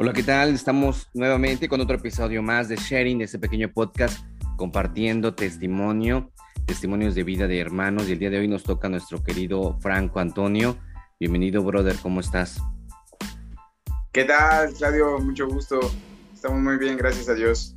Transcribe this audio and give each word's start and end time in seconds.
Hola, 0.00 0.12
¿qué 0.12 0.22
tal? 0.22 0.54
Estamos 0.54 1.08
nuevamente 1.12 1.68
con 1.68 1.80
otro 1.80 1.96
episodio 1.96 2.40
más 2.40 2.68
de 2.68 2.76
Sharing, 2.76 3.18
de 3.18 3.24
este 3.24 3.40
pequeño 3.40 3.72
podcast, 3.72 4.24
compartiendo 4.56 5.34
testimonio, 5.34 6.30
testimonios 6.66 7.16
de 7.16 7.24
vida 7.24 7.48
de 7.48 7.58
hermanos. 7.58 8.08
Y 8.08 8.12
el 8.12 8.20
día 8.20 8.30
de 8.30 8.38
hoy 8.38 8.46
nos 8.46 8.62
toca 8.62 8.88
nuestro 8.88 9.24
querido 9.24 9.76
Franco 9.80 10.20
Antonio. 10.20 10.78
Bienvenido, 11.18 11.64
brother, 11.64 11.96
¿cómo 12.00 12.20
estás? 12.20 12.62
¿Qué 14.12 14.22
tal, 14.22 14.72
Claudio? 14.74 15.18
Mucho 15.18 15.48
gusto. 15.48 15.80
Estamos 16.32 16.60
muy 16.60 16.78
bien, 16.78 16.96
gracias 16.96 17.28
a 17.28 17.34
Dios. 17.34 17.74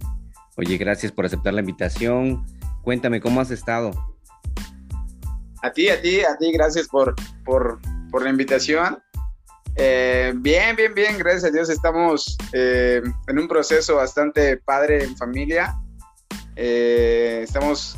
Oye, 0.57 0.77
gracias 0.77 1.11
por 1.11 1.25
aceptar 1.25 1.55
la 1.55 1.61
invitación. 1.61 2.45
Cuéntame, 2.83 3.19
¿cómo 3.19 3.41
has 3.41 3.49
estado? 3.49 3.89
A 5.63 5.73
ti, 5.73 5.89
a 5.89 5.99
ti, 5.99 6.21
a 6.21 6.37
ti, 6.37 6.51
gracias 6.51 6.87
por, 6.87 7.15
por, 7.43 7.79
por 8.11 8.21
la 8.21 8.29
invitación. 8.29 8.99
Eh, 9.75 10.33
bien, 10.35 10.75
bien, 10.75 10.93
bien, 10.93 11.17
gracias 11.17 11.45
a 11.45 11.49
Dios 11.49 11.69
estamos 11.69 12.37
eh, 12.51 13.01
en 13.27 13.39
un 13.39 13.47
proceso 13.47 13.95
bastante 13.95 14.57
padre 14.57 15.03
en 15.03 15.15
familia. 15.15 15.77
Eh, 16.55 17.41
estamos 17.43 17.97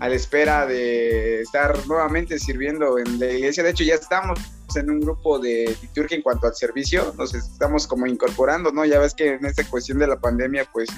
a 0.00 0.08
la 0.08 0.14
espera 0.14 0.66
de 0.66 1.40
estar 1.40 1.74
nuevamente 1.86 2.38
sirviendo 2.38 2.98
en 2.98 3.18
la 3.18 3.26
iglesia. 3.26 3.62
De 3.62 3.70
hecho, 3.70 3.84
ya 3.84 3.94
estamos 3.94 4.38
en 4.76 4.90
un 4.90 5.00
grupo 5.00 5.38
de 5.38 5.76
liturgia 5.80 6.16
en 6.16 6.22
cuanto 6.22 6.46
al 6.46 6.54
servicio. 6.54 7.14
Nos 7.16 7.34
estamos 7.34 7.86
como 7.86 8.06
incorporando, 8.06 8.70
¿no? 8.70 8.84
Ya 8.84 8.98
ves 8.98 9.14
que 9.14 9.34
en 9.34 9.46
esta 9.46 9.64
cuestión 9.64 9.98
de 9.98 10.08
la 10.08 10.18
pandemia, 10.18 10.68
pues 10.72 10.88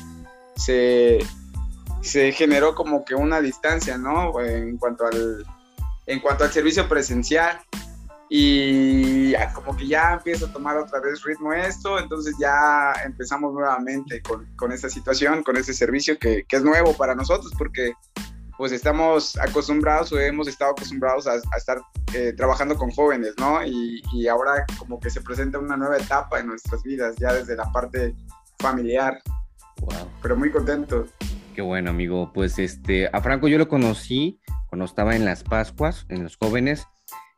se, 0.56 1.18
se 2.02 2.32
generó 2.32 2.74
como 2.74 3.04
que 3.04 3.14
una 3.14 3.40
distancia, 3.40 3.96
¿no? 3.96 4.40
En 4.40 4.76
cuanto 4.78 5.06
al, 5.06 5.44
en 6.06 6.20
cuanto 6.20 6.44
al 6.44 6.52
servicio 6.52 6.88
presencial 6.88 7.60
y 8.28 9.34
como 9.54 9.76
que 9.76 9.86
ya 9.86 10.14
empieza 10.14 10.46
a 10.46 10.52
tomar 10.52 10.76
otra 10.76 11.00
vez 11.00 11.22
ritmo 11.22 11.52
esto, 11.52 11.98
entonces 11.98 12.34
ya 12.40 12.92
empezamos 13.04 13.52
nuevamente 13.52 14.20
con, 14.22 14.46
con 14.56 14.72
esta 14.72 14.88
situación, 14.88 15.42
con 15.42 15.56
este 15.56 15.72
servicio 15.72 16.18
que, 16.18 16.44
que, 16.48 16.56
es 16.56 16.64
nuevo 16.64 16.96
para 16.96 17.14
nosotros 17.14 17.52
porque 17.56 17.92
pues 18.56 18.72
estamos 18.72 19.36
acostumbrados 19.38 20.12
o 20.12 20.18
hemos 20.18 20.48
estado 20.48 20.72
acostumbrados 20.72 21.26
a, 21.26 21.32
a 21.34 21.56
estar 21.56 21.80
eh, 22.14 22.32
trabajando 22.36 22.74
con 22.76 22.90
jóvenes, 22.90 23.34
¿no? 23.38 23.64
Y, 23.64 24.02
y, 24.12 24.26
ahora 24.28 24.64
como 24.78 24.98
que 24.98 25.10
se 25.10 25.20
presenta 25.20 25.58
una 25.58 25.76
nueva 25.76 25.98
etapa 25.98 26.40
en 26.40 26.46
nuestras 26.46 26.82
vidas, 26.82 27.16
ya 27.16 27.34
desde 27.34 27.54
la 27.54 27.70
parte 27.70 28.14
familiar. 28.58 29.20
Wow. 29.80 30.08
Pero 30.22 30.36
muy 30.36 30.50
contento. 30.50 31.06
Qué 31.54 31.60
bueno, 31.60 31.90
amigo. 31.90 32.32
Pues 32.32 32.58
este, 32.58 33.10
a 33.12 33.20
Franco 33.20 33.46
yo 33.46 33.58
lo 33.58 33.68
conocí 33.68 34.40
cuando 34.68 34.86
estaba 34.86 35.14
en 35.14 35.26
las 35.26 35.44
Pascuas, 35.44 36.06
en 36.08 36.22
los 36.22 36.36
jóvenes 36.36 36.86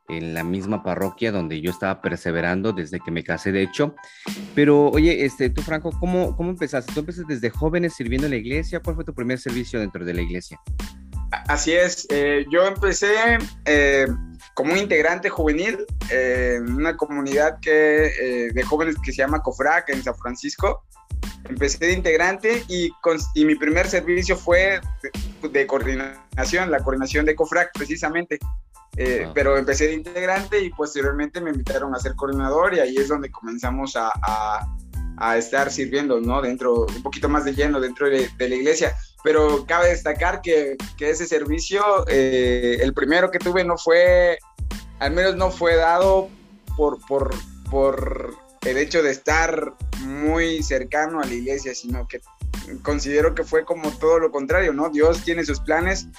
en 0.09 0.33
la 0.33 0.43
misma 0.43 0.83
parroquia 0.83 1.31
donde 1.31 1.61
yo 1.61 1.71
estaba 1.71 2.01
perseverando 2.01 2.73
desde 2.73 2.99
que 2.99 3.11
me 3.11 3.23
casé, 3.23 3.51
de 3.51 3.63
hecho. 3.63 3.95
Pero, 4.55 4.89
oye, 4.89 5.25
este, 5.25 5.49
tú, 5.49 5.61
Franco, 5.61 5.91
¿cómo, 5.99 6.35
cómo 6.35 6.49
empezaste? 6.49 6.93
¿Tú 6.93 7.01
empezaste 7.01 7.33
desde 7.33 7.49
jóvenes 7.49 7.93
sirviendo 7.93 8.27
en 8.27 8.31
la 8.31 8.37
iglesia? 8.37 8.79
¿Cuál 8.79 8.95
fue 8.95 9.05
tu 9.05 9.13
primer 9.13 9.39
servicio 9.39 9.79
dentro 9.79 10.03
de 10.03 10.13
la 10.13 10.21
iglesia? 10.21 10.59
Así 11.47 11.73
es, 11.73 12.07
eh, 12.09 12.45
yo 12.51 12.65
empecé 12.65 13.37
eh, 13.65 14.07
como 14.53 14.73
un 14.73 14.79
integrante 14.79 15.29
juvenil 15.29 15.85
eh, 16.11 16.55
en 16.57 16.73
una 16.73 16.97
comunidad 16.97 17.59
que, 17.61 18.07
eh, 18.07 18.51
de 18.51 18.63
jóvenes 18.63 18.95
que 19.03 19.11
se 19.11 19.19
llama 19.19 19.41
COFRAC 19.41 19.89
en 19.89 20.03
San 20.03 20.15
Francisco. 20.15 20.83
Empecé 21.47 21.85
de 21.85 21.93
integrante 21.93 22.63
y, 22.67 22.89
con, 23.01 23.17
y 23.35 23.45
mi 23.45 23.55
primer 23.55 23.87
servicio 23.87 24.35
fue 24.35 24.81
de, 25.41 25.49
de, 25.49 25.67
coordinación, 25.67 26.71
la 26.71 26.79
coordinación 26.79 27.25
de 27.25 27.35
COFRAC 27.35 27.71
precisamente. 27.73 28.39
Eh. 29.01 29.29
Pero 29.33 29.57
empecé 29.57 29.87
de 29.87 29.93
integrante 29.93 30.59
y 30.59 30.71
posteriormente 30.71 31.39
me 31.39 31.51
invitaron 31.51 31.95
a 31.95 31.99
ser 31.99 32.15
coordinador 32.15 32.73
y 32.73 32.81
ahí 32.81 32.97
es 32.97 33.07
donde 33.07 33.31
comenzamos 33.31 33.95
a, 33.95 34.11
a, 34.21 34.75
a 35.15 35.37
estar 35.37 35.71
sirviendo, 35.71 36.19
¿no? 36.19 36.41
Dentro, 36.41 36.85
un 36.85 37.01
poquito 37.01 37.29
más 37.29 37.45
de 37.45 37.53
lleno 37.53 37.79
dentro 37.79 38.09
de, 38.09 38.29
de 38.37 38.49
la 38.49 38.55
iglesia. 38.55 38.93
Pero 39.23 39.65
cabe 39.65 39.87
destacar 39.87 40.41
que, 40.41 40.75
que 40.97 41.11
ese 41.11 41.27
servicio, 41.27 41.81
eh, 42.09 42.79
el 42.81 42.93
primero 42.93 43.31
que 43.31 43.39
tuve 43.39 43.63
no 43.63 43.77
fue, 43.77 44.37
al 44.99 45.13
menos 45.13 45.37
no 45.37 45.49
fue 45.49 45.77
dado 45.77 46.27
por, 46.75 46.99
por, 47.07 47.33
por 47.71 48.35
el 48.65 48.77
hecho 48.77 49.01
de 49.01 49.11
estar 49.11 49.75
muy 50.01 50.61
cercano 50.61 51.21
a 51.21 51.25
la 51.25 51.33
iglesia, 51.33 51.73
sino 51.73 52.05
que 52.05 52.19
considero 52.81 53.33
que 53.33 53.45
fue 53.45 53.63
como 53.63 53.91
todo 53.91 54.19
lo 54.19 54.29
contrario, 54.29 54.73
¿no? 54.73 54.89
Dios 54.89 55.23
tiene 55.23 55.45
sus 55.45 55.61
planes 55.61 56.09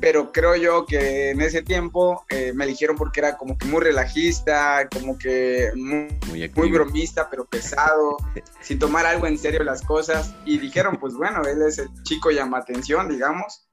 pero 0.00 0.32
creo 0.32 0.56
yo 0.56 0.86
que 0.86 1.30
en 1.30 1.40
ese 1.40 1.62
tiempo 1.62 2.24
eh, 2.28 2.52
me 2.54 2.64
eligieron 2.64 2.96
porque 2.96 3.20
era 3.20 3.36
como 3.36 3.56
que 3.56 3.66
muy 3.66 3.80
relajista, 3.80 4.88
como 4.92 5.18
que 5.18 5.70
muy, 5.74 6.08
muy, 6.28 6.52
muy, 6.54 6.70
bromista, 6.70 7.28
pero 7.30 7.44
pesado, 7.44 8.16
sin 8.60 8.78
tomar 8.78 9.06
algo 9.06 9.26
en 9.26 9.38
serio 9.38 9.62
las 9.64 9.82
cosas. 9.82 10.34
Y 10.44 10.58
dijeron, 10.58 10.98
pues 10.98 11.14
bueno, 11.14 11.42
él 11.42 11.62
es 11.62 11.78
el 11.78 11.88
chico 12.02 12.30
llama 12.30 12.58
atención, 12.58 13.08
digamos, 13.08 13.66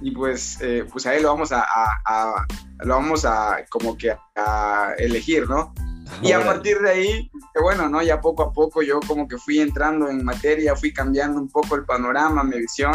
y 0.00 0.10
pues, 0.10 0.58
eh, 0.60 0.84
pues 0.90 1.06
a 1.06 1.14
él 1.14 1.22
lo 1.22 1.30
vamos 1.30 1.52
a, 1.52 1.62
a, 1.62 2.00
a, 2.04 2.46
lo 2.84 2.94
vamos 2.94 3.24
a 3.24 3.64
como 3.70 3.96
que 3.96 4.14
a 4.36 4.92
elegir, 4.98 5.48
¿no? 5.48 5.72
Y 6.22 6.32
a 6.32 6.42
partir 6.42 6.78
de 6.80 6.90
ahí, 6.90 7.30
bueno, 7.60 7.88
¿no? 7.88 8.02
Ya 8.02 8.20
poco 8.20 8.42
a 8.42 8.52
poco 8.52 8.82
yo 8.82 8.98
como 9.06 9.28
que 9.28 9.36
fui 9.36 9.60
entrando 9.60 10.08
en 10.08 10.24
materia, 10.24 10.74
fui 10.74 10.92
cambiando 10.92 11.38
un 11.38 11.48
poco 11.48 11.76
el 11.76 11.84
panorama, 11.84 12.42
mi 12.42 12.58
visión 12.58 12.92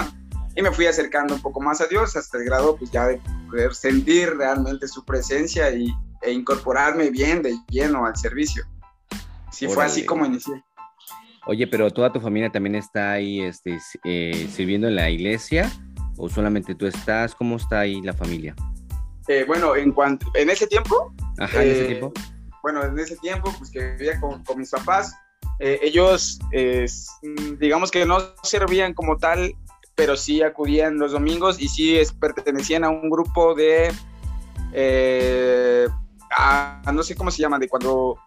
y 0.56 0.62
me 0.62 0.72
fui 0.72 0.86
acercando 0.86 1.36
un 1.36 1.41
poco 1.41 1.59
más 1.62 1.81
a 1.81 1.88
Dios 1.88 2.16
hasta 2.16 2.38
el 2.38 2.46
grado 2.46 2.75
pues 2.78 2.91
ya 2.91 3.08
de 3.08 3.19
poder 3.50 3.74
sentir 3.74 4.36
realmente 4.36 4.88
su 4.88 5.03
presencia 5.03 5.72
y, 5.72 5.94
e 6.22 6.31
incorporarme 6.31 7.09
bien 7.09 7.41
de 7.41 7.56
lleno 7.69 8.06
al 8.06 8.16
servicio. 8.16 8.63
Sí, 9.52 9.66
Órale. 9.66 9.75
fue 9.75 9.86
así 9.86 10.06
como 10.06 10.25
inicié. 10.25 10.63
Oye, 11.46 11.68
pero 11.68 11.92
toda 11.92 12.12
tu 12.12 12.22
familia 12.22 12.50
también 12.50 12.75
está 12.75 13.12
ahí 13.12 13.42
este, 13.42 13.78
eh, 14.06 14.47
sirviendo 14.52 14.88
en 14.88 14.96
la 14.96 15.09
iglesia 15.09 15.72
o 16.18 16.30
solamente 16.30 16.74
tú 16.75 16.88
estás, 16.88 17.36
¿cómo 17.36 17.58
está 17.58 17.81
ahí 17.81 18.02
la 18.02 18.13
familia? 18.13 18.56
Eh, 19.28 19.44
bueno, 19.46 19.75
en 19.75 19.92
cuanto, 19.92 20.28
en 20.36 20.50
ese 20.50 20.68
tiempo. 20.68 21.13
Ajá, 21.40 21.63
en 21.63 21.72
ese 21.72 21.86
tiempo. 21.86 22.13
Bueno, 22.62 22.84
en 22.84 22.97
ese 22.97 23.18
tiempo, 23.18 23.53
pues 23.58 23.72
que 23.72 23.92
vivía 23.92 24.19
con, 24.22 24.44
con 24.44 24.58
mis 24.58 24.69
papás, 24.69 25.13
eh, 25.59 25.80
ellos, 25.81 26.40
digamos 27.59 27.92
que 27.92 28.06
no 28.06 28.19
servían 28.44 28.94
como 28.94 29.18
tal 29.18 29.53
pero 29.96 30.16
sí 30.16 30.42
acudían 30.42 30.98
los 30.98 31.12
domingos 31.12 31.62
y 31.62 31.68
sí 31.68 31.98
es, 31.98 32.12
pertenecían 32.12 32.84
a 32.84 32.90
un 32.90 33.09
grupo 33.09 33.54
de, 33.54 33.94
eh, 34.74 35.88
a, 36.36 36.81
no 36.94 37.04
sé 37.04 37.16
cómo 37.16 37.31
se 37.31 37.42
llama, 37.42 37.59
de 37.59 37.70
cuando 37.70 38.18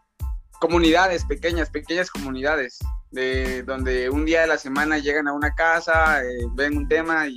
comunidades 0.60 1.24
pequeñas, 1.24 1.70
pequeñas 1.70 2.10
comunidades, 2.10 2.78
de 3.10 3.62
donde 3.62 4.10
un 4.10 4.24
día 4.24 4.42
de 4.42 4.46
la 4.46 4.58
semana 4.58 4.98
llegan 4.98 5.28
a 5.28 5.32
una 5.32 5.54
casa, 5.54 6.22
eh, 6.22 6.46
ven 6.54 6.76
un 6.76 6.88
tema 6.88 7.26
y, 7.26 7.34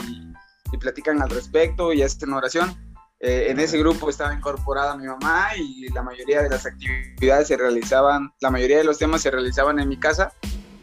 y, 0.71 0.77
platican 0.77 1.21
al 1.21 1.29
respecto 1.29 1.91
y 1.93 2.03
hacen 2.03 2.31
oración. 2.31 2.75
Eh, 3.19 3.47
en 3.49 3.59
ese 3.59 3.77
grupo 3.77 4.09
estaba 4.09 4.33
incorporada 4.33 4.95
mi 4.95 5.05
mamá 5.05 5.49
y 5.57 5.89
la 5.89 6.01
mayoría 6.01 6.41
de 6.41 6.49
las 6.49 6.65
actividades 6.65 7.49
se 7.49 7.57
realizaban, 7.57 8.31
la 8.39 8.49
mayoría 8.49 8.77
de 8.77 8.85
los 8.85 8.97
temas 8.97 9.21
se 9.21 9.31
realizaban 9.31 9.79
en 9.79 9.89
mi 9.89 9.97
casa 9.97 10.31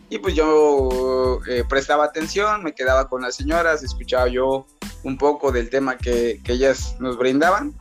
y 0.08 0.18
pues 0.18 0.34
yo 0.34 1.40
eh, 1.48 1.64
prestaba 1.68 2.04
atención, 2.04 2.62
me 2.62 2.74
quedaba 2.74 3.08
con 3.08 3.22
las 3.22 3.36
señoras, 3.36 3.82
escuchaba 3.82 4.28
yo 4.28 4.66
un 5.02 5.18
poco 5.18 5.52
del 5.52 5.70
tema 5.70 5.96
que, 5.96 6.40
que 6.44 6.52
ellas 6.52 6.96
nos 7.00 7.16
brindaban. 7.16 7.74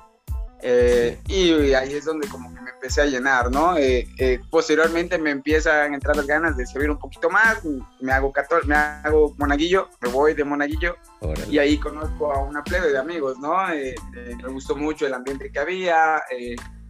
Eh, 0.68 1.19
y 1.28 1.74
ahí 1.74 1.94
es 1.94 2.06
donde 2.06 2.28
como 2.28 2.52
que 2.52 2.59
me 2.59 2.72
empecé 2.72 3.02
a 3.02 3.06
llenar, 3.06 3.52
¿no? 3.52 3.78
Eh, 3.78 4.08
eh, 4.18 4.40
posteriormente 4.50 5.19
me 5.19 5.30
empiezan 5.30 5.91
a 5.91 5.94
entrar 5.94 6.16
las 6.16 6.25
ganas 6.25 6.58
de 6.58 6.66
servir 6.66 6.90
un 6.90 6.97
poquito 6.97 7.30
más, 7.30 7.59
me 8.00 8.12
hago 8.12 8.31
catol 8.31 8.66
me 8.66 8.74
hago 8.74 9.35
monaguillo, 9.38 9.90
me 10.02 10.09
voy 10.09 10.34
de 10.34 10.44
monaguillo 10.44 10.96
Órale. 11.19 11.46
y 11.52 11.59
ahí 11.59 11.78
conozco 11.78 12.34
a 12.34 12.40
una 12.40 12.64
plebe 12.64 12.91
de 12.91 12.97
amigos, 12.97 13.38
¿no? 13.38 13.56
Me 13.67 14.47
gustó 14.52 14.76
mucho 14.76 15.05
el 15.05 15.14
ambiente 15.14 15.52
que 15.52 15.59
había, 15.59 16.23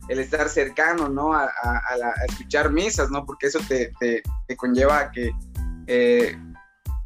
el 0.08 0.20
estar 0.20 0.50
cercano, 0.50 1.10
¿no? 1.10 1.34
A, 1.34 1.46
a, 1.46 1.98
la, 1.98 2.08
a, 2.10 2.26
escuchar 2.30 2.72
misas, 2.72 3.10
¿no? 3.10 3.26
Porque 3.26 3.48
eso 3.48 3.60
te, 3.68 3.92
te, 4.00 4.22
te 4.48 4.56
conlleva 4.56 5.00
a 5.00 5.12
que 5.12 5.32
eh, 5.88 6.38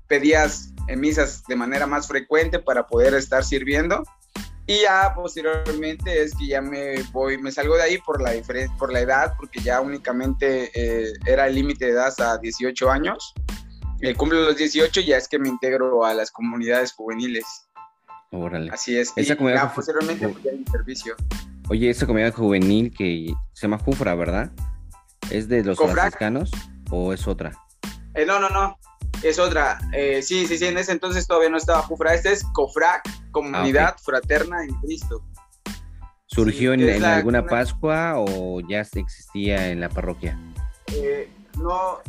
pedías 0.07 0.73
misas 0.97 1.43
de 1.47 1.55
manera 1.55 1.85
más 1.85 2.07
frecuente 2.07 2.59
para 2.59 2.87
poder 2.87 3.13
estar 3.13 3.43
sirviendo. 3.43 4.03
Y 4.65 4.81
ya 4.81 5.13
posteriormente 5.15 6.21
es 6.21 6.35
que 6.35 6.45
ya 6.45 6.61
me 6.61 7.01
voy, 7.11 7.39
me 7.39 7.51
salgo 7.51 7.75
de 7.75 7.81
ahí 7.81 7.97
por 7.97 8.21
la, 8.21 8.33
por 8.77 8.93
la 8.93 8.99
edad, 8.99 9.33
porque 9.35 9.61
ya 9.61 9.81
únicamente 9.81 10.69
eh, 10.75 11.11
era 11.25 11.47
el 11.47 11.55
límite 11.55 11.85
de 11.85 11.91
edad 11.93 12.07
hasta 12.07 12.37
18 12.37 12.91
años. 12.91 13.33
Eh, 14.01 14.13
cumplo 14.13 14.41
los 14.41 14.55
18 14.55 15.01
ya 15.01 15.17
es 15.17 15.27
que 15.27 15.39
me 15.39 15.49
integro 15.49 16.05
a 16.05 16.13
las 16.13 16.29
comunidades 16.29 16.93
juveniles. 16.93 17.67
Órale. 18.31 18.69
Así 18.71 18.95
es. 18.95 19.11
Esa 19.15 19.33
y 19.33 19.37
comunidad 19.37 19.69
ya, 19.69 19.73
posteriormente 19.73 20.27
voy 20.27 20.49
a 20.49 20.51
mi 20.51 20.65
servicio. 20.65 21.15
Oye, 21.69 21.91
esa 21.91 22.07
comunidad 22.07 22.33
juvenil 22.33 22.91
que 22.91 23.31
se 23.53 23.61
llama 23.61 23.77
Jufra, 23.77 24.15
¿verdad? 24.15 24.51
¿Es 25.29 25.47
de 25.47 25.63
los 25.63 25.77
franciscanos 25.77 26.49
o 26.89 27.13
es 27.13 27.27
otra? 27.27 27.51
Eh, 28.15 28.25
no, 28.25 28.39
no, 28.39 28.49
no. 28.49 28.75
Es 29.21 29.37
otra. 29.37 29.77
Eh, 29.93 30.23
sí, 30.23 30.47
sí, 30.47 30.57
sí. 30.57 30.65
En 30.65 30.79
ese 30.79 30.93
entonces 30.93 31.27
todavía 31.27 31.49
no 31.49 31.57
estaba 31.57 31.83
Jufra. 31.83 32.15
Este 32.15 32.31
es 32.31 32.43
Cofrac, 32.53 33.03
Comunidad 33.29 33.89
ah, 33.89 33.91
okay. 33.91 34.03
Fraterna 34.03 34.63
en 34.63 34.73
Cristo. 34.81 35.23
¿Surgió 36.25 36.73
sí, 36.73 36.89
en, 36.89 37.03
alguna 37.03 37.41
una... 37.41 37.49
Pascua 37.49 38.15
o 38.17 38.61
ya 38.61 38.81
existía 38.81 39.69
en 39.69 39.79
la 39.79 39.89
parroquia? 39.89 40.39
Eh, 40.91 41.29
no, 41.59 41.99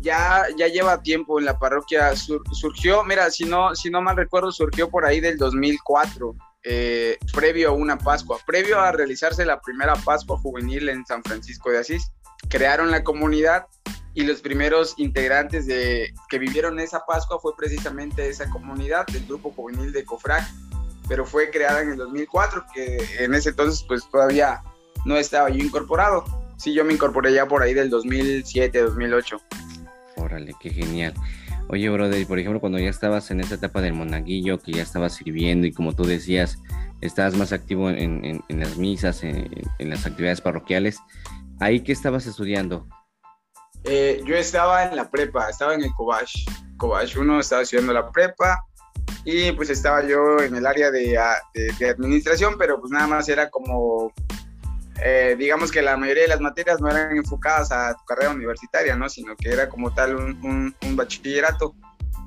ya, 0.00 0.44
ya 0.56 0.68
lleva 0.68 1.02
tiempo 1.02 1.40
en 1.40 1.46
la 1.46 1.58
parroquia. 1.58 2.14
surgió, 2.14 3.02
mira, 3.02 3.30
si 3.30 3.46
no, 3.46 3.74
si 3.74 3.90
no 3.90 4.00
mal 4.00 4.16
recuerdo, 4.16 4.52
surgió 4.52 4.88
por 4.88 5.04
ahí 5.04 5.18
del 5.18 5.38
2004, 5.38 6.36
eh, 6.64 7.18
previo 7.34 7.70
a 7.70 7.72
una 7.72 7.98
Pascua, 7.98 8.38
previo 8.46 8.80
a 8.80 8.92
realizarse 8.92 9.44
la 9.44 9.60
primera 9.60 9.94
Pascua 9.94 10.38
juvenil 10.38 10.88
en 10.88 11.04
San 11.06 11.22
Francisco 11.22 11.70
de 11.70 11.78
Asís. 11.78 12.12
Crearon 12.48 12.90
la 12.90 13.02
comunidad 13.02 13.66
y 14.14 14.24
los 14.24 14.40
primeros 14.40 14.94
integrantes 14.98 15.66
de, 15.66 16.12
que 16.28 16.38
vivieron 16.38 16.78
esa 16.78 17.04
Pascua 17.06 17.38
fue 17.40 17.56
precisamente 17.56 18.28
esa 18.28 18.48
comunidad 18.50 19.06
del 19.06 19.26
grupo 19.26 19.50
juvenil 19.52 19.92
de 19.92 20.04
COFRAC, 20.04 20.44
pero 21.08 21.24
fue 21.24 21.50
creada 21.50 21.82
en 21.82 21.90
el 21.90 21.96
2004, 21.96 22.64
que 22.74 22.98
en 23.18 23.34
ese 23.34 23.50
entonces 23.50 23.84
pues 23.88 24.08
todavía 24.10 24.62
no 25.04 25.16
estaba 25.16 25.48
yo 25.50 25.64
incorporado. 25.64 26.24
Sí, 26.58 26.74
yo 26.74 26.84
me 26.84 26.92
incorporé 26.92 27.32
ya 27.32 27.46
por 27.46 27.62
ahí 27.62 27.74
del 27.74 27.90
2007, 27.90 28.82
2008. 28.82 29.40
Órale, 30.16 30.54
qué 30.60 30.70
genial. 30.70 31.14
Oye, 31.68 31.88
brother, 31.88 32.26
por 32.26 32.38
ejemplo, 32.38 32.60
cuando 32.60 32.78
ya 32.78 32.90
estabas 32.90 33.30
en 33.30 33.40
esa 33.40 33.54
etapa 33.54 33.80
del 33.80 33.94
monaguillo, 33.94 34.58
que 34.58 34.72
ya 34.72 34.82
estabas 34.82 35.14
sirviendo 35.14 35.66
y 35.66 35.72
como 35.72 35.94
tú 35.94 36.04
decías, 36.04 36.58
estabas 37.00 37.34
más 37.34 37.52
activo 37.52 37.88
en, 37.90 38.42
las 38.48 38.76
misas, 38.76 39.22
en, 39.24 39.48
las 39.78 40.06
actividades 40.06 40.40
parroquiales, 40.40 40.98
¿ahí 41.60 41.80
qué 41.80 41.92
estabas 41.92 42.26
estudiando? 42.26 42.86
Eh, 43.84 44.22
yo 44.24 44.36
estaba 44.36 44.84
en 44.84 44.96
la 44.96 45.10
prepa, 45.10 45.48
estaba 45.48 45.74
en 45.74 45.82
el 45.82 45.92
Cobach. 45.94 46.30
Cobach 46.76 47.16
1, 47.16 47.40
estaba 47.40 47.62
estudiando 47.62 47.92
la 47.92 48.10
prepa 48.10 48.62
y 49.24 49.52
pues 49.52 49.70
estaba 49.70 50.06
yo 50.06 50.40
en 50.40 50.54
el 50.54 50.66
área 50.66 50.90
de 50.90 51.16
administración, 51.88 52.56
pero 52.58 52.80
pues 52.80 52.92
nada 52.92 53.06
más 53.06 53.28
era 53.28 53.50
como 53.50 54.12
eh, 55.04 55.34
digamos 55.38 55.72
que 55.72 55.82
la 55.82 55.96
mayoría 55.96 56.24
de 56.24 56.28
las 56.28 56.40
materias 56.40 56.80
no 56.80 56.88
eran 56.88 57.16
enfocadas 57.16 57.72
a 57.72 57.94
tu 57.94 58.04
carrera 58.04 58.30
universitaria, 58.30 58.94
¿no? 58.94 59.08
Sino 59.08 59.36
que 59.36 59.50
era 59.50 59.68
como 59.68 59.92
tal 59.92 60.14
un, 60.16 60.74
bachillerato. 60.94 61.74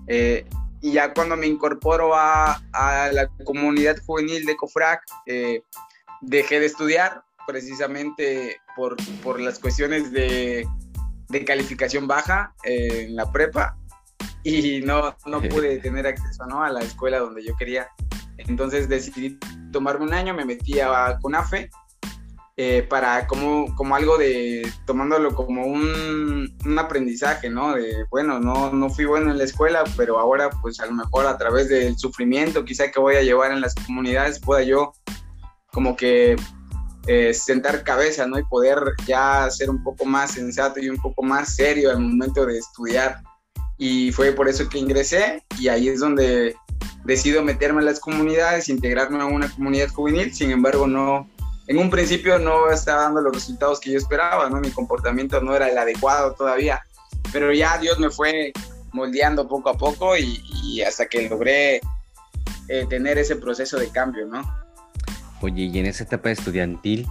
Eh, 0.07 0.45
y 0.81 0.91
ya 0.93 1.13
cuando 1.13 1.37
me 1.37 1.47
incorporo 1.47 2.13
a, 2.15 2.61
la 2.73 3.27
comunidad 3.43 3.97
juvenil 4.05 4.45
de 4.45 4.55
COFRAC, 4.55 5.03
eh, 5.25 5.61
dejé 6.21 6.59
de 6.59 6.65
estudiar 6.65 7.23
precisamente 7.47 8.57
por, 8.75 8.97
por 9.23 9.39
las 9.39 9.59
cuestiones 9.59 10.11
de, 10.11 10.67
de 11.29 11.45
calificación 11.45 12.07
baja 12.07 12.53
en 12.63 13.15
la 13.15 13.31
prepa 13.31 13.77
y 14.43 14.81
no, 14.81 15.15
no 15.25 15.41
pude 15.41 15.77
tener 15.77 16.05
acceso 16.05 16.45
¿no? 16.45 16.63
a 16.63 16.69
la 16.71 16.81
escuela 16.81 17.19
donde 17.19 17.43
yo 17.43 17.55
quería. 17.55 17.87
Entonces 18.37 18.89
decidí 18.89 19.39
tomarme 19.71 20.05
un 20.05 20.13
año, 20.13 20.33
me 20.33 20.45
metí 20.45 20.79
a 20.79 21.17
CONAFE 21.21 21.69
eh, 22.57 22.85
para 22.89 23.27
como, 23.27 23.75
como 23.75 23.95
algo 23.95 24.17
de, 24.17 24.65
tomándolo 24.85 25.35
como 25.35 25.65
un, 25.65 26.55
un, 26.65 26.79
aprendizaje, 26.79 27.49
¿no? 27.49 27.73
De, 27.73 28.05
bueno, 28.09 28.39
no, 28.39 28.71
no 28.71 28.89
fui 28.89 29.03
bueno 29.03 29.31
en 29.31 29.37
la 29.37 29.43
escuela, 29.43 29.83
pero 29.97 30.19
ahora 30.19 30.49
pues 30.61 30.79
a 30.79 30.85
lo 30.85 30.93
mejor 30.93 31.27
a 31.27 31.37
través 31.37 31.67
del 31.67 31.97
sufrimiento 31.97 32.63
quizá 32.63 32.89
que 32.91 32.99
voy 32.99 33.15
a 33.15 33.23
llevar 33.23 33.51
en 33.51 33.59
las 33.59 33.75
comunidades 33.75 34.39
pueda 34.39 34.63
yo 34.63 34.93
como 35.73 35.97
que 35.97 36.37
eh, 37.07 37.33
sentar 37.33 37.83
cabeza, 37.83 38.25
¿no? 38.25 38.39
Y 38.39 38.43
poder 38.45 38.79
ya 39.05 39.49
ser 39.51 39.69
un 39.69 39.83
poco 39.83 40.05
más 40.05 40.31
sensato 40.31 40.79
y 40.79 40.89
un 40.89 40.97
poco 40.97 41.23
más 41.23 41.55
serio 41.55 41.91
al 41.91 41.99
momento 41.99 42.45
de 42.45 42.57
estudiar. 42.57 43.21
Y 43.77 44.13
fue 44.13 44.31
por 44.31 44.47
eso 44.47 44.69
que 44.69 44.79
ingresé 44.79 45.43
y 45.59 45.67
ahí 45.67 45.89
es 45.89 45.99
donde 45.99 46.55
decido 47.03 47.43
meterme 47.43 47.81
en 47.81 47.85
las 47.85 47.99
comunidades, 47.99 48.69
integrarme 48.69 49.21
a 49.21 49.25
una 49.25 49.49
comunidad 49.49 49.89
juvenil, 49.89 50.33
sin 50.33 50.51
embargo 50.51 50.87
no, 50.87 51.29
en 51.67 51.77
un 51.77 51.89
principio 51.89 52.37
no 52.37 52.69
estaba 52.69 53.03
dando 53.03 53.21
los 53.21 53.33
resultados 53.33 53.79
que 53.79 53.91
yo 53.91 53.97
esperaba, 53.97 54.49
¿no? 54.49 54.59
Mi 54.59 54.69
comportamiento 54.69 55.41
no 55.41 55.55
era 55.55 55.69
el 55.69 55.77
adecuado 55.77 56.33
todavía, 56.33 56.83
pero 57.31 57.51
ya 57.53 57.77
Dios 57.77 57.99
me 57.99 58.09
fue 58.09 58.53
moldeando 58.93 59.47
poco 59.47 59.69
a 59.69 59.77
poco 59.77 60.15
y, 60.17 60.81
hasta 60.81 61.07
que 61.07 61.27
logré 61.29 61.81
eh, 62.67 62.85
tener 62.89 63.17
ese 63.17 63.35
proceso 63.35 63.77
de 63.77 63.89
cambio, 63.89 64.25
¿no? 64.25 64.41
Oye, 65.41 65.63
y 65.63 65.79
en 65.79 65.85
esa 65.85 66.03
etapa 66.03 66.31
estudiantil, 66.31 67.07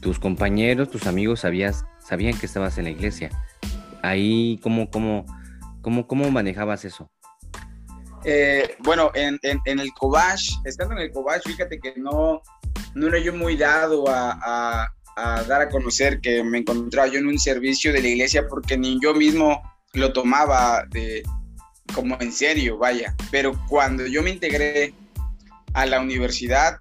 tus 0.00 0.18
compañeros, 0.18 0.90
tus 0.90 1.06
amigos 1.06 1.40
sabías, 1.40 1.84
sabían 2.00 2.38
que 2.38 2.46
estabas 2.46 2.78
en 2.78 2.84
la 2.84 2.90
iglesia. 2.90 3.30
Ahí, 4.02 4.58
¿cómo, 4.62 4.90
cómo, 4.90 5.26
cómo, 5.82 6.06
cómo 6.06 6.30
manejabas 6.30 6.84
eso? 6.84 7.10
Eh, 8.24 8.76
bueno, 8.80 9.10
en, 9.14 9.38
en, 9.42 9.78
el 9.78 9.92
Cobach, 9.92 10.42
estando 10.64 10.94
en 10.94 11.02
el 11.02 11.12
Cobach, 11.12 11.42
fíjate 11.44 11.78
que 11.78 11.94
no, 11.96 12.42
no 12.94 13.08
era 13.08 13.18
yo 13.18 13.32
muy 13.32 13.56
dado 13.56 14.04
a, 14.08 14.92
dar 15.16 15.62
a 15.62 15.68
conocer 15.68 16.20
que 16.20 16.42
me 16.44 16.58
encontraba 16.58 17.08
yo 17.08 17.18
en 17.18 17.26
un 17.26 17.38
servicio 17.38 17.92
de 17.92 18.02
la 18.02 18.08
iglesia 18.08 18.46
porque 18.48 18.76
ni 18.76 19.00
yo 19.00 19.14
mismo 19.14 19.60
lo 19.94 20.12
tomaba 20.12 20.84
de, 20.90 21.22
como 21.94 22.16
en 22.20 22.32
serio, 22.32 22.78
vaya. 22.78 23.14
Pero 23.30 23.52
cuando 23.68 24.06
yo 24.06 24.22
me 24.22 24.30
integré 24.30 24.94
a 25.74 25.86
la 25.86 26.00
universidad 26.00 26.78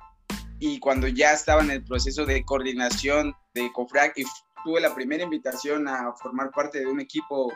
y 0.59 0.79
cuando 0.79 1.07
ya 1.07 1.33
estaba 1.33 1.61
en 1.63 1.71
el 1.71 1.83
proceso 1.83 2.25
de 2.25 2.43
coordinación 2.43 3.33
de 3.53 3.71
COFRAC 3.73 4.17
y 4.17 4.23
tuve 4.63 4.81
la 4.81 4.93
primera 4.93 5.23
invitación 5.23 5.87
a 5.87 6.13
formar 6.13 6.51
parte 6.51 6.79
de 6.79 6.87
un 6.87 6.99
equipo 6.99 7.51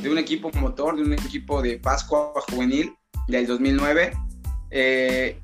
de 0.00 0.10
un 0.10 0.18
equipo 0.18 0.50
motor, 0.54 0.96
de 0.96 1.02
un 1.02 1.12
equipo 1.12 1.60
de 1.60 1.78
Pascua 1.78 2.32
Juvenil 2.48 2.96
del 3.28 3.46
2009, 3.46 4.12
eh, 4.70 5.41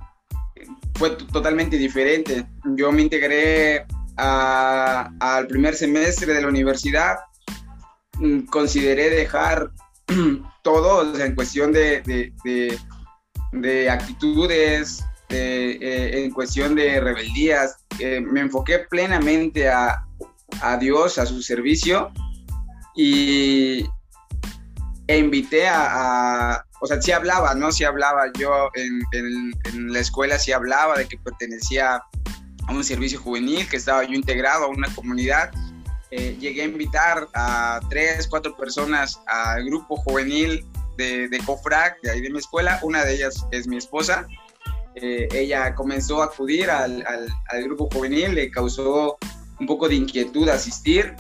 fue 0.98 1.10
totalmente 1.10 1.76
diferente. 1.76 2.44
Yo 2.76 2.90
me 2.90 3.02
integré 3.02 3.86
al 4.16 5.46
primer 5.46 5.74
semestre 5.76 6.34
de 6.34 6.42
la 6.42 6.48
universidad, 6.48 7.18
mm, 8.18 8.46
consideré 8.46 9.10
dejar 9.10 9.70
todo 10.62 11.16
en 11.20 11.34
cuestión 11.34 11.72
de, 11.72 12.02
de, 13.52 13.90
actitudes, 13.90 15.04
eh, 15.28 16.10
en 16.24 16.30
cuestión 16.32 16.74
de 16.74 17.00
rebeldías. 17.00 17.76
Eh, 18.00 18.20
me 18.20 18.40
enfoqué 18.40 18.80
plenamente 18.90 19.68
a, 19.68 20.04
a, 20.62 20.76
Dios, 20.78 21.18
a 21.18 21.26
su 21.26 21.42
servicio 21.42 22.10
y 22.96 23.84
e 25.06 25.18
invité 25.18 25.68
a, 25.68 26.64
o 26.80 26.86
sea, 26.86 27.00
sí 27.00 27.12
hablaba, 27.12 27.54
¿no? 27.54 27.72
Sí 27.72 27.84
hablaba. 27.84 28.30
Yo 28.38 28.70
en, 28.74 29.52
la 29.92 30.00
escuela 30.00 30.38
sí 30.38 30.52
hablaba 30.52 30.96
de 30.96 31.08
que 31.08 31.18
pertenecía 31.18 32.02
a 32.66 32.72
un 32.72 32.84
servicio 32.84 33.20
juvenil, 33.20 33.68
que 33.68 33.76
estaba 33.76 34.04
yo 34.04 34.12
integrado 34.12 34.64
a 34.64 34.68
una 34.68 34.92
comunidad. 34.94 35.50
Eh, 36.10 36.36
llegué 36.40 36.62
a 36.62 36.64
invitar 36.64 37.28
a 37.34 37.80
tres, 37.90 38.26
cuatro 38.28 38.56
personas 38.56 39.20
al 39.26 39.64
grupo 39.64 39.96
juvenil 39.96 40.64
de, 40.96 41.28
de 41.28 41.38
COFRAC, 41.40 42.00
de 42.02 42.10
ahí 42.10 42.20
de 42.20 42.30
mi 42.30 42.38
escuela. 42.38 42.78
Una 42.82 43.04
de 43.04 43.14
ellas 43.14 43.46
es 43.50 43.66
mi 43.66 43.76
esposa. 43.76 44.26
Eh, 45.00 45.28
ella 45.32 45.74
comenzó 45.74 46.22
a 46.22 46.26
acudir 46.26 46.70
al, 46.70 47.04
grupo 47.64 47.88
juvenil, 47.92 48.34
le 48.34 48.50
causó 48.50 49.18
un 49.60 49.66
poco 49.66 49.88
de 49.88 49.96
inquietud 49.96 50.48
asistir. 50.48 51.14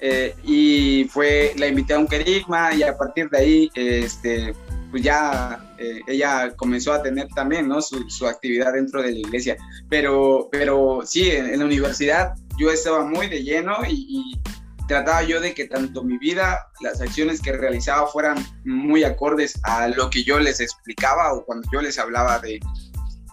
Eh, 0.00 0.34
y 0.44 1.04
fue, 1.10 1.52
la 1.56 1.66
invité 1.66 1.94
a 1.94 1.98
un 1.98 2.06
querigma 2.06 2.74
y 2.74 2.82
a 2.82 2.96
partir 2.96 3.30
de 3.30 3.38
ahí, 3.38 3.70
este, 3.74 4.54
pues 4.96 5.04
ya 5.04 5.60
eh, 5.76 6.00
ella 6.06 6.56
comenzó 6.56 6.90
a 6.90 7.02
tener 7.02 7.28
también, 7.28 7.68
¿no? 7.68 7.82
Su, 7.82 8.26
actividad 8.26 8.72
dentro 8.72 9.02
de 9.02 9.12
la 9.12 9.18
iglesia. 9.18 9.58
Pero, 9.90 10.48
pero 10.50 11.02
sí, 11.04 11.28
en, 11.28 11.58
la 11.58 11.66
universidad 11.66 12.32
yo 12.58 12.70
estaba 12.70 13.04
muy 13.04 13.26
de 13.26 13.44
lleno 13.44 13.76
y, 13.86 14.40
trataba 14.88 15.22
yo 15.22 15.38
de 15.38 15.52
que 15.52 15.66
tanto 15.66 16.02
mi 16.02 16.16
vida, 16.16 16.68
las 16.80 17.02
acciones 17.02 17.42
que 17.42 17.52
realizaba 17.52 18.06
fueran 18.06 18.38
muy 18.64 19.04
acordes 19.04 19.60
a 19.64 19.88
lo 19.88 20.08
que 20.08 20.24
yo 20.24 20.38
les 20.38 20.60
explicaba 20.60 21.34
o 21.34 21.44
cuando 21.44 21.68
yo 21.70 21.82
les 21.82 21.98
hablaba 21.98 22.38
de, 22.38 22.58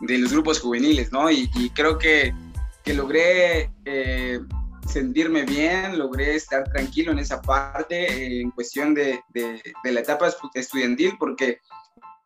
de 0.01 0.17
los 0.17 0.33
grupos 0.33 0.59
juveniles, 0.59 1.13
¿no? 1.13 1.31
Y, 1.31 1.47
creo 1.73 1.97
que, 1.97 2.35
que 2.83 2.93
logré... 2.93 3.71
Eh, 3.85 4.41
sentirme 4.87 5.43
bien, 5.43 5.97
logré 5.97 6.35
estar 6.35 6.63
tranquilo 6.65 7.11
en 7.11 7.19
esa 7.19 7.41
parte, 7.41 8.05
eh, 8.11 8.41
en 8.41 8.51
cuestión 8.51 8.93
de, 8.93 9.19
de, 9.33 9.91
la 9.91 9.99
etapa 9.99 10.29
estudiantil, 10.53 11.13
porque 11.19 11.59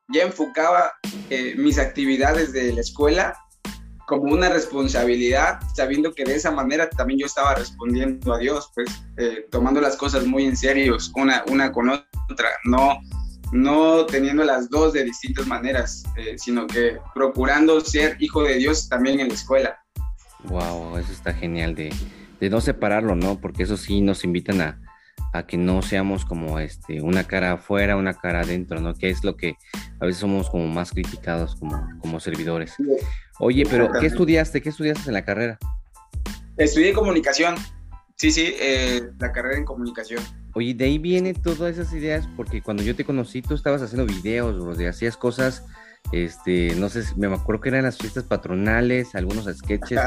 ya 0.09 0.23
enfocaba 0.23 0.93
eh, 1.29 1.55
mis 1.57 1.77
actividades 1.77 2.53
de 2.53 2.73
la 2.73 2.81
escuela 2.81 3.37
como 4.07 4.33
una 4.33 4.47
responsabilidad, 4.49 5.59
sabiendo 5.75 6.13
que 6.13 6.23
de 6.23 6.35
esa 6.35 6.49
manera 6.49 6.89
también 6.89 7.19
yo 7.19 7.25
estaba 7.25 7.55
respondiendo 7.55 8.33
a 8.33 8.37
Dios, 8.37 8.71
pues 8.73 8.89
eh, 9.17 9.45
tomando 9.51 9.81
las 9.81 9.97
cosas 9.97 10.25
muy 10.25 10.45
en 10.45 10.55
serio, 10.55 10.97
una, 11.15 11.43
una 11.47 11.73
con 11.73 11.89
otra, 11.89 12.49
no, 12.63 12.99
no 13.51 14.05
teniendo 14.05 14.45
las 14.45 14.69
dos 14.69 14.93
de 14.93 15.03
distintas 15.03 15.45
maneras, 15.45 16.03
sino 16.37 16.67
que 16.67 16.97
procurando 17.13 17.81
ser 17.81 18.15
hijo 18.19 18.43
de 18.43 18.55
Dios 18.55 18.87
también 18.87 19.19
en 19.19 19.27
la 19.27 19.33
escuela. 19.33 19.77
Wow, 20.45 20.97
eso 20.97 21.11
está 21.11 21.33
genial 21.33 21.75
de, 21.75 21.91
de 22.39 22.49
no 22.49 22.61
separarlo, 22.61 23.15
¿no? 23.15 23.39
Porque 23.39 23.63
eso 23.63 23.77
sí 23.77 24.01
nos 24.01 24.23
invitan 24.23 24.61
a, 24.61 24.79
a 25.33 25.45
que 25.45 25.57
no 25.57 25.81
seamos 25.81 26.25
como 26.25 26.59
este, 26.59 27.01
una 27.01 27.23
cara 27.25 27.53
afuera, 27.53 27.97
una 27.97 28.13
cara 28.13 28.41
adentro, 28.41 28.79
¿no? 28.79 28.93
Que 28.93 29.09
es 29.09 29.23
lo 29.23 29.35
que 29.35 29.55
a 29.99 30.05
veces 30.05 30.21
somos 30.21 30.49
como 30.49 30.67
más 30.67 30.91
criticados 30.91 31.55
como, 31.55 31.87
como 31.99 32.19
servidores. 32.19 32.75
Oye, 33.39 33.65
pero 33.69 33.91
¿qué 33.99 34.07
estudiaste? 34.07 34.61
¿Qué 34.61 34.69
estudiaste 34.69 35.09
en 35.09 35.13
la 35.13 35.25
carrera? 35.25 35.59
Estudié 36.57 36.93
comunicación. 36.93 37.55
Sí, 38.15 38.31
sí, 38.31 38.55
eh, 38.59 39.11
la 39.19 39.31
carrera 39.31 39.57
en 39.57 39.65
comunicación. 39.65 40.23
Oye, 40.53 40.73
de 40.73 40.85
ahí 40.85 40.97
vienen 40.97 41.35
todas 41.35 41.77
esas 41.77 41.93
ideas, 41.93 42.27
porque 42.35 42.63
cuando 42.63 42.81
yo 42.81 42.95
te 42.95 43.05
conocí, 43.05 43.43
tú 43.43 43.53
estabas 43.53 43.83
haciendo 43.83 44.07
videos, 44.11 44.59
bro, 44.59 44.73
de 44.73 44.87
hacías 44.87 45.15
cosas, 45.17 45.65
este, 46.11 46.73
no 46.75 46.89
sé, 46.89 47.03
me 47.15 47.27
acuerdo 47.27 47.61
que 47.61 47.69
eran 47.69 47.83
las 47.83 47.99
fiestas 47.99 48.23
patronales, 48.23 49.13
algunos 49.13 49.45
sketches, 49.55 49.99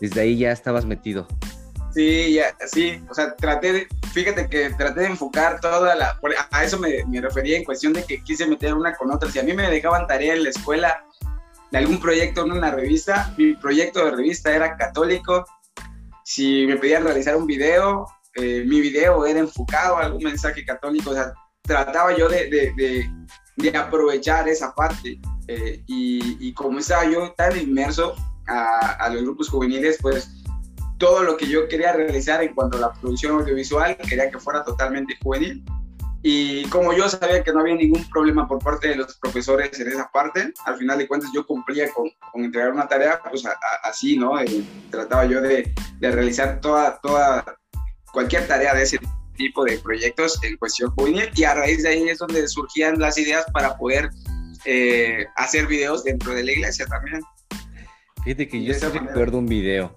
desde 0.00 0.20
ahí 0.22 0.38
ya 0.38 0.50
estabas 0.50 0.86
metido. 0.86 1.28
Sí, 1.98 2.34
ya, 2.34 2.56
sí, 2.72 3.02
o 3.10 3.12
sea, 3.12 3.34
traté 3.34 3.72
de, 3.72 3.88
fíjate 4.12 4.48
que 4.48 4.70
traté 4.70 5.00
de 5.00 5.06
enfocar 5.06 5.60
toda 5.60 5.96
la, 5.96 6.16
a 6.52 6.62
eso 6.62 6.78
me, 6.78 7.04
me 7.06 7.20
refería 7.20 7.56
en 7.56 7.64
cuestión 7.64 7.92
de 7.92 8.04
que 8.04 8.22
quise 8.22 8.46
meter 8.46 8.72
una 8.74 8.94
con 8.94 9.10
otra, 9.10 9.28
si 9.28 9.40
a 9.40 9.42
mí 9.42 9.52
me 9.52 9.68
dejaban 9.68 10.06
tarea 10.06 10.34
en 10.34 10.44
la 10.44 10.50
escuela 10.50 11.04
de 11.72 11.78
algún 11.78 11.98
proyecto 11.98 12.44
en 12.44 12.52
una 12.52 12.70
revista, 12.70 13.34
mi 13.36 13.54
proyecto 13.54 14.04
de 14.04 14.12
revista 14.12 14.54
era 14.54 14.76
católico, 14.76 15.44
si 16.24 16.68
me 16.68 16.76
pedían 16.76 17.02
realizar 17.02 17.34
un 17.34 17.48
video, 17.48 18.06
eh, 18.36 18.62
mi 18.64 18.80
video 18.80 19.26
era 19.26 19.40
enfocado 19.40 19.96
a 19.96 20.02
algún 20.02 20.22
mensaje 20.22 20.64
católico, 20.64 21.10
o 21.10 21.14
sea, 21.14 21.32
trataba 21.62 22.16
yo 22.16 22.28
de, 22.28 22.48
de, 22.48 23.10
de, 23.56 23.76
aprovechar 23.76 24.48
esa 24.48 24.72
parte. 24.72 25.20
Eh, 25.48 25.82
y, 25.88 26.46
y, 26.46 26.54
como 26.54 26.78
estaba 26.78 27.06
yo 27.10 27.32
tan 27.32 27.58
inmerso 27.58 28.14
a, 28.46 28.90
a, 29.00 29.08
los 29.08 29.22
grupos 29.22 29.48
juveniles, 29.48 29.98
pues 30.00 30.37
todo 30.98 31.22
lo 31.22 31.36
que 31.36 31.46
yo 31.46 31.68
quería 31.68 31.92
realizar 31.92 32.42
en 32.42 32.54
cuanto 32.54 32.76
a 32.76 32.80
la 32.80 32.92
producción 32.92 33.40
audiovisual, 33.40 33.96
quería 33.96 34.30
que 34.30 34.38
fuera 34.38 34.64
totalmente 34.64 35.16
juvenil. 35.22 35.64
Y 36.22 36.64
como 36.64 36.92
yo 36.92 37.08
sabía 37.08 37.44
que 37.44 37.52
no 37.52 37.60
había 37.60 37.76
ningún 37.76 38.04
problema 38.10 38.48
por 38.48 38.58
parte 38.58 38.88
de 38.88 38.96
los 38.96 39.16
profesores 39.18 39.78
en 39.78 39.88
esa 39.88 40.10
parte, 40.10 40.52
al 40.64 40.76
final 40.76 40.98
de 40.98 41.06
cuentas 41.06 41.30
yo 41.32 41.46
cumplía 41.46 41.92
con, 41.92 42.10
con 42.32 42.44
entregar 42.44 42.72
una 42.72 42.88
tarea, 42.88 43.20
pues 43.22 43.44
así, 43.84 44.16
¿no? 44.16 44.40
Eh, 44.40 44.64
trataba 44.90 45.26
yo 45.26 45.40
de, 45.40 45.72
de, 46.00 46.10
realizar 46.10 46.60
toda, 46.60 46.98
toda, 47.00 47.44
cualquier 48.12 48.48
tarea 48.48 48.74
de 48.74 48.82
ese 48.82 48.98
tipo 49.36 49.64
de 49.64 49.78
proyectos 49.78 50.42
en 50.42 50.56
cuestión 50.56 50.90
juvenil 50.90 51.30
y 51.36 51.44
a 51.44 51.54
raíz 51.54 51.84
de 51.84 51.90
ahí 51.90 52.08
es 52.08 52.18
donde 52.18 52.48
surgían 52.48 52.98
las 52.98 53.16
ideas 53.16 53.44
para 53.52 53.76
poder 53.76 54.10
eh, 54.64 55.24
hacer 55.36 55.68
videos 55.68 56.02
dentro 56.02 56.34
de 56.34 56.42
la 56.42 56.50
iglesia 56.50 56.84
también. 56.86 57.20
Fíjate 58.24 58.48
que 58.48 58.64
yo 58.64 58.74
sí 58.74 58.84
recuerdo 58.86 59.38
un 59.38 59.46
video 59.46 59.96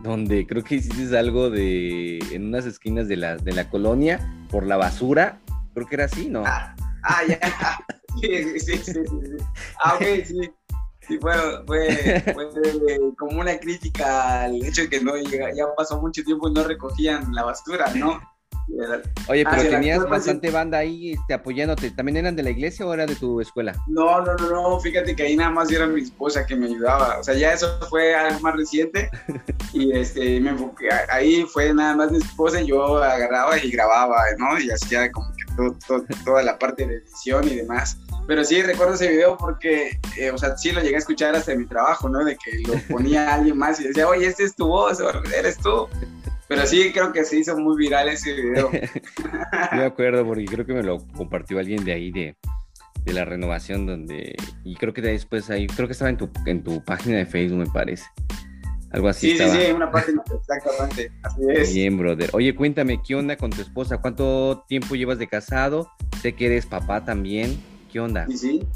donde 0.00 0.46
creo 0.46 0.62
que 0.62 0.76
hiciste 0.76 1.16
algo 1.16 1.50
de 1.50 2.18
en 2.30 2.46
unas 2.46 2.66
esquinas 2.66 3.08
de 3.08 3.16
la, 3.16 3.36
de 3.36 3.52
la 3.52 3.68
colonia 3.68 4.20
por 4.50 4.66
la 4.66 4.76
basura, 4.76 5.40
creo 5.74 5.86
que 5.86 5.94
era 5.94 6.04
así, 6.04 6.28
¿no? 6.28 6.42
Ah, 6.46 6.74
ah 7.02 7.20
ya, 7.28 7.38
sí, 8.20 8.60
sí, 8.60 8.78
sí, 8.78 8.92
sí, 8.92 9.36
Ah, 9.82 9.94
ok, 9.94 10.02
sí. 10.24 10.50
Sí, 11.06 11.18
fue, 11.20 11.32
fue, 11.66 12.20
fue, 12.34 12.48
como 13.16 13.40
una 13.40 13.56
crítica 13.58 14.42
al 14.42 14.56
hecho 14.64 14.82
de 14.82 14.88
que 14.90 15.00
no 15.00 15.16
ya 15.16 15.66
pasó 15.76 16.00
mucho 16.00 16.24
tiempo 16.24 16.48
y 16.48 16.52
no 16.52 16.64
recogían 16.64 17.32
la 17.32 17.44
basura, 17.44 17.92
¿no? 17.94 18.20
Oye, 19.28 19.44
pero 19.48 19.62
tenías 19.68 20.08
bastante 20.08 20.50
banda 20.50 20.78
ahí 20.78 21.12
este, 21.12 21.34
apoyándote. 21.34 21.90
¿También 21.90 22.16
eran 22.18 22.36
de 22.36 22.42
la 22.42 22.50
iglesia 22.50 22.86
o 22.86 22.92
era 22.92 23.06
de 23.06 23.14
tu 23.14 23.40
escuela? 23.40 23.74
No, 23.86 24.20
no, 24.22 24.34
no, 24.34 24.50
no. 24.50 24.80
Fíjate 24.80 25.14
que 25.14 25.22
ahí 25.22 25.36
nada 25.36 25.50
más 25.50 25.70
era 25.70 25.86
mi 25.86 26.02
esposa 26.02 26.44
que 26.44 26.56
me 26.56 26.66
ayudaba. 26.66 27.18
O 27.18 27.24
sea, 27.24 27.34
ya 27.34 27.52
eso 27.52 27.78
fue 27.88 28.14
algo 28.14 28.40
más 28.40 28.56
reciente. 28.56 29.08
y 29.72 29.92
este, 29.96 30.40
me 30.40 30.50
enfoqué. 30.50 30.88
Ahí 31.10 31.44
fue 31.44 31.72
nada 31.72 31.94
más 31.96 32.10
mi 32.10 32.18
esposa 32.18 32.60
y 32.60 32.66
yo 32.66 33.02
agarraba 33.02 33.58
y 33.58 33.70
grababa, 33.70 34.22
¿no? 34.38 34.58
Y 34.58 34.70
hacía 34.70 35.10
como 35.12 35.28
que 35.32 35.46
toda 36.24 36.42
la 36.42 36.58
parte 36.58 36.86
de 36.86 36.96
edición 36.96 37.46
y 37.48 37.56
demás. 37.56 37.98
Pero 38.26 38.44
sí, 38.44 38.60
recuerdo 38.62 38.94
ese 38.94 39.08
video 39.08 39.36
porque, 39.36 40.00
eh, 40.18 40.30
o 40.32 40.38
sea, 40.38 40.56
sí 40.56 40.72
lo 40.72 40.80
llegué 40.80 40.96
a 40.96 40.98
escuchar 40.98 41.36
hasta 41.36 41.54
mi 41.54 41.64
trabajo, 41.66 42.08
¿no? 42.08 42.24
De 42.24 42.36
que 42.36 42.58
lo 42.66 42.74
ponía 42.88 43.34
alguien 43.34 43.56
más 43.56 43.80
y 43.80 43.84
decía, 43.84 44.08
oye, 44.08 44.26
este 44.26 44.44
es 44.44 44.56
tu 44.56 44.66
voz, 44.66 44.98
eres 45.32 45.58
tú. 45.58 45.88
Pero 46.48 46.66
sí, 46.66 46.92
creo 46.92 47.12
que 47.12 47.24
se 47.24 47.38
hizo 47.38 47.58
muy 47.58 47.76
viral 47.76 48.08
ese 48.08 48.32
video. 48.32 48.70
Yo 49.72 49.76
me 49.76 49.84
acuerdo 49.84 50.24
porque 50.24 50.44
creo 50.44 50.64
que 50.64 50.74
me 50.74 50.82
lo 50.82 51.04
compartió 51.08 51.58
alguien 51.58 51.84
de 51.84 51.92
ahí 51.92 52.12
de, 52.12 52.36
de 53.04 53.12
la 53.12 53.24
renovación 53.24 53.86
donde 53.86 54.36
y 54.64 54.74
creo 54.74 54.92
que 54.92 55.00
después 55.00 55.48
ahí 55.50 55.66
creo 55.66 55.86
que 55.86 55.92
estaba 55.92 56.10
en 56.10 56.16
tu 56.16 56.28
en 56.44 56.62
tu 56.62 56.84
página 56.84 57.16
de 57.16 57.26
Facebook 57.26 57.58
me 57.58 57.66
parece. 57.66 58.04
Algo 58.92 59.08
así 59.08 59.36
sí 59.36 59.38
sí 59.38 59.50
sí 59.50 59.72
una 59.72 59.90
página 59.90 60.22
exactamente 60.34 61.12
así 61.22 61.40
es. 61.48 61.74
Bien 61.74 61.96
brother. 61.96 62.30
Oye 62.32 62.54
cuéntame 62.54 63.00
qué 63.02 63.14
onda 63.14 63.36
con 63.36 63.50
tu 63.50 63.62
esposa 63.62 63.98
cuánto 63.98 64.64
tiempo 64.68 64.94
llevas 64.94 65.18
de 65.18 65.28
casado 65.28 65.90
sé 66.20 66.34
que 66.34 66.46
eres 66.46 66.66
papá 66.66 67.04
también. 67.04 67.62
Qué 67.92 68.00
onda 68.00 68.26
sí 68.26 68.38
sí. 68.38 68.68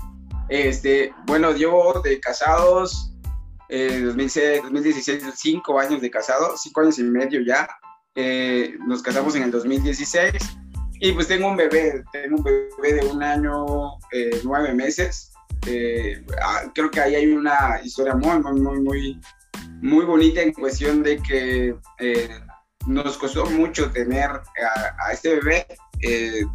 Este 0.49 1.13
bueno 1.27 1.57
yo 1.57 2.01
de 2.05 2.21
casados 2.21 3.13
2016, 3.71 5.23
cinco 5.37 5.79
años 5.79 6.01
de 6.01 6.11
casado, 6.11 6.57
cinco 6.57 6.81
años 6.81 6.99
y 6.99 7.05
medio 7.05 7.41
ya. 7.41 7.69
Eh, 8.17 8.77
nos 8.87 9.03
casamos 9.03 9.37
en 9.37 9.45
el 9.45 9.51
2016 9.53 10.33
y 11.01 11.13
pues 11.13 11.29
tengo 11.29 11.49
un 11.49 11.57
bebé, 11.57 12.03
tengo 12.13 12.39
un 12.39 12.43
bebé 12.43 12.95
de 12.95 13.07
un 13.07 13.23
año, 13.23 13.99
eh, 14.13 14.41
nueve 14.43 14.75
meses. 14.75 15.33
Eh, 15.67 16.25
ah, 16.43 16.63
creo 16.75 16.91
que 16.91 17.01
ahí 17.01 17.15
hay 17.15 17.27
una 17.33 17.81
historia 17.85 18.15
muy, 18.15 18.41
muy, 18.41 18.61
muy, 18.61 18.81
muy, 18.81 19.21
muy 19.81 20.05
bonita 20.05 20.43
en 20.43 20.53
cuestión 20.53 21.03
de 21.03 21.19
que 21.19 21.77
nos 22.87 23.17
costó 23.19 23.47
mucho 23.47 23.91
tener 23.91 24.31
a, 24.31 25.13
este 25.13 25.37
bebé. 25.37 25.67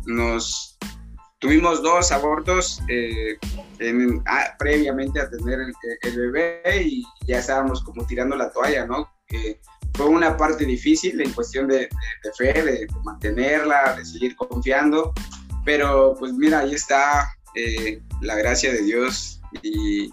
nos 0.06 0.75
Tuvimos 1.46 1.84
dos 1.84 2.12
abortos 2.12 2.82
eh, 2.88 3.38
ah, 4.26 4.56
previamente 4.58 5.22
a 5.22 5.30
tener 5.30 5.60
el, 6.02 6.18
bebé 6.18 6.82
y 6.84 7.04
ya 7.28 7.38
estábamos 7.38 7.84
como 7.84 8.04
tirando 8.08 8.36
la 8.36 8.52
toalla, 8.52 8.88
¿no? 8.88 9.08
Fue 9.94 10.08
una 10.08 10.36
parte 10.38 10.66
difícil 10.66 11.22
en 11.22 11.32
cuestión 11.34 11.68
de, 11.68 11.88
fe, 12.36 12.52
de, 12.52 12.88
mantenerla, 13.04 13.94
de 13.96 14.04
seguir 14.04 14.36
confiando, 14.36 15.14
pero 15.64 16.16
pues 16.18 16.34
mira, 16.34 16.62
ahí 16.62 16.74
está 16.74 17.30
eh, 17.54 18.02
la 18.22 18.34
gracia 18.38 18.72
de 18.72 18.82
Dios 18.82 19.40
y, 19.62 20.10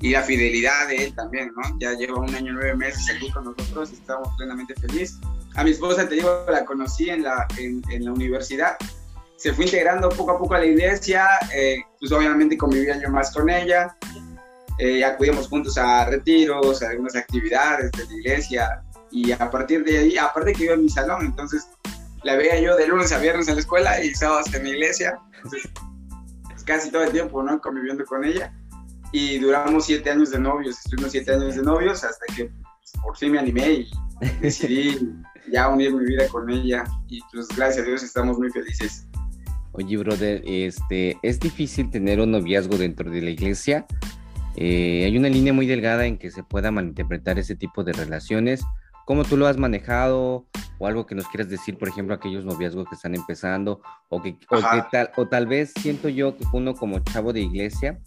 y, 0.00 0.10
la 0.10 0.22
fidelidad 0.22 0.88
de 0.88 1.04
Él 1.04 1.14
también, 1.14 1.52
¿no? 1.54 1.78
Ya 1.78 1.92
lleva 1.92 2.18
un 2.18 2.34
año, 2.34 2.52
nueve 2.52 2.74
meses 2.74 3.08
aquí 3.14 3.30
con 3.30 3.44
nosotros 3.44 3.92
y 3.92 3.94
estamos 3.94 4.26
plenamente 4.38 4.74
felices. 4.74 5.20
A 5.54 5.62
mi 5.62 5.70
esposa, 5.70 6.08
te 6.08 6.16
digo, 6.16 6.44
la 6.50 6.64
conocí 6.64 7.10
en 7.10 7.22
la, 7.22 7.46
en, 7.58 7.80
en 7.90 8.06
la 8.06 8.12
universidad 8.12 8.76
se 9.44 9.52
fue 9.52 9.66
integrando 9.66 10.08
poco 10.08 10.30
a 10.30 10.38
poco 10.38 10.54
a 10.54 10.60
la 10.60 10.64
iglesia, 10.64 11.28
eh, 11.54 11.76
pues 12.00 12.10
obviamente 12.12 12.56
convivía 12.56 12.98
yo 12.98 13.10
más 13.10 13.30
con 13.30 13.50
ella, 13.50 13.94
eh, 14.78 15.04
acudíamos 15.04 15.48
juntos 15.48 15.76
a 15.76 16.06
retiros, 16.06 16.82
a 16.82 16.88
algunas 16.88 17.14
actividades 17.14 17.92
de 17.92 18.06
la 18.06 18.12
iglesia, 18.14 18.82
y 19.10 19.32
a 19.32 19.50
partir 19.50 19.84
de 19.84 19.98
ahí, 19.98 20.16
aparte 20.16 20.54
que 20.54 20.64
iba 20.64 20.72
en 20.72 20.84
mi 20.84 20.88
salón, 20.88 21.26
entonces 21.26 21.68
la 22.22 22.36
veía 22.36 22.58
yo 22.58 22.74
de 22.74 22.88
lunes 22.88 23.12
a 23.12 23.18
viernes 23.18 23.46
en 23.48 23.56
la 23.56 23.60
escuela 23.60 24.02
y 24.02 24.14
sábados 24.14 24.46
en 24.54 24.62
la 24.62 24.70
iglesia, 24.70 25.18
entonces 25.34 25.70
pues, 26.44 26.64
casi 26.64 26.90
todo 26.90 27.02
el 27.02 27.12
tiempo, 27.12 27.42
¿no? 27.42 27.60
Conviviendo 27.60 28.02
con 28.06 28.24
ella, 28.24 28.50
y 29.12 29.40
duramos 29.40 29.84
siete 29.84 30.10
años 30.10 30.30
de 30.30 30.38
novios, 30.38 30.78
estuvimos 30.78 31.12
siete 31.12 31.34
años 31.34 31.54
de 31.54 31.62
novios 31.62 32.02
hasta 32.02 32.24
que 32.34 32.46
pues, 32.46 32.92
por 33.02 33.14
fin 33.14 33.32
me 33.32 33.40
animé 33.40 33.72
y 33.72 33.90
decidí 34.40 35.06
ya 35.52 35.68
unir 35.68 35.92
mi 35.92 36.06
vida 36.06 36.26
con 36.28 36.48
ella, 36.48 36.84
y 37.08 37.20
pues 37.30 37.48
gracias 37.48 37.84
a 37.84 37.86
Dios 37.86 38.02
estamos 38.02 38.38
muy 38.38 38.50
felices. 38.50 39.06
Oye, 39.76 39.96
brother, 39.96 40.40
este, 40.46 41.18
es 41.22 41.40
difícil 41.40 41.90
tener 41.90 42.20
un 42.20 42.30
noviazgo 42.30 42.78
dentro 42.78 43.10
de 43.10 43.20
la 43.20 43.30
iglesia. 43.30 43.86
Eh, 44.54 45.02
hay 45.04 45.18
una 45.18 45.28
línea 45.28 45.52
muy 45.52 45.66
delgada 45.66 46.06
en 46.06 46.16
que 46.16 46.30
se 46.30 46.44
pueda 46.44 46.70
malinterpretar 46.70 47.40
ese 47.40 47.56
tipo 47.56 47.82
de 47.82 47.92
relaciones. 47.92 48.64
¿Cómo 49.04 49.24
tú 49.24 49.36
lo 49.36 49.48
has 49.48 49.58
manejado? 49.58 50.46
O 50.78 50.86
algo 50.86 51.06
que 51.06 51.16
nos 51.16 51.26
quieras 51.26 51.50
decir, 51.50 51.76
por 51.76 51.88
ejemplo, 51.88 52.14
aquellos 52.14 52.44
noviazgos 52.44 52.88
que 52.88 52.94
están 52.94 53.16
empezando, 53.16 53.80
o 54.10 54.22
que, 54.22 54.36
tal, 54.92 55.10
o 55.16 55.26
tal 55.26 55.48
vez 55.48 55.72
siento 55.80 56.08
yo 56.08 56.36
que 56.36 56.44
uno 56.52 56.74
como 56.74 57.00
chavo 57.00 57.32
de 57.32 57.40
iglesia, 57.40 57.98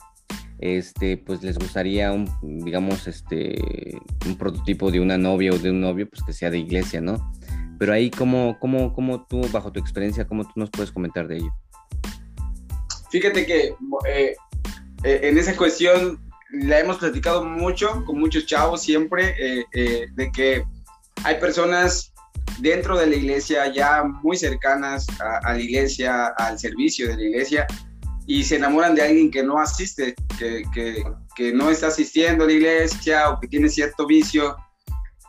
este, 0.59 1.17
pues 1.17 1.43
les 1.43 1.57
gustaría 1.57 2.13
un, 2.13 2.29
digamos, 2.63 3.07
este, 3.07 3.99
un 4.25 4.37
prototipo 4.37 4.89
de 4.89 5.01
una 5.01 5.17
novia 5.17 5.51
o 5.51 5.57
de 5.57 5.69
un 5.69 5.81
novio, 5.81 6.09
pues 6.09 6.23
que 6.23 6.31
sea 6.31 6.49
de 6.49 6.59
iglesia, 6.59 7.01
¿no? 7.01 7.29
Pero 7.77 7.93
ahí, 7.93 8.09
¿cómo, 8.09 8.57
cómo, 8.59 8.93
cómo 8.93 9.25
tú, 9.25 9.41
bajo 9.51 9.71
tu 9.71 9.79
experiencia, 9.79 10.27
cómo 10.27 10.43
tú 10.43 10.53
nos 10.55 10.69
puedes 10.69 10.91
comentar 10.91 11.27
de 11.27 11.37
ello? 11.37 11.53
Fíjate 13.09 13.45
que 13.45 13.75
eh, 14.07 14.35
eh, 15.03 15.19
en 15.23 15.37
esa 15.37 15.55
cuestión 15.55 16.19
la 16.51 16.79
hemos 16.79 16.97
platicado 16.97 17.43
mucho 17.43 18.03
con 18.05 18.19
muchos 18.19 18.45
chavos 18.45 18.81
siempre, 18.81 19.35
eh, 19.73 20.07
de 20.13 20.31
que 20.31 20.63
hay 21.23 21.39
personas 21.39 22.13
dentro 22.59 22.97
de 22.97 23.07
la 23.07 23.15
iglesia 23.15 23.71
ya 23.71 24.03
muy 24.03 24.37
cercanas 24.37 25.05
a, 25.19 25.53
la 25.53 25.59
iglesia, 25.59 26.27
al 26.37 26.57
servicio 26.57 27.07
de 27.09 27.17
la 27.17 27.23
iglesia, 27.23 27.67
y 28.25 28.43
se 28.43 28.55
enamoran 28.55 28.95
de 28.95 29.03
alguien 29.03 29.31
que 29.31 29.43
no 29.43 29.59
asiste, 29.59 30.15
que, 30.39 30.63
que, 30.73 31.03
que 31.35 31.53
no 31.53 31.69
está 31.69 31.87
asistiendo 31.87 32.43
a 32.43 32.47
la 32.47 32.53
iglesia 32.53 33.29
o 33.29 33.39
que 33.39 33.47
tiene 33.47 33.69
cierto 33.69 34.05
vicio. 34.05 34.55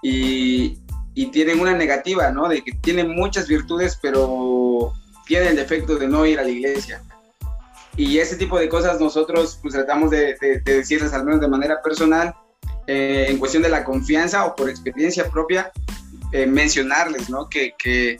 Y, 0.03 0.79
y 1.19 1.33
tienen 1.33 1.59
una 1.59 1.73
negativa, 1.73 2.31
¿no? 2.31 2.49
De 2.49 2.63
que 2.63 2.71
tienen 2.75 3.11
muchas 3.11 3.49
virtudes, 3.49 3.99
pero 4.01 4.93
tienen 5.27 5.49
el 5.49 5.57
defecto 5.57 5.97
de 5.97 6.07
no 6.07 6.25
ir 6.25 6.39
a 6.39 6.45
la 6.45 6.49
iglesia. 6.49 7.03
Y 7.97 8.19
ese 8.19 8.37
tipo 8.37 8.57
de 8.57 8.69
cosas 8.69 9.01
nosotros 9.01 9.59
pues 9.61 9.75
tratamos 9.75 10.13
de, 10.13 10.37
decirles 10.65 11.13
al 11.13 11.25
menos 11.25 11.41
de 11.41 11.49
manera 11.49 11.83
personal, 11.83 12.37
eh, 12.87 13.27
en 13.29 13.39
cuestión 13.39 13.65
de 13.65 13.69
la 13.69 13.83
confianza 13.83 14.45
o 14.47 14.55
por 14.55 14.71
experiencia 14.71 15.29
propia, 15.29 15.73
eh, 16.31 16.47
mencionarles, 16.47 17.29
¿no? 17.29 17.49
Que, 17.49 17.73
que, 17.77 18.19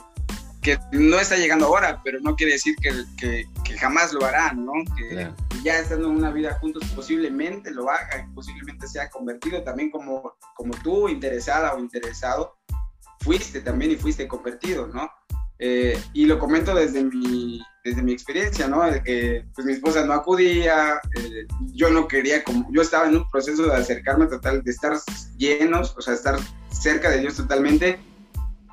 que 0.61 0.77
no 0.91 1.21
está 1.21 1.37
llegando 1.37 1.67
ahora, 1.67 2.01
pero 2.03 2.19
no 2.19 2.35
quiere 2.35 2.55
decir 2.55 2.75
que, 2.83 2.91
que, 3.17 3.47
que 3.63 3.79
jamás 3.79 4.13
lo 4.13 4.25
harán, 4.25 4.65
¿no? 4.65 4.73
Que 4.97 5.31
ya 5.63 5.79
estando 5.79 6.09
en 6.09 6.17
una 6.17 6.33
vida 6.33 6.59
juntos 6.61 6.83
posiblemente 6.97 7.71
lo 7.71 7.89
haga, 7.89 8.29
posiblemente 8.35 8.89
sea 8.89 9.09
convertido 9.09 9.63
también 9.63 9.89
como, 9.93 10.35
como 10.57 10.75
tú, 10.83 11.09
interesada 11.09 11.75
o 11.75 11.79
interesado, 11.79 12.58
fuiste 13.29 13.61
también 13.61 13.91
y 13.91 13.97
fuiste 13.97 14.27
convertido, 14.27 14.87
¿no? 14.87 15.07
Eh, 15.59 16.01
y 16.15 16.25
lo 16.25 16.39
comento 16.39 16.75
desde 16.75 17.05
mi, 17.05 17.61
desde 17.85 18.01
mi 18.01 18.13
experiencia, 18.13 18.67
¿no? 18.69 18.91
De 18.91 19.03
que 19.03 19.45
pues 19.55 19.67
mi 19.67 19.75
esposa 19.75 20.07
no 20.07 20.15
acudía, 20.15 20.99
eh, 21.15 21.47
yo 21.75 21.91
no 21.91 22.09
quería, 22.09 22.43
como 22.43 22.67
yo 22.73 22.81
estaba 22.81 23.07
en 23.07 23.17
un 23.17 23.29
proceso 23.31 23.65
de 23.65 23.75
acercarme 23.75 24.29
total, 24.29 24.63
de 24.63 24.71
estar 24.71 24.97
llenos, 25.37 25.95
o 25.99 26.01
sea, 26.01 26.15
estar 26.15 26.39
cerca 26.71 27.11
de 27.11 27.21
Dios 27.21 27.37
totalmente, 27.37 27.99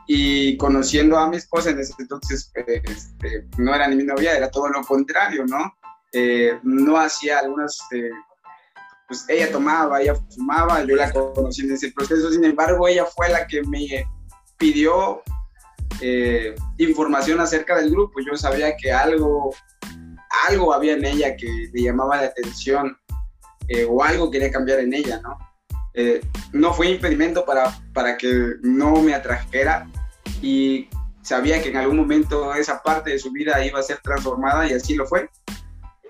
y 0.07 0.55
conociendo 0.55 1.17
a 1.17 1.27
mi 1.27 1.35
esposa 1.35 1.71
en 1.71 1.79
ese 1.79 1.93
entonces, 1.99 2.49
este, 2.55 3.45
no 3.57 3.75
era 3.75 3.89
ni 3.89 3.97
mi 3.97 4.05
novia, 4.05 4.37
era 4.37 4.49
todo 4.49 4.69
lo 4.69 4.81
contrario, 4.83 5.45
¿no? 5.45 5.75
Eh, 6.13 6.57
no 6.63 6.95
hacía 6.95 7.39
algunas, 7.39 7.77
eh, 7.91 8.09
pues 9.09 9.25
ella 9.27 9.51
tomaba, 9.51 10.01
ella 10.01 10.15
fumaba, 10.33 10.81
yo 10.85 10.95
la 10.95 11.11
conocí 11.11 11.63
en 11.63 11.73
ese 11.73 11.91
proceso, 11.91 12.31
sin 12.31 12.45
embargo, 12.45 12.87
ella 12.87 13.03
fue 13.03 13.27
la 13.27 13.45
que 13.47 13.61
me 13.63 14.05
pidió 14.57 15.21
información 16.77 17.39
acerca 17.39 17.77
del 17.77 17.89
grupo, 17.89 18.19
yo 18.19 18.35
sabía 18.35 18.75
que 18.75 18.91
algo, 18.91 19.55
algo 20.47 20.73
había 20.73 20.93
en 20.93 21.05
ella 21.05 21.35
que 21.37 21.69
le 21.73 21.83
llamaba 21.83 22.17
la 22.17 22.27
atención 22.27 22.97
o 23.89 24.03
algo 24.03 24.29
quería 24.29 24.51
cambiar 24.51 24.79
en 24.79 24.93
ella, 24.93 25.21
¿no? 25.21 25.37
Eh, 25.97 26.21
no 26.51 26.73
fue 26.73 26.89
impedimento 26.89 27.45
para, 27.45 27.73
para 27.93 28.17
que 28.17 28.55
no 28.61 29.01
me 29.01 29.13
atrajera 29.13 29.89
y 30.41 30.89
sabía 31.21 31.61
que 31.63 31.69
en 31.69 31.77
algún 31.77 31.95
momento 31.95 32.53
esa 32.53 32.83
parte 32.83 33.11
de 33.11 33.19
su 33.19 33.31
vida 33.31 33.65
iba 33.65 33.79
a 33.79 33.83
ser 33.83 33.99
transformada 33.99 34.67
y 34.67 34.73
así 34.73 34.95
lo 34.95 35.05
fue. 35.05 35.29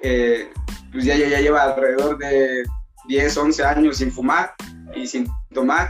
Eh, 0.01 0.49
pues 0.91 1.05
ya, 1.05 1.15
ya, 1.15 1.39
lleva 1.39 1.63
alrededor 1.63 2.17
de 2.17 2.63
10, 3.07 3.37
11 3.37 3.63
años 3.63 3.97
sin 3.97 4.11
fumar 4.11 4.55
y 4.95 5.05
sin 5.05 5.27
tomar. 5.53 5.87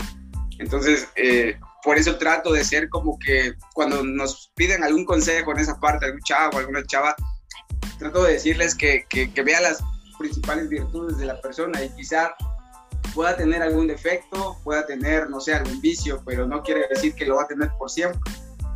Entonces, 0.59 1.07
eh, 1.15 1.57
por 1.85 1.99
eso 1.99 2.17
trato 2.17 2.51
de 2.51 2.65
ser 2.65 2.89
como 2.89 3.17
que 3.19 3.53
cuando 3.73 4.03
nos 4.03 4.51
piden 4.55 4.83
algún 4.83 5.05
consejo 5.05 5.51
en 5.51 5.59
esa 5.59 5.79
parte, 5.79 6.07
algún 6.07 6.21
chavo, 6.21 6.57
alguna 6.57 6.83
chava, 6.85 7.15
trato 7.99 8.23
de 8.23 8.33
decirles 8.33 8.73
que, 8.73 9.05
que, 9.07 9.31
que 9.31 9.43
vea 9.43 9.61
las 9.61 9.83
principales 10.17 10.67
virtudes 10.67 11.17
de 11.19 11.27
la 11.27 11.39
persona 11.39 11.83
y 11.83 11.89
quizá 11.89 12.33
pueda 13.13 13.37
tener 13.37 13.61
algún 13.61 13.87
defecto, 13.87 14.57
pueda 14.63 14.85
tener, 14.87 15.29
no 15.29 15.39
sé, 15.39 15.53
algún 15.53 15.79
vicio, 15.79 16.23
pero 16.25 16.47
no 16.47 16.63
quiere 16.63 16.87
decir 16.89 17.13
que 17.13 17.25
lo 17.25 17.35
va 17.35 17.43
a 17.43 17.47
tener 17.47 17.69
por 17.77 17.89
siempre. 17.91 18.19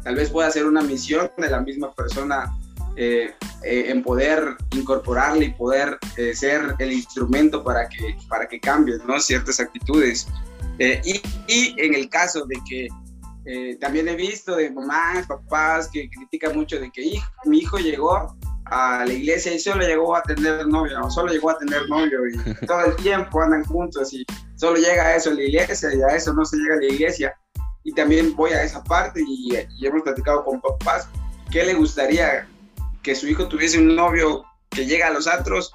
Tal 0.04 0.16
vez 0.16 0.30
pueda 0.30 0.51
ser 0.51 0.66
una 0.66 0.82
misión 0.82 1.32
de 1.36 1.50
la 1.50 1.62
misma 1.62 1.92
persona 1.94 2.56
eh, 2.96 3.34
eh, 3.63 3.86
en 3.88 4.04
poder 4.04 4.56
incorporarle 4.75 5.46
y 5.46 5.54
poder 5.54 5.98
eh, 6.16 6.36
ser 6.36 6.75
el 6.78 6.92
instrumento 6.92 7.63
para 7.63 7.89
que, 7.89 8.16
para 8.28 8.48
que 8.48 8.60
cambie 8.60 8.98
¿no? 9.08 9.20
ciertas 9.20 9.60
actitudes. 9.60 10.28
Y, 10.79 11.21
y, 11.48 11.75
en 11.77 11.93
el 11.93 12.09
caso 12.09 12.45
de 12.45 12.55
que 12.67 12.88
también 13.79 14.07
he 14.07 14.15
visto 14.15 14.55
de 14.55 14.69
mamás, 14.71 15.27
papás 15.27 15.89
que 15.91 16.09
critican 16.09 16.55
mucho 16.55 16.79
de 16.79 16.91
que 16.91 17.01
hijo, 17.01 17.27
mi 17.45 17.59
hijo 17.59 17.77
llegó 17.77 18.38
a 18.71 19.03
la 19.05 19.13
iglesia 19.13 19.53
y 19.53 19.59
solo 19.59 19.86
llegó 19.86 20.15
a 20.15 20.21
tener 20.21 20.67
novio, 20.67 21.00
o 21.03 21.09
solo 21.09 21.31
llegó 21.31 21.50
a 21.50 21.57
tener 21.57 21.88
novio 21.89 22.19
y 22.27 22.65
todo 22.67 22.86
el 22.86 22.95
tiempo 22.98 23.41
andan 23.41 23.63
juntos 23.65 24.13
y 24.13 24.25
solo 24.55 24.77
llega 24.77 25.03
a 25.03 25.15
eso 25.15 25.31
a 25.31 25.33
la 25.33 25.43
iglesia 25.43 25.89
y 25.93 26.01
a 26.01 26.15
eso 26.15 26.33
no 26.33 26.45
se 26.45 26.57
llega 26.57 26.75
a 26.75 26.79
la 26.79 26.86
iglesia. 26.86 27.36
Y 27.83 27.93
también 27.93 28.36
voy 28.36 28.51
a 28.51 28.63
esa 28.63 28.83
parte 28.83 29.21
y, 29.25 29.56
hemos 29.82 30.04
platicado 30.04 30.43
con 30.43 30.62
papás, 30.62 31.08
¿qué 31.51 31.63
le 31.63 31.73
gustaría 31.73 32.47
que 33.01 33.15
su 33.15 33.27
hijo 33.27 33.47
tuviese 33.47 33.80
un 33.80 33.95
novio 33.95 34.43
que 34.69 34.86
llega 34.86 35.08
a 35.08 35.12
los 35.12 35.27
atros 35.27 35.71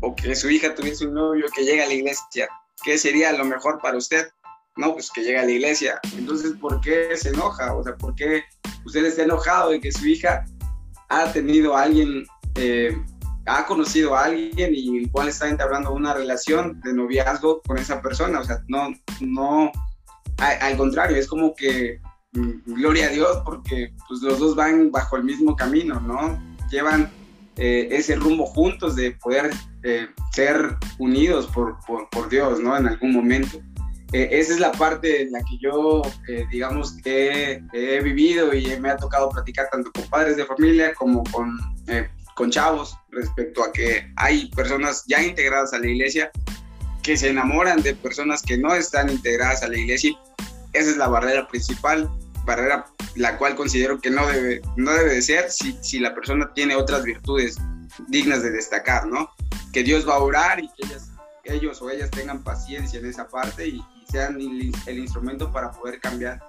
o 0.00 0.16
que 0.16 0.34
su 0.34 0.48
hija 0.50 0.74
tuviese 0.74 1.06
un 1.06 1.14
novio 1.14 1.46
que 1.54 1.64
llega 1.64 1.84
a 1.84 1.86
la 1.86 1.94
iglesia? 1.94 2.48
¿Qué 2.82 2.98
sería 2.98 3.32
lo 3.32 3.44
mejor 3.44 3.80
para 3.80 3.96
usted? 3.96 4.28
No, 4.76 4.92
pues 4.92 5.10
que 5.10 5.22
llegue 5.22 5.38
a 5.38 5.44
la 5.44 5.50
iglesia. 5.50 6.00
Entonces, 6.16 6.52
¿por 6.60 6.80
qué 6.80 7.16
se 7.16 7.30
enoja? 7.30 7.74
O 7.74 7.82
sea, 7.82 7.96
¿por 7.96 8.14
qué 8.14 8.44
usted 8.84 9.04
está 9.04 9.22
enojado 9.22 9.70
de 9.70 9.80
que 9.80 9.92
su 9.92 10.06
hija 10.06 10.44
ha 11.08 11.32
tenido 11.32 11.76
a 11.76 11.82
alguien, 11.82 12.26
eh, 12.54 12.96
ha 13.46 13.66
conocido 13.66 14.14
a 14.14 14.24
alguien 14.24 14.74
y 14.74 14.98
el 14.98 15.10
cual 15.10 15.28
está 15.28 15.48
entablando 15.48 15.92
una 15.92 16.14
relación 16.14 16.80
de 16.82 16.92
noviazgo 16.92 17.62
con 17.62 17.78
esa 17.78 18.00
persona. 18.00 18.40
O 18.40 18.44
sea, 18.44 18.62
no, 18.68 18.90
no, 19.20 19.72
al 20.38 20.76
contrario, 20.76 21.16
es 21.16 21.26
como 21.26 21.54
que 21.54 22.00
mm, 22.32 22.74
gloria 22.74 23.06
a 23.06 23.10
Dios 23.10 23.42
porque 23.44 23.92
pues, 24.06 24.20
los 24.22 24.38
dos 24.38 24.54
van 24.54 24.90
bajo 24.90 25.16
el 25.16 25.24
mismo 25.24 25.56
camino, 25.56 26.00
¿no? 26.00 26.38
Llevan 26.70 27.10
eh, 27.58 27.88
ese 27.90 28.16
rumbo 28.16 28.46
juntos 28.46 28.96
de 28.96 29.12
poder 29.12 29.50
eh, 29.82 30.08
ser 30.32 30.76
unidos 30.98 31.46
por, 31.48 31.78
por, 31.86 32.08
por, 32.10 32.28
Dios, 32.28 32.60
¿no? 32.60 32.76
En 32.76 32.86
algún 32.86 33.12
momento. 33.12 33.60
Eh, 34.12 34.28
esa 34.32 34.54
es 34.54 34.60
la 34.60 34.72
parte 34.72 35.22
en 35.22 35.32
la 35.32 35.40
que 35.40 35.58
yo, 35.60 36.00
eh, 36.28 36.46
digamos, 36.50 36.96
que 37.02 37.62
he 37.74 38.00
vivido 38.00 38.54
y 38.54 38.66
me 38.80 38.90
ha 38.90 38.96
tocado 38.96 39.28
platicar 39.28 39.68
tanto 39.70 39.92
con 39.92 40.08
padres 40.08 40.36
de 40.36 40.46
familia 40.46 40.94
como 40.94 41.22
con, 41.24 41.58
eh, 41.88 42.08
con 42.34 42.50
chavos 42.50 42.96
respecto 43.10 43.62
a 43.62 43.70
que 43.70 44.10
hay 44.16 44.48
personas 44.52 45.04
ya 45.06 45.22
integradas 45.22 45.74
a 45.74 45.78
la 45.78 45.88
iglesia 45.88 46.30
que 47.02 47.18
se 47.18 47.28
enamoran 47.28 47.82
de 47.82 47.94
personas 47.94 48.40
que 48.40 48.56
no 48.56 48.74
están 48.74 49.10
integradas 49.10 49.62
a 49.62 49.68
la 49.68 49.76
iglesia. 49.76 50.12
Esa 50.72 50.90
es 50.90 50.96
la 50.96 51.08
barrera 51.08 51.46
principal, 51.46 52.10
barrera 52.48 52.86
la 53.14 53.38
cual 53.38 53.54
considero 53.54 54.00
que 54.00 54.10
no 54.10 54.26
debe, 54.26 54.60
no 54.76 54.92
debe 54.92 55.14
de 55.14 55.22
ser 55.22 55.50
si, 55.50 55.78
si 55.80 55.98
la 55.98 56.14
persona 56.14 56.52
tiene 56.54 56.74
otras 56.74 57.04
virtudes 57.04 57.56
dignas 58.08 58.42
de 58.42 58.50
destacar, 58.50 59.06
¿no? 59.06 59.30
Que 59.72 59.82
Dios 59.82 60.08
va 60.08 60.14
a 60.14 60.18
orar 60.18 60.60
y 60.60 60.68
que 60.68 60.86
ellas 60.86 61.12
ellos 61.44 61.80
o 61.80 61.90
ellas 61.90 62.10
tengan 62.10 62.42
paciencia 62.42 62.98
en 62.98 63.06
esa 63.06 63.28
parte 63.28 63.68
y, 63.68 63.84
sean 64.10 64.40
el, 64.40 64.98
instrumento 64.98 65.52
para 65.52 65.70
poder 65.70 66.00
cambiar 66.00 66.42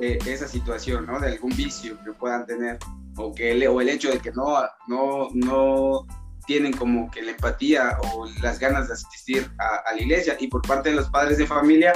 eh, 0.00 0.16
esa 0.26 0.46
situación, 0.46 1.06
¿no? 1.06 1.18
De 1.18 1.26
algún 1.26 1.50
vicio 1.56 1.98
que 2.04 2.12
puedan 2.12 2.46
tener 2.46 2.78
o, 3.16 3.34
que 3.34 3.50
el, 3.50 3.66
o 3.66 3.80
el 3.80 3.88
hecho 3.88 4.12
de 4.12 4.20
que 4.20 4.30
no, 4.30 4.62
no, 4.86 5.28
no 5.34 6.06
tienen 6.46 6.72
como 6.72 7.10
que 7.10 7.22
la 7.22 7.32
empatía 7.32 7.98
o 8.04 8.26
las 8.42 8.60
ganas 8.60 8.86
de 8.86 8.94
asistir 8.94 9.50
a, 9.58 9.92
la 9.92 10.00
iglesia 10.00 10.36
y 10.38 10.46
por 10.46 10.62
parte 10.62 10.90
de 10.90 10.94
los 10.94 11.10
padres 11.10 11.36
de 11.38 11.46
familia 11.46 11.94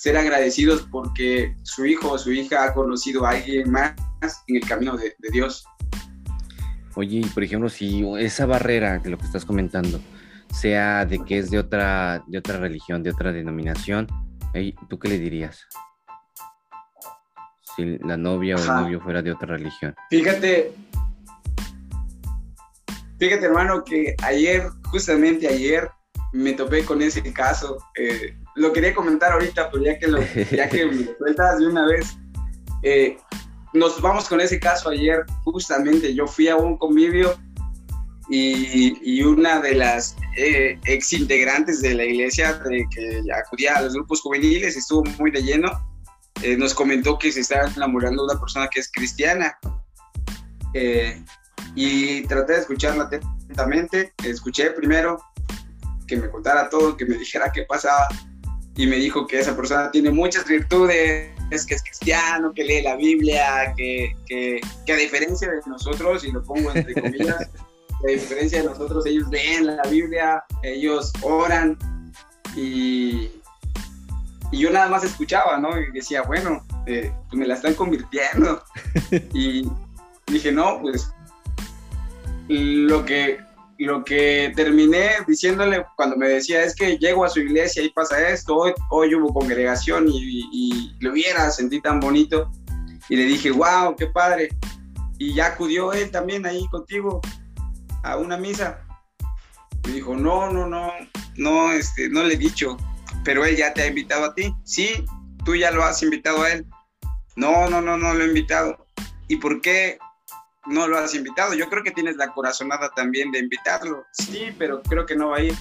ser 0.00 0.16
agradecidos 0.16 0.88
porque 0.90 1.54
su 1.62 1.84
hijo 1.84 2.12
o 2.12 2.16
su 2.16 2.32
hija 2.32 2.64
ha 2.64 2.72
conocido 2.72 3.26
a 3.26 3.32
alguien 3.32 3.70
más 3.70 3.94
en 4.46 4.56
el 4.56 4.66
camino 4.66 4.96
de, 4.96 5.14
de 5.18 5.30
Dios. 5.30 5.62
Oye, 6.94 7.20
por 7.34 7.44
ejemplo, 7.44 7.68
si 7.68 8.02
esa 8.18 8.46
barrera 8.46 8.98
de 8.98 9.10
lo 9.10 9.18
que 9.18 9.26
estás 9.26 9.44
comentando 9.44 10.00
sea 10.54 11.04
de 11.04 11.22
que 11.22 11.36
es 11.36 11.50
de 11.50 11.58
otra, 11.58 12.24
de 12.26 12.38
otra 12.38 12.58
religión, 12.58 13.02
de 13.02 13.10
otra 13.10 13.30
denominación, 13.30 14.06
¿tú 14.88 14.98
qué 14.98 15.08
le 15.08 15.18
dirías? 15.18 15.66
Si 17.76 17.98
la 17.98 18.16
novia 18.16 18.56
o 18.56 18.58
el 18.58 18.68
novio 18.68 19.02
fuera 19.02 19.20
de 19.20 19.32
otra 19.32 19.48
religión. 19.48 19.94
Fíjate, 20.08 20.72
fíjate 23.18 23.44
hermano 23.44 23.84
que 23.84 24.14
ayer, 24.22 24.66
justamente 24.84 25.46
ayer, 25.46 25.90
me 26.32 26.54
topé 26.54 26.86
con 26.86 27.02
ese 27.02 27.22
caso. 27.34 27.76
Eh, 27.98 28.34
lo 28.56 28.72
quería 28.72 28.94
comentar 28.94 29.32
ahorita, 29.32 29.70
pero 29.70 29.84
ya 29.84 29.98
que, 29.98 30.08
lo, 30.08 30.20
ya 30.50 30.68
que 30.68 30.86
me 30.90 31.04
cuentas 31.14 31.58
de 31.58 31.66
una 31.66 31.86
vez, 31.86 32.16
eh, 32.82 33.16
nos 33.72 34.00
vamos 34.00 34.28
con 34.28 34.40
ese 34.40 34.58
caso 34.58 34.88
ayer, 34.88 35.24
justamente 35.44 36.14
yo 36.14 36.26
fui 36.26 36.48
a 36.48 36.56
un 36.56 36.76
convivio 36.76 37.36
y, 38.30 39.22
una 39.22 39.60
de 39.60 39.74
las 39.74 40.16
eh, 40.36 40.78
ex 40.84 41.12
integrantes 41.12 41.80
de 41.82 41.94
la 41.94 42.04
iglesia 42.04 42.54
de 42.54 42.86
que 42.94 43.22
acudía 43.32 43.76
a 43.76 43.82
los 43.82 43.94
grupos 43.94 44.20
juveniles 44.20 44.76
estuvo 44.76 45.04
muy 45.18 45.30
de 45.32 45.42
lleno. 45.42 45.70
Eh, 46.42 46.56
nos 46.56 46.72
comentó 46.72 47.18
que 47.18 47.32
se 47.32 47.40
estaba 47.40 47.68
enamorando 47.68 48.24
de 48.24 48.32
una 48.32 48.40
persona 48.40 48.68
que 48.68 48.80
es 48.80 48.90
cristiana. 48.90 49.58
Eh, 50.74 51.22
y 51.74 52.22
traté 52.22 52.54
de 52.54 52.60
escucharla 52.60 53.04
atentamente. 53.04 54.14
Escuché 54.24 54.70
primero 54.70 55.20
que 56.06 56.16
me 56.16 56.30
contara 56.30 56.68
todo, 56.68 56.96
que 56.96 57.04
me 57.04 57.16
dijera 57.16 57.50
qué 57.52 57.64
pasaba. 57.64 58.08
Y 58.76 58.86
me 58.86 58.96
dijo 58.96 59.26
que 59.26 59.40
esa 59.40 59.56
persona 59.56 59.90
tiene 59.90 60.10
muchas 60.10 60.46
virtudes, 60.46 61.30
que 61.66 61.74
es 61.74 61.82
cristiano, 61.82 62.52
que 62.54 62.64
lee 62.64 62.82
la 62.82 62.96
Biblia, 62.96 63.74
que, 63.76 64.16
que, 64.26 64.60
que 64.86 64.92
a 64.92 64.96
diferencia 64.96 65.50
de 65.50 65.60
nosotros, 65.66 66.24
y 66.24 66.32
lo 66.32 66.42
pongo 66.42 66.72
entre 66.74 66.94
comillas, 66.94 67.50
a 68.04 68.10
diferencia 68.10 68.62
de 68.62 68.68
nosotros, 68.68 69.04
ellos 69.06 69.28
leen 69.28 69.66
la 69.76 69.82
Biblia, 69.82 70.42
ellos 70.62 71.12
oran 71.22 71.76
y, 72.56 73.30
y 74.52 74.58
yo 74.58 74.70
nada 74.70 74.88
más 74.88 75.04
escuchaba, 75.04 75.58
¿no? 75.58 75.78
Y 75.78 75.90
decía, 75.92 76.22
bueno, 76.22 76.64
eh, 76.86 77.12
pues 77.28 77.38
me 77.38 77.46
la 77.46 77.54
están 77.54 77.74
convirtiendo. 77.74 78.62
y 79.34 79.68
dije, 80.26 80.52
no, 80.52 80.80
pues 80.80 81.12
lo 82.48 83.04
que, 83.04 83.38
lo 83.86 84.04
que 84.04 84.52
terminé 84.54 85.10
diciéndole 85.26 85.86
cuando 85.96 86.16
me 86.16 86.28
decía 86.28 86.62
es 86.62 86.74
que 86.74 86.98
llego 86.98 87.24
a 87.24 87.30
su 87.30 87.40
iglesia 87.40 87.82
y 87.82 87.88
pasa 87.88 88.28
esto, 88.28 88.56
hoy, 88.56 88.72
hoy 88.90 89.14
hubo 89.14 89.32
congregación 89.32 90.06
y, 90.08 90.48
y, 90.52 90.96
lo 91.00 91.12
viera, 91.12 91.50
sentí 91.50 91.80
tan 91.80 91.98
bonito. 91.98 92.50
Y 93.08 93.16
le 93.16 93.24
dije, 93.24 93.50
wow, 93.50 93.96
qué 93.96 94.06
padre. 94.06 94.50
y 95.18 95.34
ya 95.34 95.46
acudió 95.46 95.92
él 95.92 96.10
también 96.10 96.44
ahí 96.46 96.66
contigo 96.70 97.20
a 98.02 98.16
una 98.16 98.36
misa. 98.36 98.86
Me 99.86 99.94
dijo, 99.94 100.14
no, 100.14 100.52
no, 100.52 100.66
no, 100.66 100.92
no, 101.36 101.72
este, 101.72 102.08
no 102.10 102.22
le 102.22 102.34
he 102.34 102.38
dicho, 102.38 102.76
pero 103.24 103.44
él 103.44 103.56
ya 103.56 103.72
te 103.72 103.82
ha 103.82 103.86
invitado 103.86 104.26
a 104.26 104.34
ti. 104.34 104.54
Sí, 104.64 105.04
tú 105.44 105.56
ya 105.56 105.70
lo 105.70 105.82
has 105.84 106.02
invitado 106.02 106.42
a 106.42 106.52
él. 106.52 106.66
No, 107.36 107.68
no, 107.70 107.80
no, 107.80 107.96
no 107.96 108.12
lo 108.12 108.24
he 108.24 108.28
invitado. 108.28 108.86
¿Y 109.28 109.36
por 109.36 109.60
qué 109.60 109.98
no 110.66 110.86
lo 110.86 110.98
has 110.98 111.14
invitado? 111.14 111.54
Yo 111.54 111.68
creo 111.68 111.82
que 111.82 111.90
tienes 111.90 112.16
la 112.16 112.32
corazonada 112.32 112.90
también 112.94 113.30
de 113.30 113.38
invitarlo. 113.38 114.04
Sí, 114.12 114.54
pero 114.58 114.82
creo 114.82 115.06
que 115.06 115.16
no 115.16 115.30
va 115.30 115.38
a 115.38 115.42
ir. 115.42 115.54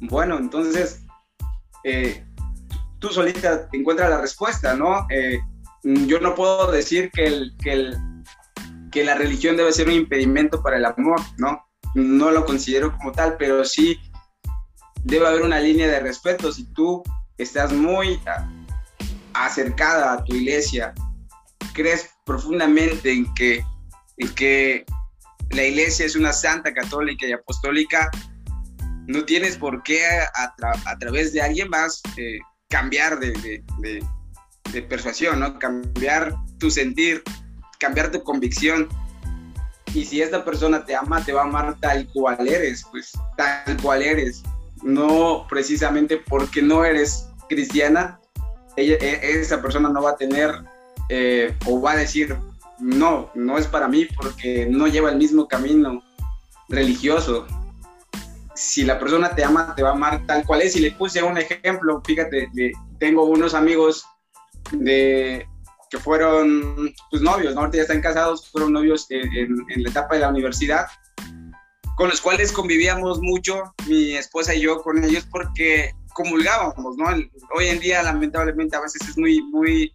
Bueno, 0.00 0.38
entonces, 0.38 1.02
eh, 1.82 2.24
tú 2.98 3.08
solita 3.08 3.68
encuentras 3.72 4.10
la 4.10 4.20
respuesta, 4.20 4.74
¿no? 4.74 5.06
Eh, 5.10 5.38
yo 5.82 6.20
no 6.20 6.34
puedo 6.34 6.70
decir 6.70 7.10
que, 7.10 7.50
que, 7.62 7.72
el, 7.72 7.96
que 8.90 9.04
la 9.04 9.14
religión 9.14 9.56
debe 9.56 9.72
ser 9.72 9.88
un 9.88 9.94
impedimento 9.94 10.62
para 10.62 10.76
el 10.76 10.84
amor, 10.84 11.20
¿no? 11.38 11.66
No 11.94 12.30
lo 12.30 12.44
considero 12.44 12.96
como 12.96 13.12
tal, 13.12 13.36
pero 13.36 13.64
sí 13.64 13.98
debe 15.04 15.26
haber 15.26 15.42
una 15.42 15.60
línea 15.60 15.86
de 15.86 16.00
respeto. 16.00 16.52
Si 16.52 16.64
tú 16.72 17.02
estás 17.36 17.72
muy 17.72 18.20
acercada 19.34 20.14
a 20.14 20.24
tu 20.24 20.34
iglesia, 20.34 20.94
crees 21.74 22.10
profundamente 22.24 23.12
en 23.12 23.32
que, 23.34 23.64
en 24.16 24.34
que 24.34 24.84
la 25.50 25.64
iglesia 25.64 26.06
es 26.06 26.16
una 26.16 26.32
santa 26.32 26.72
católica 26.72 27.26
y 27.26 27.32
apostólica, 27.32 28.10
no 29.06 29.24
tienes 29.24 29.56
por 29.56 29.82
qué 29.82 30.00
a, 30.06 30.98
través 30.98 31.32
de 31.32 31.42
alguien 31.42 31.68
más 31.68 32.00
eh, 32.16 32.38
cambiar 32.68 33.18
de, 33.20 33.62
de, 33.80 34.82
persuasión, 34.82 35.38
¿no? 35.38 35.58
Cambiar 35.58 36.34
tu 36.58 36.70
sentir, 36.70 37.22
cambiar 37.78 38.10
tu 38.10 38.22
convicción. 38.22 38.88
Y 39.94 40.04
si 40.04 40.20
esta 40.20 40.44
persona 40.44 40.84
te 40.84 40.96
ama, 40.96 41.24
te 41.24 41.32
va 41.32 41.42
a 41.42 41.44
amar 41.44 41.78
tal 41.80 42.08
cual 42.12 42.48
eres, 42.48 42.84
pues 42.90 43.12
tal 43.36 43.76
cual 43.80 44.02
eres. 44.02 44.42
No 44.82 45.46
precisamente 45.48 46.16
porque 46.16 46.60
no 46.60 46.84
eres 46.84 47.28
cristiana, 47.48 48.18
ella, 48.76 48.96
e, 49.00 49.38
esa 49.40 49.62
persona 49.62 49.88
no 49.88 50.02
va 50.02 50.10
a 50.10 50.16
tener 50.16 50.50
eh, 51.08 51.54
o 51.66 51.80
va 51.80 51.92
a 51.92 51.96
decir, 51.96 52.36
no, 52.78 53.30
no 53.34 53.58
es 53.58 53.66
para 53.66 53.88
mí 53.88 54.06
porque 54.16 54.66
no 54.70 54.86
lleva 54.86 55.10
el 55.10 55.16
mismo 55.16 55.48
camino 55.48 56.02
religioso. 56.68 57.46
Si 58.54 58.84
la 58.84 58.98
persona 58.98 59.34
te 59.34 59.44
ama, 59.44 59.74
te 59.74 59.82
va 59.82 59.90
a 59.90 59.92
amar 59.92 60.26
tal 60.26 60.44
cual 60.46 60.62
es. 60.62 60.76
Y 60.76 60.80
le 60.80 60.92
puse 60.92 61.22
un 61.22 61.38
ejemplo, 61.38 62.02
fíjate, 62.04 62.50
tengo 62.98 63.24
unos 63.24 63.54
amigos 63.54 64.06
de, 64.72 65.46
que 65.94 65.98
fueron 65.98 66.92
pues, 67.10 67.22
novios, 67.22 67.54
¿no? 67.54 67.60
ahorita 67.60 67.76
ya 67.76 67.82
están 67.82 68.00
casados, 68.00 68.50
fueron 68.50 68.72
novios 68.72 69.06
en, 69.10 69.82
la 69.82 69.90
etapa 69.90 70.16
de 70.16 70.22
la 70.22 70.28
universidad, 70.28 70.86
con 71.96 72.08
los 72.08 72.20
cuales 72.20 72.50
convivíamos 72.50 73.20
mucho, 73.20 73.74
mi 73.86 74.16
esposa 74.16 74.54
y 74.54 74.62
yo 74.62 74.82
con 74.82 75.02
ellos, 75.04 75.24
porque 75.30 75.92
comulgábamos, 76.14 76.96
¿no? 76.96 77.06
Hoy 77.54 77.66
en 77.66 77.78
día, 77.78 78.02
lamentablemente, 78.02 78.76
a 78.76 78.80
veces 78.80 79.08
es 79.08 79.16
muy, 79.16 79.40
muy, 79.42 79.94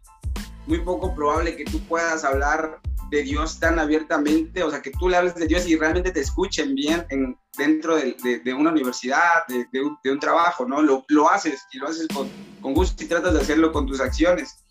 muy 0.70 0.82
poco 0.82 1.16
probable 1.16 1.56
que 1.56 1.66
tú 1.66 1.80
puedas 1.88 2.24
hablar 2.24 2.80
de 3.10 3.24
Dios 3.24 3.60
tan 3.60 3.80
abiertamente, 3.80 4.62
o 4.62 4.70
sea, 4.70 4.84
que 4.84 4.92
tú 4.92 5.10
le 5.10 5.18
hables 5.18 5.34
de 5.34 5.48
Dios 5.48 5.68
y 5.68 5.76
realmente 5.76 6.12
te 6.12 6.20
escuchen 6.20 6.76
bien 6.76 7.08
en, 7.10 7.36
dentro 7.58 7.96
de, 7.96 8.16
de, 8.46 8.54
una 8.54 8.70
universidad, 8.70 9.48
de, 9.48 9.66
de 9.74 9.82
un, 9.82 9.98
un, 10.06 10.20
trabajo, 10.20 10.68
¿no? 10.68 10.84
Lo, 10.84 11.04
lo, 11.08 11.28
haces 11.28 11.60
y 11.74 11.80
lo 11.80 11.88
haces 11.88 12.08
con, 12.14 12.30
con, 12.62 12.76
gusto 12.76 13.04
y 13.04 13.08
tratas 13.08 13.34
de 13.34 13.42
hacerlo 13.42 13.72
con 13.72 13.88
tus 13.88 14.00
acciones, 14.00 14.64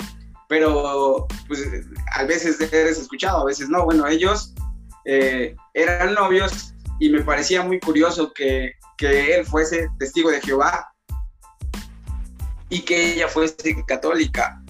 pero 0.48 1.26
pues 1.48 1.68
a 2.14 2.22
veces 2.22 2.60
eres 2.60 2.98
escuchado, 3.00 3.42
a 3.42 3.46
veces 3.46 3.68
no. 3.68 3.84
Bueno, 3.84 4.06
ellos 4.06 4.54
eh, 5.04 5.56
eran 5.74 6.14
novios 6.14 6.74
y 7.00 7.10
me 7.10 7.22
parecía 7.22 7.64
muy 7.64 7.80
curioso 7.80 8.32
que, 8.32 8.70
que 8.96 9.34
él 9.34 9.44
fuese 9.46 9.88
testigo 9.98 10.30
de 10.30 10.40
Jehová 10.40 10.88
y 12.68 12.82
que 12.82 13.14
ella 13.14 13.26
fuese 13.26 13.84
católica. 13.88 14.62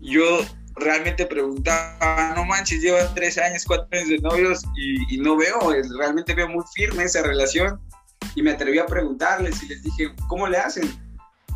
Yo 0.00 0.40
realmente 0.76 1.26
preguntaba, 1.26 2.32
no 2.34 2.44
manches, 2.44 2.80
llevan 2.80 3.14
tres 3.14 3.38
años, 3.38 3.64
cuatro 3.66 3.86
años 3.92 4.08
de 4.08 4.18
novios 4.18 4.62
y, 4.76 5.18
no 5.18 5.36
veo, 5.36 5.58
realmente 5.98 6.34
veo 6.34 6.48
muy 6.48 6.64
firme 6.74 7.04
esa 7.04 7.22
relación. 7.22 7.80
Y 8.34 8.42
me 8.42 8.52
atreví 8.52 8.78
a 8.78 8.86
preguntarles 8.86 9.62
y 9.62 9.68
les 9.68 9.82
dije, 9.82 10.10
¿cómo 10.28 10.46
le 10.46 10.56
hacen? 10.56 10.90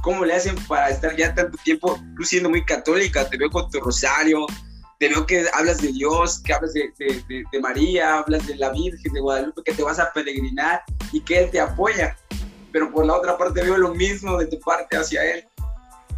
¿Cómo 0.03 0.25
le 0.25 0.35
hacen 0.35 0.57
para 0.67 0.91
estar 0.91 1.17
ya 1.17 1.35
tanto 1.35 1.57
tiempo, 1.65 1.99
tú 2.17 2.25
siendo 2.25 2.51
muy 2.51 2.65
católica? 2.65 3.29
Te 3.29 3.37
veo 3.37 3.51
con 3.51 3.71
tu 3.71 3.81
rosario, 3.81 4.47
te 4.99 5.09
veo 5.09 5.27
que 5.27 5.47
hablas 5.55 5.81
de 5.81 5.93
Dios, 5.93 6.41
que 6.45 6.53
hablas 6.53 6.75
de, 6.75 6.93
de, 6.99 7.45
de 7.51 7.61
María, 7.61 8.19
hablas 8.19 8.47
de 8.47 8.57
la 8.57 8.71
Virgen 8.71 9.13
de 9.13 9.21
Guadalupe, 9.21 9.63
que 9.65 9.73
te 9.73 9.83
vas 9.83 9.99
a 9.99 10.13
peregrinar 10.13 10.83
y 11.13 11.21
que 11.21 11.45
Él 11.45 11.51
te 11.51 11.61
apoya. 11.61 12.17
Pero 12.73 12.93
por 12.93 13.07
la 13.07 13.15
otra 13.15 13.39
parte 13.39 13.63
veo 13.63 13.79
lo 13.79 13.95
mismo 13.95 14.37
de 14.37 14.47
tu 14.47 14.61
parte 14.61 14.97
hacia 14.97 15.25
Él. 15.25 15.47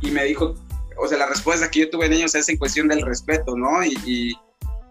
Y 0.01 0.11
me 0.11 0.25
dijo, 0.25 0.55
o 1.01 1.09
sea, 1.09 1.19
la 1.19 1.27
respuesta 1.27 1.71
que 1.71 1.81
yo 1.81 1.91
tuve 1.91 2.07
en 2.07 2.15
ellos 2.15 2.35
es 2.35 2.49
en 2.49 2.57
cuestión 2.57 2.89
del 2.89 3.03
respeto, 3.03 3.57
¿no? 3.57 3.85
Y, 3.85 4.37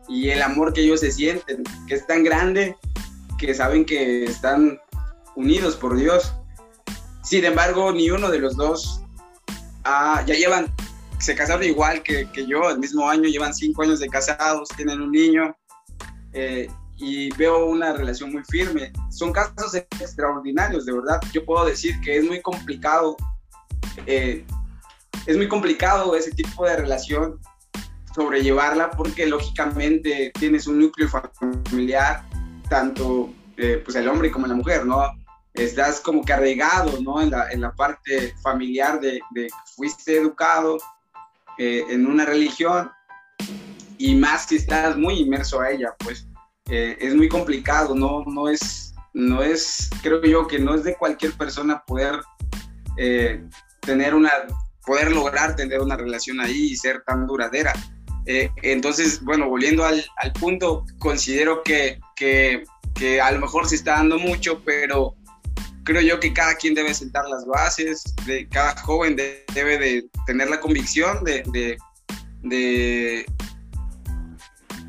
y, 0.07 0.29
el 0.29 0.41
amor 0.41 0.73
que 0.73 0.81
ellos 0.81 1.01
se 1.01 1.11
sienten, 1.11 1.63
que 1.87 1.95
es 1.95 2.07
tan 2.07 2.23
grande 2.23 2.75
que 3.37 3.53
saben 3.53 3.85
que 3.85 4.23
están 4.23 4.79
unidos 5.35 5.75
por 5.75 5.97
Dios. 5.97 6.33
Sin 7.23 7.43
embargo, 7.43 7.91
ni 7.91 8.09
uno 8.09 8.29
de 8.29 8.39
los 8.39 8.55
dos 8.55 9.01
ah, 9.83 10.23
ya 10.25 10.33
llevan, 10.33 10.73
se 11.19 11.35
casaron 11.35 11.63
igual 11.63 12.03
que, 12.03 12.29
que, 12.31 12.47
yo, 12.47 12.69
el 12.69 12.79
mismo 12.79 13.09
año, 13.09 13.23
llevan 13.23 13.53
cinco 13.53 13.83
años 13.83 13.99
de 13.99 14.07
casados, 14.07 14.69
tienen 14.77 15.01
un 15.01 15.11
niño. 15.11 15.55
Eh, 16.33 16.69
y 16.97 17.29
veo 17.35 17.65
una 17.67 17.93
relación 17.93 18.31
muy 18.31 18.43
firme. 18.43 18.91
Son 19.09 19.31
casos 19.31 19.75
extraordinarios, 19.75 20.85
de 20.85 20.93
verdad. 20.93 21.19
Yo 21.31 21.45
puedo 21.45 21.65
decir 21.65 21.99
que 22.01 22.17
es 22.17 22.25
muy 22.25 22.41
complicado 22.41 23.15
eh, 24.05 24.45
es 25.27 25.35
muy 25.35 25.47
complicado 25.47 26.15
ese 26.15 26.31
tipo 26.31 26.65
de 26.65 26.77
relación 26.77 27.39
sobrellevarla 28.15 28.89
porque 28.91 29.27
lógicamente 29.27 30.31
tienes 30.39 30.65
un 30.65 30.79
núcleo 30.79 31.07
familiar, 31.09 32.23
tanto 32.69 33.29
eh, 33.57 33.81
pues 33.83 33.95
el 33.97 34.07
hombre 34.07 34.31
como 34.31 34.47
la 34.47 34.55
mujer, 34.55 34.85
¿no? 34.85 35.03
Estás 35.53 35.99
como 35.99 36.23
que 36.23 36.33
¿no? 37.03 37.21
En 37.21 37.29
la, 37.29 37.51
en 37.51 37.61
la 37.61 37.75
parte 37.75 38.33
familiar 38.41 38.99
de, 39.01 39.19
de 39.31 39.49
fuiste 39.75 40.17
educado 40.17 40.77
eh, 41.57 41.83
en 41.89 42.07
una 42.07 42.25
religión 42.25 42.89
y 43.97 44.15
más 44.15 44.45
si 44.45 44.55
estás 44.55 44.95
muy 44.95 45.19
inmerso 45.19 45.59
a 45.59 45.71
ella, 45.71 45.93
pues 45.99 46.25
eh, 46.69 46.97
es 47.01 47.13
muy 47.13 47.27
complicado, 47.27 47.93
¿no? 47.95 48.23
No 48.25 48.47
es, 48.47 48.93
no 49.13 49.43
es, 49.43 49.89
creo 50.01 50.23
yo 50.23 50.47
que 50.47 50.57
no 50.57 50.73
es 50.73 50.83
de 50.83 50.95
cualquier 50.95 51.33
persona 51.33 51.83
poder 51.85 52.21
tener 53.81 54.15
una 54.15 54.31
poder 54.87 55.11
lograr 55.11 55.55
tener 55.57 55.81
una 55.81 55.97
relación 55.97 56.39
ahí 56.39 56.71
y 56.71 56.77
ser 56.77 57.03
tan 57.05 57.27
duradera. 57.27 57.73
Eh, 58.25 58.49
entonces, 58.63 59.21
bueno, 59.21 59.49
volviendo 59.49 59.85
al, 59.85 60.03
al 60.15 60.31
punto, 60.31 60.85
considero 60.97 61.61
que, 61.61 61.99
que, 62.15 62.63
que, 62.95 63.19
a 63.19 63.31
lo 63.31 63.39
mejor 63.39 63.67
se 63.67 63.75
está 63.75 63.95
dando 63.95 64.17
mucho, 64.17 64.63
pero 64.63 65.15
creo 65.83 66.01
yo 66.01 66.19
que 66.21 66.33
cada 66.33 66.55
quien 66.55 66.73
debe 66.73 66.93
sentar 66.93 67.25
las 67.27 67.45
bases, 67.45 68.01
de, 68.25 68.47
cada 68.47 68.77
joven 68.81 69.17
debe 69.17 69.77
de 69.77 70.05
tener 70.25 70.49
la 70.49 70.61
convicción 70.61 71.21
de, 71.25 71.43
de, 71.51 71.77
de 72.43 73.25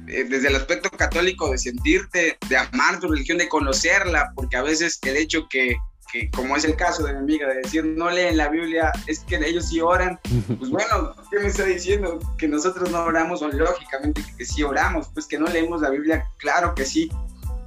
desde 0.07 0.49
el 0.49 0.57
aspecto 0.57 0.91
católico 0.91 1.51
de 1.51 1.59
sentirte, 1.59 2.39
de 2.49 2.57
amar 2.57 3.01
tu 3.01 3.09
religión, 3.09 3.39
de 3.39 3.49
conocerla, 3.49 4.33
porque 4.35 4.57
a 4.57 4.63
veces 4.63 4.99
el 5.03 5.17
hecho 5.17 5.49
que, 5.49 5.77
que 6.13 6.31
como 6.31 6.57
es 6.57 6.65
el 6.65 6.77
caso 6.77 7.05
de 7.05 7.13
mi 7.13 7.19
amiga, 7.19 7.49
de 7.49 7.57
decir 7.57 7.85
no 7.85 8.11
leen 8.11 8.37
la 8.37 8.49
Biblia, 8.49 8.93
es 9.07 9.21
que 9.21 9.37
ellos 9.37 9.69
sí 9.69 9.81
oran, 9.81 10.19
pues 10.59 10.71
bueno, 10.71 11.15
¿qué 11.31 11.39
me 11.41 11.49
está 11.49 11.65
diciendo? 11.65 12.19
Que 12.39 12.49
nosotros 12.49 12.91
no 12.91 13.03
oramos, 13.03 13.43
o 13.43 13.49
lógicamente 13.49 14.25
que, 14.37 14.45
sí 14.45 14.63
oramos, 14.63 15.09
pues 15.13 15.27
que 15.27 15.39
no 15.39 15.47
leemos 15.47 15.83
la 15.83 15.91
Biblia, 15.91 16.27
claro 16.39 16.75
que 16.75 16.85
sí, 16.85 17.11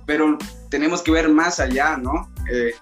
pero 0.05 0.37
tenemos 0.69 1.01
que 1.01 1.11
ver 1.11 1.29
más 1.29 1.59
allá, 1.59 1.97
¿no? 1.97 2.31
Eh, 2.51 2.73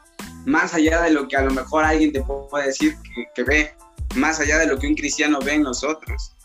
más 0.46 0.74
allá 0.74 1.02
de 1.02 1.12
lo 1.12 1.28
que 1.28 1.36
a 1.36 1.42
lo 1.42 1.52
mejor 1.52 1.84
alguien 1.84 2.14
te 2.14 2.22
puede 2.24 2.68
decir 2.68 2.96
que, 3.04 3.26
que 3.36 3.44
ve, 3.44 3.74
más 4.16 4.40
allá 4.40 4.58
de 4.58 4.68
lo 4.68 4.78
que 4.80 4.88
un 4.88 4.96
cristiano 4.96 5.40
ve 5.40 5.56
en 5.56 5.64
nosotros, 5.64 6.36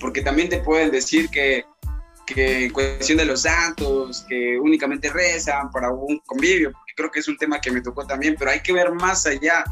porque 0.00 0.20
también 0.20 0.48
te 0.48 0.58
pueden 0.58 0.90
decir 0.90 1.30
que 1.30 1.64
que 2.26 2.64
en 2.66 2.72
cuestión 2.72 3.18
de 3.18 3.24
los 3.24 3.42
santos, 3.42 4.24
que 4.28 4.58
únicamente 4.58 5.10
rezan 5.10 5.70
para 5.70 5.90
un 5.90 6.18
convivio, 6.26 6.72
creo 6.96 7.10
que 7.10 7.20
es 7.20 7.28
un 7.28 7.36
tema 7.36 7.60
que 7.60 7.70
me 7.70 7.80
tocó 7.80 8.06
también, 8.06 8.36
pero 8.38 8.50
hay 8.50 8.60
que 8.60 8.72
ver 8.72 8.92
más 8.92 9.26
allá, 9.26 9.64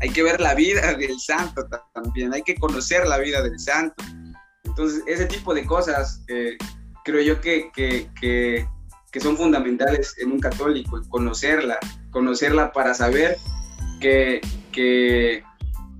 hay 0.00 0.10
que 0.10 0.22
ver 0.22 0.40
la 0.40 0.54
vida 0.54 0.94
del 0.98 1.18
santo 1.18 1.66
también, 1.94 2.32
hay 2.32 2.42
que 2.42 2.56
conocer 2.56 3.06
la 3.06 3.18
vida 3.18 3.42
del 3.42 3.58
santo. 3.58 4.02
Entonces, 4.64 5.02
ese 5.06 5.26
tipo 5.26 5.54
de 5.54 5.66
cosas 5.66 6.22
eh, 6.28 6.56
creo 7.04 7.22
yo 7.22 7.40
que, 7.40 7.70
que, 7.74 8.08
que, 8.20 8.66
que, 9.10 9.20
son 9.20 9.36
fundamentales 9.36 10.16
en 10.18 10.32
un 10.32 10.40
católico, 10.40 11.00
conocerla, 11.08 11.78
conocerla 12.10 12.72
para 12.72 12.94
saber 12.94 13.36
que, 14.00 14.40
que, 14.72 15.44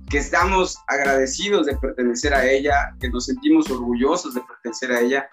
que 0.09 0.17
estamos 0.17 0.79
agradecidos 0.87 1.67
de 1.67 1.77
pertenecer 1.77 2.33
a 2.33 2.49
ella, 2.49 2.95
que 2.99 3.09
nos 3.09 3.25
sentimos 3.25 3.69
orgullosos 3.69 4.33
de 4.33 4.41
pertenecer 4.41 4.91
a 4.91 5.01
ella 5.01 5.29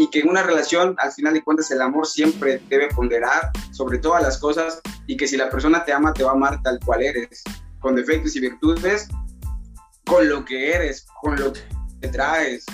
y 0.00 0.08
que 0.08 0.20
en 0.20 0.30
una 0.30 0.42
relación, 0.42 0.94
al 0.96 1.12
final 1.12 1.34
de 1.34 1.42
cuentas, 1.42 1.70
el 1.72 1.82
amor 1.82 2.06
siempre 2.06 2.58
debe 2.70 2.88
ponderar 2.88 3.50
sobre 3.70 3.98
todas 3.98 4.22
las 4.22 4.38
cosas 4.38 4.80
y 5.06 5.14
que 5.14 5.28
si 5.28 5.36
la 5.36 5.50
persona 5.50 5.84
te 5.84 5.92
ama, 5.92 6.14
te 6.14 6.22
va 6.22 6.30
a 6.30 6.32
amar 6.32 6.62
tal 6.62 6.80
cual 6.82 7.02
eres, 7.02 7.42
con 7.80 7.96
defectos 7.96 8.34
y 8.34 8.40
virtudes, 8.40 9.08
con 10.06 10.26
lo 10.26 10.42
que 10.42 10.72
eres, 10.72 11.04
con 11.20 11.38
lo 11.38 11.52
que 11.52 11.60
te 12.00 12.08
traes. 12.08 12.64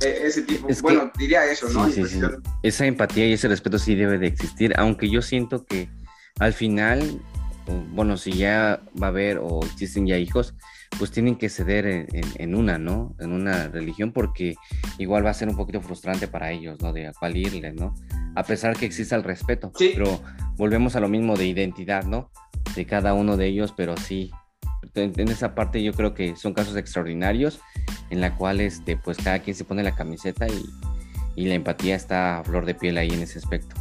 E, 0.00 0.26
ese 0.26 0.40
tipo, 0.40 0.68
bueno, 0.80 1.12
diría 1.18 1.44
eso, 1.44 1.68
¿no? 1.68 1.86
Esa 2.62 2.86
empatía 2.86 3.26
y 3.26 3.34
ese 3.34 3.48
respeto 3.48 3.78
sí 3.78 3.94
debe 3.94 4.16
de 4.16 4.28
existir, 4.28 4.72
aunque 4.78 5.10
yo 5.10 5.20
siento 5.20 5.66
que 5.66 5.90
al 6.38 6.54
final, 6.54 7.20
bueno, 7.92 8.16
si 8.16 8.32
ya 8.32 8.80
va 9.00 9.08
a 9.08 9.10
haber 9.10 9.36
o 9.36 9.60
existen 9.66 10.06
ya 10.06 10.16
hijos, 10.16 10.54
pues 10.98 11.10
tienen 11.10 11.36
que 11.36 11.48
ceder 11.48 12.08
en, 12.12 12.54
una, 12.54 12.78
¿no? 12.78 13.14
En 13.20 13.32
una 13.32 13.68
religión 13.68 14.12
porque 14.12 14.54
igual 14.98 15.24
va 15.24 15.30
a 15.30 15.34
ser 15.34 15.48
un 15.48 15.56
poquito 15.56 15.80
frustrante 15.80 16.28
para 16.28 16.50
ellos, 16.50 16.80
¿no? 16.80 16.92
De 16.92 17.06
a 17.06 17.12
cuál 17.12 17.36
irle, 17.36 17.72
¿no? 17.72 17.94
A 18.34 18.42
pesar 18.42 18.76
que 18.76 18.86
exista 18.86 19.16
el 19.16 19.24
respeto, 19.24 19.72
sí. 19.76 19.92
pero 19.94 20.20
volvemos 20.56 20.96
a 20.96 21.00
lo 21.00 21.08
mismo 21.08 21.36
de 21.36 21.46
identidad, 21.46 22.04
¿no? 22.04 22.30
De 22.74 22.84
cada 22.86 23.14
uno 23.14 23.36
de 23.36 23.46
ellos, 23.46 23.72
pero 23.76 23.96
sí, 23.96 24.30
en, 24.94 25.28
esa 25.28 25.54
parte 25.54 25.82
yo 25.82 25.92
creo 25.92 26.14
que 26.14 26.36
son 26.36 26.54
casos 26.54 26.76
extraordinarios 26.76 27.60
en 28.10 28.20
la 28.20 28.36
cual, 28.36 28.60
este, 28.60 28.96
pues 28.96 29.18
cada 29.18 29.38
quien 29.40 29.56
se 29.56 29.64
pone 29.64 29.82
la 29.82 29.94
camiseta 29.94 30.48
y, 30.48 30.64
y 31.36 31.46
la 31.46 31.54
empatía 31.54 31.94
está 31.94 32.38
a 32.38 32.44
flor 32.44 32.66
de 32.66 32.74
piel 32.74 32.98
ahí 32.98 33.10
en 33.10 33.22
ese 33.22 33.38
aspecto. 33.38 33.76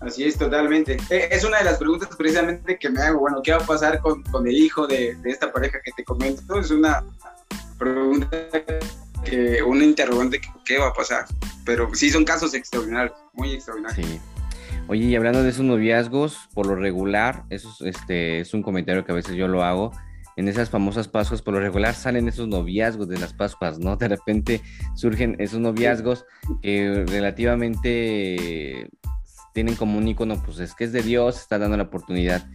Así 0.00 0.24
es, 0.24 0.38
totalmente. 0.38 0.96
E, 1.10 1.28
es 1.30 1.44
una 1.44 1.58
de 1.58 1.64
las 1.64 1.78
preguntas 1.78 2.08
precisamente 2.16 2.78
que 2.78 2.88
me 2.88 3.00
hago, 3.00 3.20
bueno, 3.20 3.42
¿qué 3.42 3.52
va 3.52 3.58
a 3.58 3.66
pasar 3.66 4.00
con, 4.00 4.22
con 4.24 4.46
el 4.46 4.56
hijo 4.56 4.86
de, 4.86 5.14
de, 5.16 5.30
esta 5.30 5.52
pareja 5.52 5.78
que 5.84 5.90
te 5.96 6.04
comento? 6.04 6.58
Es 6.58 6.70
una 6.70 7.04
pregunta, 7.78 8.28
que, 9.24 9.62
una 9.62 9.84
interrogante, 9.84 10.40
¿qué 10.64 10.78
va 10.78 10.88
a 10.88 10.92
pasar? 10.92 11.24
Pero 11.64 11.92
sí 11.94 12.10
son 12.10 12.24
casos 12.24 12.54
extraordinarios, 12.54 13.16
muy 13.32 13.52
extraordinarios. 13.52 14.20
Oye, 14.86 15.04
y 15.04 15.16
hablando 15.16 15.42
de 15.42 15.50
esos 15.50 15.64
noviazgos, 15.64 16.48
por 16.54 16.66
lo 16.66 16.74
regular, 16.74 17.44
eso 17.50 17.68
es, 17.80 17.96
este, 17.96 18.40
es 18.40 18.54
un 18.54 18.62
comentario 18.62 19.04
que 19.04 19.12
a 19.12 19.16
veces 19.16 19.34
yo 19.34 19.46
lo 19.46 19.62
hago, 19.62 19.92
en 20.38 20.46
esas 20.46 20.70
famosas 20.70 21.08
Pascuas, 21.08 21.42
por 21.42 21.54
lo 21.54 21.60
regular 21.60 21.94
salen 21.94 22.28
esos 22.28 22.46
noviazgos 22.46 23.08
de 23.08 23.18
las 23.18 23.34
Pascuas, 23.34 23.80
¿no? 23.80 23.96
De 23.96 24.06
repente 24.06 24.62
surgen 24.94 25.34
esos 25.40 25.58
noviazgos 25.58 26.24
que 26.62 27.04
relativamente 27.08 28.88
tienen 29.58 29.74
como 29.74 29.98
un 29.98 30.06
icono, 30.06 30.40
pues 30.40 30.60
es 30.60 30.72
que 30.72 30.84
es 30.84 30.92
de 30.92 31.02
Dios, 31.02 31.36
está 31.36 31.58
dando 31.58 31.76
la 31.76 31.82
oportunidad. 31.82 32.46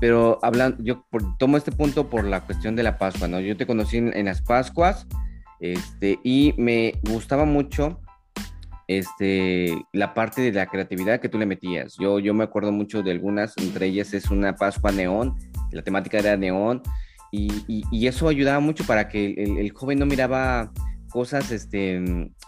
Pero 0.00 0.38
hablando, 0.42 0.76
yo 0.84 1.06
tomo 1.38 1.56
este 1.56 1.72
punto 1.72 2.10
por 2.10 2.24
la 2.24 2.42
cuestión 2.42 2.76
de 2.76 2.82
la 2.82 2.98
Pascua, 2.98 3.26
¿no? 3.26 3.40
Yo 3.40 3.56
te 3.56 3.66
conocí 3.66 3.96
en, 3.96 4.26
las 4.26 4.42
Pascuas, 4.42 5.06
este, 5.60 6.18
y 6.22 6.54
me 6.58 6.92
gustaba 7.08 7.46
mucho 7.46 8.02
este, 8.86 9.82
la 9.94 10.12
parte 10.12 10.42
de 10.42 10.52
la 10.52 10.66
creatividad 10.66 11.20
que 11.20 11.30
tú 11.30 11.38
le 11.38 11.46
metías. 11.46 11.96
Yo, 11.98 12.18
yo 12.18 12.34
me 12.34 12.44
acuerdo 12.44 12.70
mucho 12.70 13.02
de 13.02 13.12
algunas, 13.12 13.56
entre 13.56 13.86
ellas 13.86 14.12
es 14.12 14.30
una 14.30 14.54
Pascua 14.54 14.92
neón, 14.92 15.34
la 15.70 15.80
temática 15.80 16.18
era 16.18 16.36
neón, 16.36 16.82
y, 17.30 17.64
y, 17.66 18.06
eso 18.06 18.28
ayudaba 18.28 18.60
mucho 18.60 18.84
para 18.84 19.08
que 19.08 19.32
el, 19.38 19.56
el, 19.56 19.70
joven 19.70 19.98
no 19.98 20.04
miraba 20.04 20.70
cosas, 21.12 21.50
este, 21.52 22.00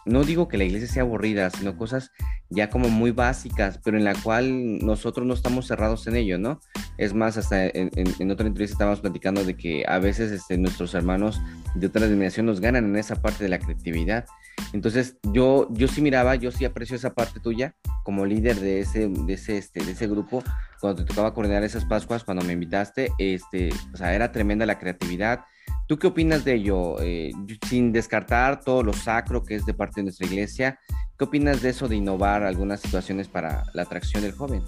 no 0.07 0.25
digo 0.25 0.49
que 0.49 0.57
la 0.57 0.65
iglesia 0.65 0.89
sea 0.89 1.03
aburrida, 1.03 1.51
sino 1.51 1.77
cosas 1.77 2.11
ya 2.51 2.71
como 2.71 2.89
muy 2.89 3.11
básicas, 3.11 3.79
pero 3.85 3.97
en 3.97 4.05
la 4.05 4.15
cual 4.15 4.79
nosotros 4.79 5.27
no 5.27 5.35
estamos 5.35 5.67
cerrados 5.67 6.07
en 6.07 6.17
ello, 6.17 6.39
¿no? 6.39 6.61
Es 6.99 7.15
más, 7.15 7.37
hasta 7.37 7.67
en, 7.67 7.91
en, 7.95 8.31
otra 8.31 8.47
entrevista 8.47 8.75
estábamos 8.75 9.01
platicando 9.01 9.45
de 9.45 9.57
que 9.57 9.85
a 9.87 9.99
veces 9.99 10.33
este, 10.33 10.57
nuestros 10.59 10.95
hermanos 10.95 11.41
de 11.75 11.87
otra 11.87 12.07
denominación 12.07 12.47
nos 12.47 12.61
ganan 12.61 12.85
en 12.85 12.97
esa 12.97 13.17
parte 13.17 13.45
de 13.45 13.51
la 13.51 13.59
creatividad. 13.59 14.27
Entonces, 14.73 15.17
yo, 15.23 15.69
yo 15.73 15.89
sí 15.89 16.01
miraba, 16.01 16.35
yo 16.37 16.51
sí 16.51 16.65
aprecio 16.65 16.97
esa 16.97 17.15
parte 17.15 17.41
tuya 17.41 17.75
como 18.05 18.27
líder 18.27 18.61
de 18.61 18.81
ese, 18.81 19.09
de 19.09 19.33
ese, 19.33 19.59
este, 19.59 19.85
de 19.85 19.93
ese 19.93 20.07
grupo, 20.07 20.45
cuando 20.81 21.03
te 21.03 21.09
tocaba 21.09 21.35
coordinar 21.35 21.65
esas 21.65 21.85
Pascuas, 21.85 22.25
cuando 22.25 22.45
me 22.45 22.53
invitaste, 22.53 23.11
este, 23.19 23.71
o 23.93 23.97
sea, 23.97 24.15
era 24.15 24.31
tremenda 24.31 24.67
la 24.67 24.79
creatividad, 24.79 25.45
¿Tú 25.87 25.99
qué 25.99 26.07
opinas 26.07 26.45
de 26.45 26.55
ello? 26.55 27.01
Eh, 27.01 27.31
sin 27.69 27.93
descartar 27.93 28.61
todo 28.61 28.83
lo 28.83 28.95
sacro 28.95 29.45
que 29.45 29.57
es 29.57 29.67
de 29.67 29.75
parte 29.75 30.01
de 30.01 30.05
nuestra 30.05 30.27
iglesia, 30.27 30.81
¿qué 31.19 31.25
opinas 31.25 31.61
de 31.61 31.71
eso 31.71 31.89
de 31.89 31.97
innovar 31.97 32.43
algunas 32.43 32.81
situaciones 32.81 33.29
para 33.29 33.65
la 33.75 33.83
atracción 33.83 34.23
del 34.23 34.33
joven? 34.33 34.63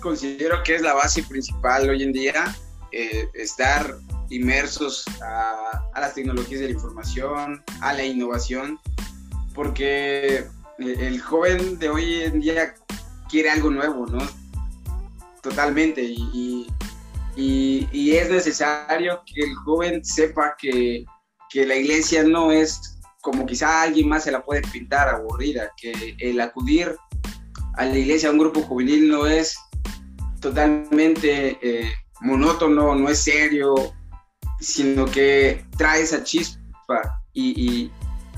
Considero 0.00 0.62
que 0.62 0.76
es 0.76 0.82
la 0.82 0.94
base 0.94 1.22
principal 1.24 1.90
hoy 1.90 2.02
en 2.02 2.12
día, 2.12 2.56
eh, 2.92 3.28
estar 3.34 3.96
inmersos 4.30 5.04
a, 5.22 5.82
las 6.00 6.14
tecnologías 6.14 6.60
de 6.60 6.68
la 6.68 6.72
información, 6.72 7.62
a 7.82 7.92
la 7.92 8.04
innovación, 8.04 8.78
porque 9.54 10.46
el 10.78 11.20
joven 11.20 11.78
de 11.78 11.88
hoy 11.90 12.22
en 12.22 12.40
día 12.40 12.74
quiere 13.28 13.50
algo 13.50 13.70
nuevo, 13.70 14.06
¿no? 14.06 14.26
Totalmente, 15.42 16.14
es 17.36 18.30
necesario 18.30 19.22
que 19.26 19.42
el 19.42 19.54
joven 19.56 20.04
sepa 20.04 20.56
que, 20.58 21.04
que, 21.50 21.66
la 21.66 21.76
iglesia 21.76 22.22
no 22.22 22.52
es 22.52 22.98
como 23.20 23.46
quizá 23.46 23.82
alguien 23.82 24.08
más 24.08 24.24
se 24.24 24.32
la 24.32 24.44
puede 24.44 24.62
pintar 24.62 25.08
aburrida, 25.08 25.72
que 25.76 26.14
el 26.18 26.40
acudir 26.40 26.94
a 27.76 27.84
la 27.86 27.96
iglesia, 27.96 28.28
a 28.28 28.32
un 28.32 28.38
grupo 28.38 28.60
juvenil, 28.62 29.08
no 29.08 29.26
es 29.26 29.56
totalmente 30.40 31.58
eh, 31.62 31.90
monótono, 32.20 32.94
no 32.94 33.08
es 33.08 33.20
serio, 33.20 33.74
sino 34.60 35.06
que 35.06 35.64
trae 35.76 36.02
esa 36.02 36.22
chispa 36.22 37.22
y, 37.32 37.90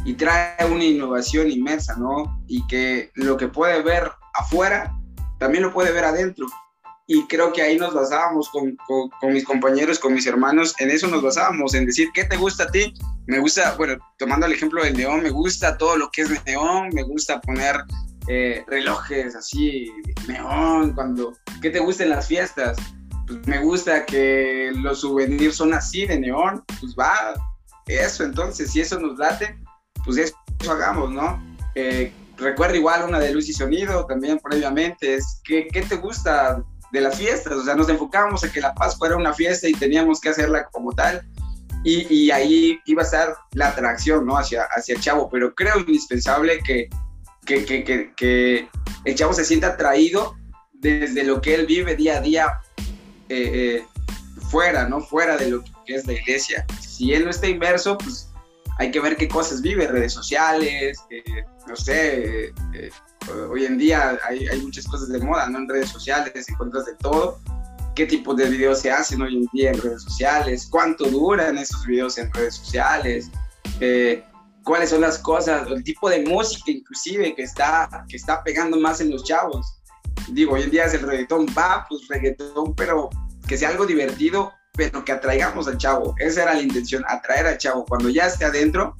y, 0.04 0.14
trae 0.14 0.64
una 0.70 0.84
innovación 0.84 1.50
inmensa, 1.50 1.96
¿no? 1.96 2.40
Y 2.46 2.64
que 2.68 3.10
lo 3.14 3.36
que 3.36 3.48
puede 3.48 3.82
ver 3.82 4.10
afuera, 4.34 4.96
también 5.38 5.64
lo 5.64 5.72
puede 5.72 5.92
ver 5.92 6.04
adentro 6.04 6.46
y 7.06 7.26
creo 7.26 7.52
que 7.52 7.62
ahí 7.62 7.78
nos 7.78 7.94
basábamos 7.94 8.48
con, 8.50 8.76
con, 8.86 9.32
mis 9.32 9.44
compañeros, 9.44 9.98
con 9.98 10.12
mis 10.12 10.26
hermanos, 10.26 10.74
en 10.80 10.90
eso 10.90 11.06
nos 11.06 11.22
basábamos, 11.22 11.74
en 11.74 11.86
decir, 11.86 12.08
¿qué 12.12 12.24
te 12.24 12.36
gusta 12.36 12.64
a 12.64 12.70
ti? 12.70 12.92
Me 13.26 13.38
gusta, 13.38 13.74
bueno, 13.76 13.96
tomando 14.18 14.46
el 14.46 14.52
ejemplo 14.52 14.82
del 14.82 14.96
neón, 14.96 15.22
me 15.22 15.30
gusta 15.30 15.78
todo 15.78 15.96
lo 15.96 16.10
que 16.10 16.22
es 16.22 16.44
neón, 16.44 16.88
me 16.92 17.04
gusta 17.04 17.40
poner 17.40 17.76
eh, 18.28 18.64
relojes 18.66 19.36
así, 19.36 19.92
neón, 20.26 20.94
cuando, 20.94 21.32
¿qué 21.62 21.70
te 21.70 21.78
gusta 21.78 22.02
en 22.02 22.10
las 22.10 22.26
fiestas? 22.26 22.76
Pues 23.28 23.46
me 23.46 23.58
gusta 23.58 24.04
que 24.04 24.72
los 24.74 25.00
souvenirs 25.00 25.56
son 25.56 25.74
así 25.74 26.06
de 26.06 26.18
neón, 26.18 26.64
pues 26.80 26.96
va, 26.98 27.34
eso, 27.86 28.24
entonces, 28.24 28.72
si 28.72 28.80
eso 28.80 28.98
nos 28.98 29.16
late, 29.16 29.56
pues 30.04 30.18
eso, 30.18 30.34
hagamos, 30.68 31.12
¿no? 31.12 31.40
Eh, 31.76 32.12
recuerdo 32.36 32.74
igual 32.74 33.04
una 33.04 33.20
de 33.20 33.32
luz 33.32 33.48
y 33.48 33.52
sonido 33.52 34.06
también 34.06 34.40
previamente, 34.40 35.14
es 35.14 35.40
¿qué, 35.44 35.68
qué 35.72 35.82
te 35.82 35.96
gusta 35.96 36.64
de 36.96 37.02
las 37.02 37.18
fiestas, 37.18 37.52
o 37.52 37.62
sea, 37.62 37.74
nos 37.74 37.90
enfocábamos 37.90 38.42
en 38.42 38.50
que 38.50 38.60
la 38.60 38.74
paz 38.74 38.96
fuera 38.96 39.16
una 39.16 39.34
fiesta 39.34 39.68
y 39.68 39.74
teníamos 39.74 40.18
que 40.18 40.30
hacerla 40.30 40.64
como 40.72 40.92
tal, 40.92 41.22
y, 41.84 42.12
y 42.12 42.30
ahí 42.30 42.80
iba 42.86 43.02
a 43.02 43.04
estar 43.04 43.36
la 43.52 43.68
atracción, 43.68 44.24
¿no? 44.24 44.38
Hacia, 44.38 44.62
hacia 44.74 44.94
el 44.94 45.00
chavo, 45.02 45.28
pero 45.30 45.54
creo 45.54 45.78
indispensable 45.78 46.58
que, 46.60 46.88
que, 47.44 47.64
que, 47.66 48.12
que, 48.16 48.68
el 49.04 49.14
chavo 49.14 49.34
se 49.34 49.44
sienta 49.44 49.68
atraído 49.68 50.36
desde 50.72 51.22
lo 51.22 51.40
que 51.42 51.54
él 51.54 51.66
vive 51.66 51.96
día 51.96 52.16
a 52.16 52.20
día 52.20 52.60
eh, 53.28 53.50
eh, 53.54 53.84
fuera, 54.50 54.88
¿no? 54.88 55.00
Fuera 55.02 55.36
de 55.36 55.50
lo 55.50 55.64
que 55.84 55.96
es 55.96 56.06
la 56.06 56.14
iglesia. 56.14 56.64
Si 56.80 57.12
él 57.12 57.24
no 57.24 57.30
está 57.30 57.46
inmerso, 57.46 57.98
pues 57.98 58.30
hay 58.78 58.90
que 58.90 59.00
ver 59.00 59.16
qué 59.16 59.28
cosas 59.28 59.60
vive, 59.60 59.86
redes 59.86 60.14
sociales, 60.14 60.98
eh, 61.10 61.22
no 61.68 61.76
sé, 61.76 62.54
hoy 63.50 63.64
en 63.64 63.78
día 63.78 64.18
hay, 64.24 64.60
muchas 64.62 64.86
cosas 64.86 65.08
de 65.08 65.18
moda, 65.18 65.48
¿no? 65.48 65.58
En 65.58 65.68
redes 65.68 65.90
sociales 65.90 66.48
encuentras 66.48 66.86
de 66.86 66.94
todo. 66.96 67.40
¿Qué 67.94 68.06
tipo 68.06 68.34
de 68.34 68.48
videos 68.48 68.80
se 68.80 68.90
hacen 68.90 69.22
hoy 69.22 69.36
en 69.36 69.48
día 69.52 69.70
en 69.70 69.80
redes 69.80 70.02
sociales? 70.02 70.68
¿Cuánto 70.70 71.06
duran 71.06 71.56
esos 71.56 71.86
videos 71.86 72.18
en 72.18 72.32
redes 72.32 72.56
sociales? 72.56 73.30
Eh, 73.80 74.22
¿Cuáles 74.64 74.90
son 74.90 75.00
las 75.00 75.18
cosas? 75.18 75.66
El 75.68 75.82
tipo 75.82 76.10
de 76.10 76.24
música 76.26 76.70
inclusive 76.70 77.34
que 77.34 77.42
está, 77.42 78.04
que 78.08 78.16
está 78.16 78.42
pegando 78.42 78.78
más 78.78 79.00
en 79.00 79.10
los 79.10 79.24
chavos. 79.24 79.78
Digo, 80.28 80.54
hoy 80.54 80.62
en 80.62 80.70
día 80.70 80.84
es 80.84 80.94
el 80.94 81.02
reggaetón, 81.02 81.46
va, 81.56 81.86
pues 81.88 82.06
reggaetón, 82.08 82.74
pero 82.74 83.08
que 83.46 83.56
sea 83.56 83.70
algo 83.70 83.86
divertido, 83.86 84.52
pero 84.72 85.04
que 85.04 85.12
atraigamos 85.12 85.68
al 85.68 85.78
chavo. 85.78 86.14
Esa 86.18 86.42
era 86.42 86.54
la 86.54 86.62
intención, 86.62 87.04
atraer 87.08 87.46
al 87.46 87.58
chavo. 87.58 87.84
Cuando 87.86 88.10
ya 88.10 88.26
esté 88.26 88.44
adentro, 88.44 88.96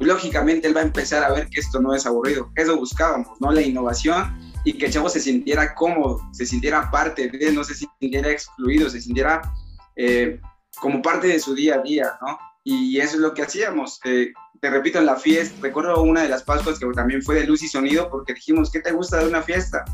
lógicamente 0.00 0.66
él 0.66 0.76
va 0.76 0.80
a 0.80 0.84
empezar 0.84 1.22
a 1.22 1.32
ver 1.32 1.48
que 1.48 1.60
esto 1.60 1.80
no 1.80 1.94
es 1.94 2.06
aburrido. 2.06 2.50
Eso 2.56 2.76
buscábamos, 2.76 3.40
¿no? 3.40 3.52
La 3.52 3.62
innovación 3.62 4.38
y 4.64 4.74
que 4.74 4.86
el 4.86 4.92
chavo 4.92 5.08
se 5.08 5.20
sintiera 5.20 5.74
cómodo, 5.74 6.20
se 6.32 6.46
sintiera 6.46 6.90
parte 6.90 7.28
de, 7.28 7.52
no 7.52 7.64
se 7.64 7.74
sintiera 7.74 8.30
excluido, 8.30 8.90
se 8.90 9.00
sintiera 9.00 9.42
eh, 9.96 10.40
como 10.80 11.02
parte 11.02 11.28
de 11.28 11.40
su 11.40 11.54
día 11.54 11.76
a 11.76 11.82
día, 11.82 12.12
¿no? 12.20 12.38
Y 12.64 12.98
eso 12.98 13.16
es 13.16 13.20
lo 13.20 13.32
que 13.32 13.42
hacíamos. 13.42 14.00
Eh, 14.04 14.32
te 14.60 14.70
repito, 14.70 14.98
en 14.98 15.06
la 15.06 15.16
fiesta, 15.16 15.56
recuerdo 15.62 16.02
una 16.02 16.22
de 16.22 16.28
las 16.28 16.42
Pascuas 16.42 16.78
que 16.78 16.86
también 16.94 17.22
fue 17.22 17.36
de 17.36 17.44
luz 17.44 17.62
y 17.62 17.68
sonido, 17.68 18.10
porque 18.10 18.34
dijimos, 18.34 18.70
¿qué 18.70 18.80
te 18.80 18.92
gusta 18.92 19.18
de 19.18 19.28
una 19.28 19.42
fiesta? 19.42 19.84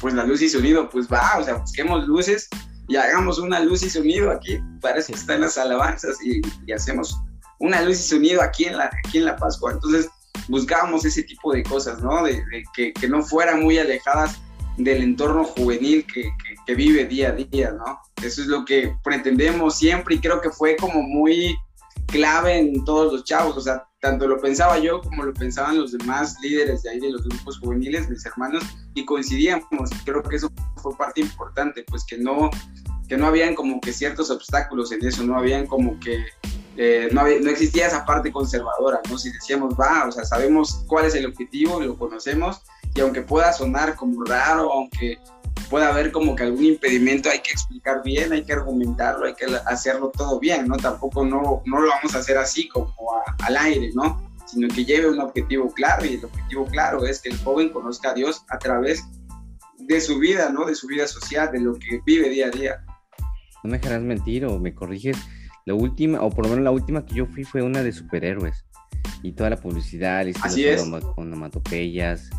Pues 0.00 0.14
la 0.14 0.24
luz 0.24 0.40
y 0.40 0.48
sonido, 0.48 0.88
pues 0.88 1.08
va, 1.08 1.38
o 1.38 1.44
sea, 1.44 1.54
busquemos 1.54 2.06
luces 2.06 2.48
y 2.88 2.96
hagamos 2.96 3.38
una 3.38 3.60
luz 3.60 3.82
y 3.82 3.90
sonido 3.90 4.30
aquí, 4.30 4.58
para 4.80 4.98
eso 4.98 5.12
están 5.12 5.42
las 5.42 5.58
alabanzas 5.58 6.16
y, 6.24 6.40
y 6.66 6.72
hacemos 6.72 7.20
una 7.60 7.82
luz 7.82 8.00
y 8.00 8.02
sonido 8.02 8.42
aquí 8.42 8.64
en 8.64 8.76
la, 8.76 8.90
aquí 9.06 9.18
en 9.18 9.26
la 9.26 9.36
Pascua. 9.36 9.72
Entonces, 9.72 10.08
buscábamos 10.48 11.04
ese 11.04 11.22
tipo 11.22 11.52
de 11.52 11.62
cosas, 11.62 12.02
¿no? 12.02 12.24
De, 12.24 12.42
que, 12.74 12.92
que, 12.92 13.08
no 13.08 13.22
fueran 13.22 13.62
muy 13.62 13.78
alejadas 13.78 14.40
del 14.76 15.02
entorno 15.02 15.44
juvenil 15.44 16.06
que, 16.12 16.30
que, 16.66 16.74
vive 16.74 17.04
día 17.04 17.28
a 17.28 17.32
día, 17.32 17.72
¿no? 17.72 18.00
Eso 18.22 18.42
es 18.42 18.48
lo 18.48 18.64
que 18.64 18.94
pretendemos 19.04 19.76
siempre 19.76 20.16
y 20.16 20.20
creo 20.20 20.40
que 20.40 20.50
fue 20.50 20.76
como 20.76 21.02
muy 21.02 21.56
clave 22.06 22.58
en 22.58 22.84
todos 22.84 23.12
los 23.12 23.24
chavos, 23.24 23.56
o 23.56 23.60
sea, 23.60 23.86
tanto 24.00 24.26
lo 24.26 24.40
pensaba 24.40 24.78
yo 24.78 25.00
como 25.00 25.22
lo 25.22 25.32
pensaban 25.32 25.78
los 25.78 25.92
demás 25.92 26.36
líderes 26.42 26.82
de 26.82 26.90
ahí 26.90 27.00
de 27.00 27.10
los 27.10 27.22
grupos 27.22 27.58
juveniles, 27.58 28.08
mis 28.08 28.24
hermanos, 28.26 28.64
y 28.94 29.04
coincidíamos, 29.04 29.90
creo 30.04 30.22
que 30.22 30.36
eso 30.36 30.50
fue 30.76 30.96
parte 30.96 31.20
importante, 31.20 31.84
pues 31.86 32.04
que 32.04 32.18
no, 32.18 32.50
que 33.08 33.16
no 33.16 33.26
habían 33.26 33.54
como 33.54 33.80
que 33.80 33.92
ciertos 33.92 34.30
obstáculos 34.30 34.90
en 34.90 35.04
eso, 35.06 35.22
no 35.22 35.36
habían 35.36 35.66
como 35.66 36.00
que 36.00 36.24
eh, 36.76 37.08
no, 37.12 37.26
existía 37.26 37.86
esa 37.86 38.04
parte 38.04 38.32
conservadora, 38.32 39.00
¿no? 39.08 39.18
Si 39.18 39.30
decíamos, 39.30 39.74
va, 39.74 40.06
o 40.06 40.12
sea, 40.12 40.24
sabemos 40.24 40.84
cuál 40.86 41.06
es 41.06 41.14
el 41.14 41.26
objetivo, 41.26 41.80
lo 41.80 41.98
conocemos, 41.98 42.62
y 42.94 43.00
aunque 43.00 43.22
pueda 43.22 43.52
sonar 43.52 43.96
como 43.96 44.24
raro, 44.24 44.72
aunque 44.72 45.18
pueda 45.68 45.88
haber 45.88 46.10
como 46.10 46.34
que 46.34 46.44
algún 46.44 46.64
impedimento, 46.64 47.28
hay 47.28 47.40
que 47.40 47.52
explicar 47.52 48.02
bien, 48.02 48.32
hay 48.32 48.44
que 48.44 48.52
argumentarlo, 48.52 49.26
hay 49.26 49.34
que 49.34 49.46
hacerlo 49.66 50.10
todo 50.16 50.38
bien, 50.38 50.68
¿no? 50.68 50.76
Tampoco 50.76 51.24
no, 51.24 51.62
no 51.64 51.80
lo 51.80 51.88
vamos 51.88 52.14
a 52.14 52.18
hacer 52.18 52.38
así 52.38 52.68
como 52.68 52.94
al 53.42 53.56
aire, 53.56 53.90
¿no? 53.94 54.30
Sino 54.46 54.68
que 54.68 54.84
lleve 54.84 55.10
un 55.10 55.20
objetivo 55.20 55.72
claro, 55.72 56.04
y 56.06 56.14
el 56.14 56.24
objetivo 56.24 56.66
claro 56.66 57.04
es 57.04 57.20
que 57.20 57.30
el 57.30 57.38
joven 57.38 57.70
conozca 57.70 58.10
a 58.10 58.14
Dios 58.14 58.44
a 58.48 58.58
través 58.58 59.04
de 59.78 60.00
su 60.00 60.18
vida, 60.18 60.50
¿no? 60.50 60.66
De 60.66 60.74
su 60.74 60.86
vida 60.86 61.06
social, 61.06 61.50
de 61.52 61.60
lo 61.60 61.74
que 61.74 62.00
vive 62.04 62.28
día 62.28 62.46
a 62.46 62.50
día. 62.50 62.84
No 63.62 63.70
me 63.70 63.78
dejarás 63.78 64.02
mentir 64.02 64.46
o 64.46 64.58
me 64.58 64.74
corriges 64.74 65.16
la 65.66 65.74
última, 65.74 66.20
o 66.20 66.30
por 66.30 66.44
lo 66.44 66.50
menos 66.50 66.64
la 66.64 66.70
última 66.70 67.04
que 67.04 67.14
yo 67.14 67.26
fui 67.26 67.44
fue 67.44 67.62
una 67.62 67.82
de 67.82 67.92
superhéroes. 67.92 68.64
Y 69.22 69.32
toda 69.32 69.50
la 69.50 69.56
publicidad, 69.56 70.26
y 70.26 70.32
Así 70.42 70.64
es. 70.66 70.82
onomatopeyas, 71.16 72.30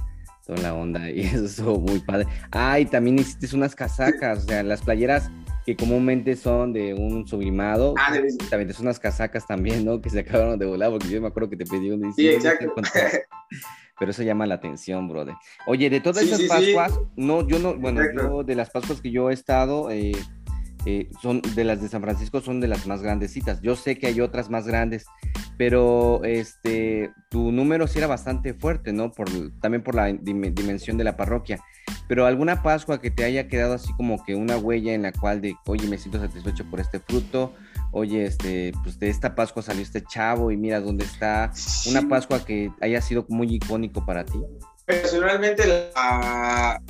toda 0.46 0.62
la 0.62 0.74
onda, 0.74 1.10
y 1.12 1.22
eso 1.22 1.80
muy 1.80 2.00
padre. 2.00 2.28
Ah, 2.52 2.80
y 2.80 2.86
también 2.86 3.20
hiciste 3.20 3.56
unas 3.56 3.76
casacas, 3.76 4.40
o 4.40 4.48
sea, 4.48 4.64
las 4.64 4.82
playeras 4.82 5.30
que 5.66 5.76
comúnmente 5.76 6.36
son 6.36 6.74
de 6.74 6.94
un 6.94 7.28
sublimado. 7.28 7.94
Ah, 7.98 8.14
también 8.50 8.74
son 8.74 8.88
unas 8.88 9.00
casacas 9.00 9.46
también, 9.46 9.86
¿no? 9.86 10.02
Que 10.02 10.10
se 10.10 10.20
acabaron 10.20 10.58
de 10.58 10.66
volar, 10.66 10.90
porque 10.90 11.10
yo 11.10 11.22
me 11.22 11.28
acuerdo 11.28 11.50
que 11.50 11.58
te 11.58 11.66
pedí 11.66 11.92
un 11.92 12.14
Sí, 12.14 12.28
exacto. 12.28 12.74
Pero 14.00 14.10
eso 14.10 14.24
llama 14.24 14.48
la 14.48 14.56
atención, 14.56 15.08
brother. 15.08 15.36
Oye, 15.68 15.88
de 15.92 16.02
todas 16.02 16.24
esas 16.24 16.42
Pascuas, 16.44 17.00
no, 17.16 17.48
yo 17.48 17.60
no, 17.60 17.76
bueno, 17.76 18.02
yo 18.16 18.44
de 18.44 18.56
las 18.56 18.72
Pascuas 18.72 19.00
que 19.00 19.12
yo 19.12 19.30
he 19.30 19.34
estado, 19.34 19.92
eh, 19.92 20.14
eh, 20.86 21.10
son 21.22 21.42
de 21.42 21.64
las 21.64 21.82
de 21.82 21.90
San 21.90 22.02
Francisco 22.02 22.42
son 22.42 22.60
de 22.60 22.68
las 22.68 22.88
más 22.88 23.02
grandecitas. 23.02 23.62
Yo 23.62 23.76
sé 23.76 23.98
que 23.98 24.08
hay 24.08 24.20
otras 24.20 24.50
más 24.50 24.66
grandes, 24.66 25.06
pero 25.58 26.24
este 26.24 27.12
tu 27.30 27.52
número 27.52 27.88
sí 27.88 28.00
era 28.00 28.08
bastante 28.08 28.54
fuerte, 28.54 28.92
¿no? 28.92 29.12
Por, 29.12 29.30
también 29.60 29.84
por 29.84 29.96
la 29.96 30.12
dimensión 30.12 30.98
de 30.98 31.04
la 31.04 31.18
parroquia. 31.18 31.60
Pero 32.08 32.26
alguna 32.26 32.64
Pascua 32.64 33.00
que 33.00 33.12
te 33.12 33.24
haya 33.24 33.48
quedado 33.48 33.76
así 33.76 33.94
como 33.94 34.24
que 34.24 34.36
una 34.36 34.58
huella 34.58 34.94
en 34.94 35.04
la 35.04 35.12
cual 35.12 35.40
de, 35.40 35.56
oye, 35.66 35.88
me 35.88 35.98
siento 35.98 36.20
satisfecho 36.20 36.66
por 36.66 36.80
este 36.80 37.00
fruto, 37.00 37.54
oye, 37.92 38.26
este, 38.26 38.74
pues 38.84 38.98
de 39.00 39.10
esta 39.10 39.36
Pascua 39.36 39.62
salió 39.62 39.84
este 39.84 40.04
chavo 40.04 40.52
y 40.52 40.58
mira 40.58 40.80
dónde 40.80 41.06
está. 41.06 41.52
Una 41.88 42.08
Pascua 42.10 42.44
que 42.44 42.72
haya 42.82 43.02
sido 43.02 43.26
muy 43.30 43.54
icónico 43.54 44.06
para 44.06 44.26
ti. 44.26 44.40
Personalmente 44.86 45.66
la, 45.68 46.82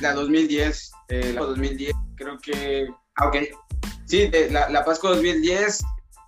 la 0.00 0.12
2010, 0.14 0.92
eh, 1.08 1.32
la 1.34 1.42
2010 1.42 1.92
creo 2.16 2.38
que 2.38 2.88
ok. 3.22 3.36
Sí, 4.06 4.30
la, 4.50 4.68
la, 4.68 4.84
Pascua 4.84 5.10
2010, 5.10 5.84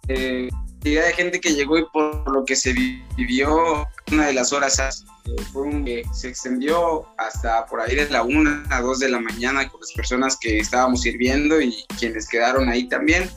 eh, 0.08 0.48
cantidad 0.82 1.06
de 1.06 1.12
gente 1.12 1.40
que 1.40 1.54
llegó 1.54 1.78
y 1.78 1.84
por 1.92 2.28
lo 2.32 2.44
que 2.44 2.56
se 2.56 2.72
vivió 3.16 3.86
una 4.10 4.26
de 4.26 4.32
las 4.32 4.52
horas 4.52 5.04
eh, 5.24 6.02
se 6.12 6.28
extendió 6.28 7.06
hasta 7.18 7.66
por 7.66 7.80
ahí 7.80 7.94
de 7.94 8.10
la 8.10 8.24
1 8.24 8.64
a 8.68 8.80
2 8.80 8.98
de 8.98 9.08
la 9.08 9.20
mañana 9.20 9.68
con 9.68 9.80
las 9.80 9.92
personas 9.92 10.36
que 10.40 10.58
estábamos 10.58 11.02
sirviendo 11.02 11.60
y 11.60 11.84
quienes 12.00 12.28
quedaron 12.28 12.68
ahí 12.68 12.88
también. 12.88 13.30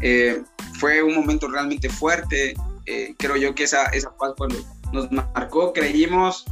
Eh, 0.00 0.42
fue 0.80 1.00
un 1.00 1.14
momento 1.14 1.46
realmente 1.46 1.88
fuerte. 1.88 2.54
Eh, 2.86 3.14
creo 3.16 3.36
yo 3.36 3.54
que 3.54 3.64
esa, 3.64 3.84
esa 3.86 4.12
Pascua 4.16 4.48
nos 4.92 5.12
marcó. 5.12 5.72
Creímos 5.72 6.44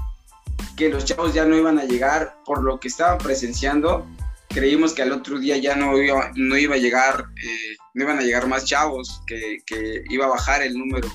que 0.76 0.88
los 0.88 1.04
chavos 1.04 1.34
ya 1.34 1.44
no 1.44 1.56
iban 1.56 1.80
a 1.80 1.84
llegar 1.84 2.36
por 2.44 2.62
lo 2.62 2.78
que 2.78 2.86
estaban 2.86 3.18
presenciando 3.18 4.06
creímos 4.48 4.92
que 4.92 5.02
al 5.02 5.12
otro 5.12 5.38
día 5.38 5.56
ya 5.58 5.76
no 5.76 5.96
iba, 6.00 6.30
no 6.34 6.56
iba 6.56 6.74
a 6.74 6.78
llegar, 6.78 7.24
eh, 7.36 7.76
no 7.94 8.04
iban 8.04 8.18
a 8.18 8.22
llegar 8.22 8.46
más 8.46 8.64
chavos, 8.64 9.22
que, 9.26 9.58
que, 9.66 10.02
iba 10.08 10.26
a 10.26 10.30
bajar 10.30 10.62
el 10.62 10.76
número 10.76 11.08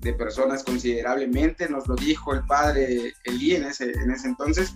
de 0.00 0.12
personas 0.14 0.64
considerablemente, 0.64 1.68
nos 1.68 1.86
lo 1.86 1.94
dijo 1.94 2.34
el 2.34 2.44
padre 2.44 3.14
Elí 3.24 3.54
en 3.54 3.64
ese, 3.64 3.92
en 3.92 4.10
ese 4.10 4.28
entonces, 4.28 4.74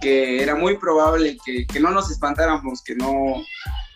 que 0.00 0.42
era 0.42 0.54
muy 0.54 0.76
probable 0.76 1.38
que, 1.44 1.66
que 1.66 1.80
no 1.80 1.90
nos 1.90 2.10
espantáramos, 2.10 2.82
que 2.82 2.94
no, 2.94 3.36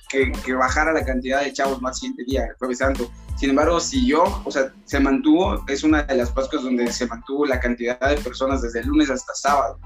que, 0.09 0.33
que, 0.45 0.55
bajara 0.55 0.93
la 0.93 1.05
cantidad 1.05 1.43
de 1.43 1.53
chavos 1.53 1.83
más 1.83 1.99
siguiente 1.99 2.25
día, 2.25 2.47
el 2.47 2.57
jueves 2.57 2.79
santo. 2.79 3.11
Sin 3.37 3.51
embargo, 3.51 3.79
siguió, 3.81 4.25
o 4.45 4.51
sea, 4.51 4.73
se 4.87 4.99
mantuvo, 4.99 5.63
es 5.69 5.85
una 5.85 6.05
de 6.05 6.17
las 6.17 6.31
Pascuas 6.31 6.63
donde 6.63 6.91
se 6.91 7.07
mantuvo 7.07 7.45
la 7.45 7.61
cantidad 7.61 7.99
de 8.01 8.17
personas 8.17 8.63
desde 8.63 8.81
el 8.81 8.87
lunes 8.87 9.11
hasta 9.11 9.35
sábado, 9.35 9.79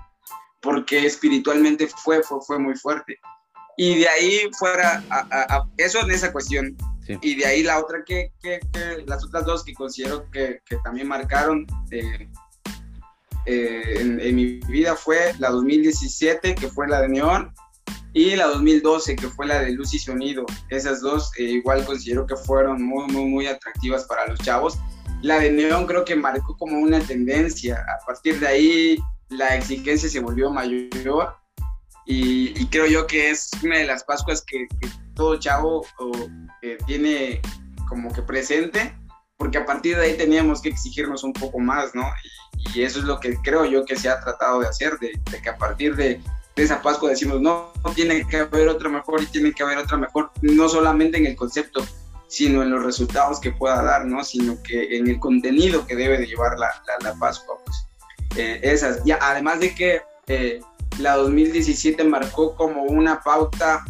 porque 0.60 1.04
espiritualmente 1.04 1.88
fue, 1.88 2.22
fue, 2.22 2.38
fue 2.46 2.58
muy 2.60 2.76
fuerte. 2.76 3.18
Y 3.76 4.00
de 4.00 4.08
ahí 4.08 4.40
fuera, 4.58 5.02
a, 5.10 5.64
eso 5.76 6.00
en 6.00 6.10
esa 6.10 6.32
cuestión. 6.32 6.76
Y 7.22 7.34
de 7.36 7.46
ahí 7.46 7.62
la 7.62 7.80
otra 7.80 8.04
que, 8.06 8.32
que, 8.40 8.60
las 9.06 9.24
otras 9.24 9.44
dos 9.44 9.64
que 9.64 9.74
considero 9.74 10.30
que, 10.30 10.60
que 10.64 10.76
también 10.84 11.08
marcaron 11.08 11.66
eh, 11.90 12.28
eh, 13.46 13.96
en, 13.98 14.36
mi 14.36 14.60
vida 14.68 14.94
fue 14.94 15.34
la 15.38 15.50
2017, 15.50 16.54
que 16.54 16.68
fue 16.68 16.86
la 16.88 17.00
de 17.00 17.08
Neón, 17.08 17.52
y 18.12 18.36
la 18.36 18.46
2012, 18.46 19.16
que 19.16 19.28
fue 19.28 19.46
la 19.46 19.60
de 19.60 19.72
Luz 19.72 19.94
y 19.94 19.98
Sonido. 19.98 20.44
Esas 20.68 21.00
dos 21.00 21.30
eh, 21.38 21.44
igual 21.44 21.84
considero 21.84 22.26
que 22.26 22.36
fueron 22.36 22.82
muy, 22.82 23.06
muy, 23.08 23.24
muy 23.24 23.46
atractivas 23.46 24.04
para 24.04 24.26
los 24.26 24.38
chavos. 24.40 24.78
La 25.22 25.38
de 25.38 25.50
Neón 25.50 25.86
creo 25.86 26.04
que 26.04 26.16
marcó 26.16 26.56
como 26.56 26.78
una 26.78 27.00
tendencia. 27.00 27.84
A 28.00 28.04
partir 28.06 28.38
de 28.40 28.46
ahí 28.46 28.98
la 29.28 29.56
exigencia 29.56 30.08
se 30.08 30.20
volvió 30.20 30.50
mayor 30.50 31.38
y, 32.12 32.66
creo 32.66 32.86
yo 32.86 33.06
que 33.06 33.30
es 33.30 33.50
una 33.62 33.78
de 33.78 33.84
las 33.84 34.02
Pascuas 34.02 34.42
que, 34.42 34.66
todo 35.14 35.38
chavo 35.38 35.86
tiene 36.86 37.40
como 37.88 38.12
que 38.12 38.22
presente, 38.22 38.96
porque 39.36 39.58
a 39.58 39.66
partir 39.66 39.96
de 39.96 40.06
ahí 40.06 40.16
teníamos 40.16 40.60
que 40.60 40.70
exigirnos 40.70 41.22
un 41.22 41.32
poco 41.32 41.60
más, 41.60 41.94
¿no? 41.94 42.10
Y, 42.74 42.82
eso 42.82 42.98
es 42.98 43.04
lo 43.04 43.20
que 43.20 43.36
creo 43.36 43.64
yo 43.64 43.84
que 43.84 43.96
se 43.96 44.08
ha 44.08 44.20
tratado 44.20 44.60
de 44.60 44.68
hacer, 44.68 44.98
de, 44.98 45.12
que 45.40 45.48
a 45.48 45.56
partir 45.56 45.94
de, 45.94 46.20
esa 46.56 46.82
Pascua 46.82 47.10
decimos, 47.10 47.40
no, 47.40 47.72
tiene 47.94 48.26
que 48.26 48.38
haber 48.38 48.68
otra 48.68 48.88
mejor 48.88 49.22
y 49.22 49.26
tiene 49.26 49.52
que 49.52 49.62
haber 49.62 49.78
otra 49.78 49.96
mejor, 49.96 50.32
no 50.42 50.68
solamente 50.68 51.16
en 51.16 51.26
el 51.26 51.36
concepto, 51.36 51.86
sino 52.26 52.62
en 52.62 52.70
los 52.70 52.84
resultados 52.84 53.40
que 53.40 53.52
pueda 53.52 53.82
dar, 53.82 54.04
¿no? 54.04 54.24
Sino 54.24 54.60
que 54.62 54.96
en 54.96 55.08
el 55.08 55.18
contenido 55.20 55.86
que 55.86 55.96
debe 55.96 56.18
de 56.18 56.26
llevar 56.26 56.58
la, 56.58 56.70
la, 57.02 57.14
Pascua, 57.14 57.56
pues. 57.64 57.86
Eh, 58.36 58.60
esas. 58.62 59.02
Ya, 59.04 59.18
además 59.20 59.60
de 59.60 59.74
que 59.74 60.02
eh, 60.26 60.60
la 61.00 61.16
2017 61.16 62.04
marcó 62.04 62.54
como 62.54 62.84
una 62.84 63.20
pauta 63.20 63.84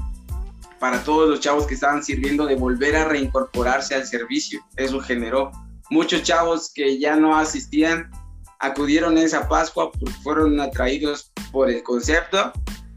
para 0.79 1.03
todos 1.05 1.29
los 1.29 1.40
chavos 1.40 1.66
que 1.66 1.75
estaban 1.75 2.03
sirviendo 2.03 2.46
de 2.46 2.57
volver 2.57 2.96
a 2.96 3.05
reincorporarse 3.05 3.94
al 3.94 4.07
servicio. 4.07 4.61
Eso 4.77 5.01
generó 5.01 5.53
muchos 5.90 6.23
chavos 6.23 6.73
que 6.75 6.99
ya 6.99 7.16
no 7.16 7.37
asistían, 7.37 8.11
acudieron 8.59 9.16
a 9.16 9.23
esa 9.23 9.49
Pascua 9.49 9.90
porque 9.92 10.14
fueron 10.23 10.59
atraídos 10.61 11.33
por 11.53 11.68
el 11.68 11.83
concepto 11.83 12.52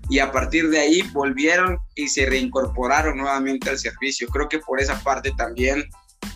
y 0.10 0.20
a 0.20 0.32
partir 0.32 0.70
de 0.70 0.80
ahí 0.80 1.02
volvieron 1.14 1.80
y 1.96 2.08
se 2.08 2.26
reincorporaron 2.26 3.18
nuevamente 3.18 3.70
al 3.70 3.78
servicio. 3.78 4.28
Creo 4.28 4.48
que 4.48 4.60
por 4.60 4.80
esa 4.80 5.02
parte 5.04 5.32
también 5.38 5.84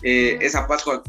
eh, 0.02 0.38
esa 0.40 0.66
Pascua 0.66 1.02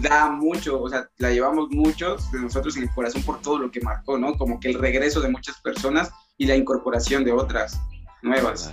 da 0.00 0.30
mucho, 0.30 0.82
o 0.82 0.88
sea, 0.88 1.08
la 1.18 1.30
llevamos 1.30 1.68
muchos 1.70 2.30
de 2.32 2.40
nosotros 2.40 2.76
en 2.76 2.84
el 2.84 2.90
corazón 2.90 3.22
por 3.22 3.40
todo 3.40 3.58
lo 3.58 3.70
que 3.70 3.80
marcó, 3.80 4.18
¿no? 4.18 4.36
Como 4.36 4.60
que 4.60 4.70
el 4.70 4.78
regreso 4.78 5.20
de 5.20 5.28
muchas 5.28 5.60
personas 5.60 6.10
y 6.36 6.46
la 6.46 6.56
incorporación 6.56 7.24
de 7.24 7.32
otras 7.32 7.80
nuevas. 8.22 8.72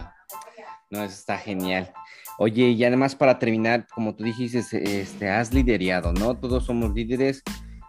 No, 0.89 1.03
eso 1.03 1.13
está 1.13 1.37
genial. 1.37 1.91
Oye, 2.37 2.69
y 2.69 2.83
además 2.83 3.15
para 3.15 3.39
terminar, 3.39 3.87
como 3.93 4.15
tú 4.15 4.23
dijiste, 4.23 4.59
este, 4.83 5.29
has 5.29 5.53
liderado, 5.53 6.11
¿no? 6.13 6.35
Todos 6.35 6.65
somos 6.65 6.93
líderes, 6.93 7.43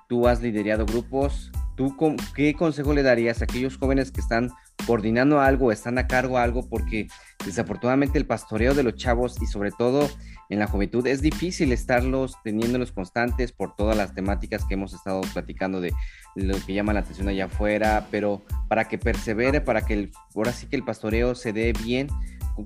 tú 0.08 0.28
has 0.28 0.42
liderado 0.42 0.84
grupos. 0.84 1.50
¿Tú 1.74 1.96
qué 2.34 2.54
consejo 2.54 2.92
le 2.92 3.02
darías 3.02 3.40
a 3.40 3.44
aquellos 3.44 3.78
jóvenes 3.78 4.12
que 4.12 4.20
están 4.20 4.50
coordinando 4.86 5.40
algo, 5.40 5.72
están 5.72 5.96
a 5.96 6.06
cargo 6.06 6.36
de 6.36 6.42
algo? 6.42 6.68
Porque 6.68 7.08
desafortunadamente 7.44 8.18
el 8.18 8.26
pastoreo 8.26 8.74
de 8.74 8.82
los 8.82 8.94
chavos 8.96 9.40
y 9.40 9.46
sobre 9.46 9.70
todo 9.70 10.08
en 10.52 10.58
la 10.58 10.66
juventud 10.66 11.06
es 11.06 11.22
difícil 11.22 11.72
estarlos 11.72 12.36
teniéndolos 12.44 12.92
constantes 12.92 13.52
por 13.52 13.74
todas 13.74 13.96
las 13.96 14.14
temáticas 14.14 14.66
que 14.66 14.74
hemos 14.74 14.92
estado 14.92 15.22
platicando 15.32 15.80
de 15.80 15.94
lo 16.34 16.54
que 16.66 16.74
llama 16.74 16.92
la 16.92 17.00
atención 17.00 17.28
allá 17.28 17.46
afuera, 17.46 18.06
pero 18.10 18.42
para 18.68 18.86
que 18.86 18.98
persevere, 18.98 19.62
para 19.62 19.86
que 19.86 19.94
el, 19.94 20.12
ahora 20.34 20.52
sí 20.52 20.66
que 20.66 20.76
el 20.76 20.84
pastoreo 20.84 21.34
se 21.34 21.54
dé 21.54 21.72
bien, 21.82 22.08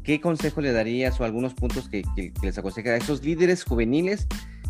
¿qué 0.03 0.21
consejo 0.21 0.61
le 0.61 0.73
darías 0.73 1.21
o 1.21 1.25
algunos 1.25 1.55
puntos 1.55 1.89
que, 1.89 2.03
les 2.43 2.59
aconseja 2.59 2.91
a 2.91 2.97
esos 2.97 3.23
líderes 3.23 3.63
juveniles 3.63 4.27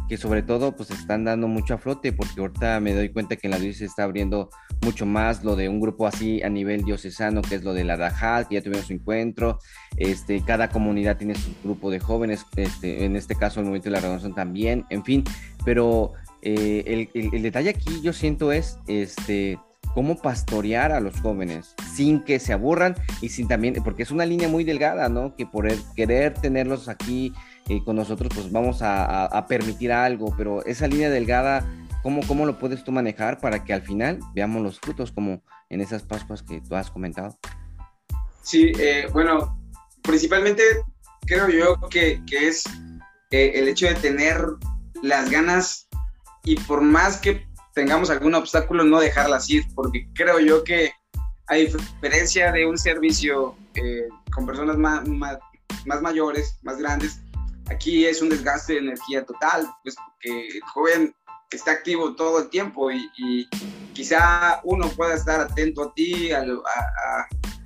que 0.09 0.17
sobre 0.17 0.43
todo 0.43 0.77
pues 0.77 0.91
están 0.91 1.25
dando 1.25 1.49
mucho 1.49 1.75
a 1.75 1.79
flote, 1.79 2.13
porque 2.13 2.41
ahorita 2.41 2.81
me 2.81 2.95
doy 2.95 3.09
cuenta 3.09 3.37
que 3.37 3.47
en 3.47 3.53
la 3.53 3.59
diócesis 3.59 3.79
se 3.79 3.85
está 3.87 4.05
abriendo 4.05 4.51
mucho 4.83 5.07
más 5.07 5.45
lo 5.45 5.57
de 5.57 5.69
un 5.69 5.81
grupo 5.81 6.07
así 6.07 6.43
a 6.43 6.49
nivel 6.49 6.85
diocesano, 6.85 7.43
que 7.43 7.57
es 7.57 7.65
lo 7.65 7.75
de 7.75 7.85
la 7.85 7.97
Dajal, 7.97 8.49
que 8.49 8.57
ya 8.57 8.63
tuvimos 8.63 8.87
su 8.87 8.93
encuentro, 8.93 9.59
este, 9.97 10.43
cada 10.45 10.69
comunidad 10.69 11.17
tiene 11.17 11.35
su 11.35 11.51
grupo 11.63 11.91
de 11.91 12.01
jóvenes, 12.01 12.47
este, 12.57 13.05
en 13.05 13.17
este 13.17 13.35
caso 13.35 13.61
el 13.61 13.67
Movimiento 13.67 13.89
de 13.89 13.97
la 13.97 14.01
Renovación 14.01 14.35
también, 14.35 14.85
en 14.91 15.05
fin, 15.05 15.25
pero 15.65 16.13
eh, 16.43 17.09
el, 17.15 17.33
el, 17.33 17.43
detalle 17.43 17.71
aquí 17.71 18.01
yo 18.03 18.13
siento 18.13 18.53
es, 18.53 18.79
este, 18.87 19.59
cómo 19.97 20.17
pastorear 20.17 20.93
a 20.93 21.01
los 21.01 21.19
jóvenes 21.21 21.75
sin 21.95 22.21
que 22.21 22.39
se 22.39 22.53
aburran 22.53 22.95
y 23.23 23.31
sin 23.31 23.49
también, 23.49 23.75
porque 23.83 24.03
es 24.03 24.11
una 24.11 24.27
línea 24.27 24.47
muy 24.47 24.63
delgada, 24.63 25.09
¿no? 25.09 25.35
Que 25.35 25.47
por 25.47 25.67
querer 25.95 26.35
tenerlos 26.35 26.91
aquí 26.91 27.33
eh, 27.69 27.83
con 27.85 27.97
nosotros, 27.97 28.31
pues 28.33 28.53
vamos 28.53 28.79
a, 28.81 29.45
permitir 29.49 29.91
algo, 29.91 30.33
pero 30.37 30.65
esa 30.65 30.87
línea 30.87 31.11
delgada, 31.11 31.65
¿cómo, 32.03 32.21
¿cómo 32.29 32.47
lo 32.47 32.61
puedes 32.61 32.85
tú 32.85 32.93
manejar 32.93 33.41
para 33.41 33.65
que 33.65 33.73
al 33.73 33.83
final 33.83 34.21
veamos 34.35 34.63
los 34.63 34.79
frutos 34.79 35.11
como 35.11 35.43
en 35.69 35.81
esas 35.81 36.05
Pascuas 36.05 36.45
que 36.45 36.61
tú 36.61 36.77
has 36.77 36.93
comentado? 36.93 37.37
Sí, 38.43 38.71
eh, 38.79 39.09
bueno, 39.13 39.61
principalmente 40.03 40.63
creo 41.27 41.49
yo 41.49 41.81
que, 41.89 42.23
que 42.25 42.47
es 42.47 42.63
eh, 43.33 43.53
el 43.57 43.67
hecho 43.67 43.89
de 43.89 43.97
tener 43.97 44.41
las 45.03 45.29
ganas 45.29 45.89
y 46.45 46.55
por 46.61 46.83
más 46.83 47.17
que 47.17 47.49
tengamos 47.75 48.11
algún 48.11 48.37
obstáculo, 48.37 48.85
no 48.85 49.01
dejarlas 49.01 49.51
ir, 49.51 49.65
porque 49.75 50.09
creo 50.15 50.39
yo 50.39 50.63
que 50.63 50.93
a 51.49 51.57
diferencia 51.57 52.53
de 52.53 52.65
un 52.65 52.79
servicio 52.79 53.57
con 54.33 54.47
personas 54.47 54.77
más, 54.79 55.07
más, 55.09 55.39
más 55.85 56.03
mayores, 56.03 56.59
más 56.63 56.79
grandes, 56.79 57.21
Aquí 57.71 58.07
es 58.07 58.23
un 58.23 58.29
desgaste 58.29 58.75
de 58.75 58.79
energía 58.81 59.25
total, 59.25 59.69
pues 59.83 59.97
porque 59.97 60.49
el 60.49 60.61
joven 60.73 61.15
está 61.51 61.73
activo 61.73 62.15
todo 62.15 62.41
el 62.41 62.49
tiempo 62.51 62.91
y, 62.91 63.49
quizá 63.93 64.61
uno 64.65 64.89
pueda 64.91 65.15
estar 65.15 65.41
atento 65.41 65.85
a 65.85 65.95
ti, 65.95 66.31
a 66.31 66.45
lo, 66.45 66.63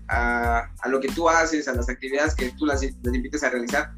a, 0.09 0.89
lo, 0.89 1.01
que 1.01 1.09
tú 1.09 1.29
haces, 1.29 1.67
a 1.67 1.75
las 1.75 1.89
actividades 1.89 2.37
que 2.37 2.53
tú 2.53 2.67
las, 2.67 2.85
invites 2.85 3.43
a 3.43 3.51
realizar, 3.51 3.91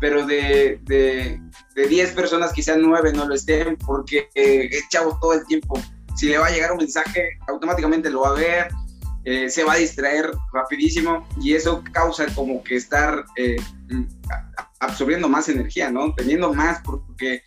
pero 0.00 0.24
de 0.26 0.80
10 0.86 0.86
de, 0.86 1.40
de 1.74 2.06
personas 2.14 2.54
quizá 2.54 2.76
9 2.76 3.12
no 3.12 3.26
lo 3.26 3.34
estén 3.34 3.76
porque 3.76 4.30
eh, 4.34 4.68
es 4.72 4.88
chavo 4.88 5.18
todo 5.20 5.34
el 5.34 5.44
tiempo. 5.46 5.78
Si 6.16 6.26
le 6.26 6.38
va 6.38 6.46
a 6.46 6.50
llegar 6.50 6.72
un 6.72 6.78
mensaje, 6.78 7.38
automáticamente 7.48 8.08
lo 8.08 8.22
va 8.22 8.30
a 8.30 8.34
ver, 8.34 8.68
eh, 9.24 9.50
se 9.50 9.64
va 9.64 9.74
a 9.74 9.76
distraer 9.76 10.30
rapidísimo 10.52 11.26
y 11.40 11.54
eso 11.54 11.82
causa 11.92 12.26
como 12.34 12.62
que 12.62 12.76
estar 12.76 13.24
eh, 13.36 13.56
absorbiendo 14.84 15.28
más 15.28 15.48
energía, 15.48 15.90
¿no? 15.90 16.14
Teniendo 16.14 16.52
más 16.52 16.80
porque 16.84 17.42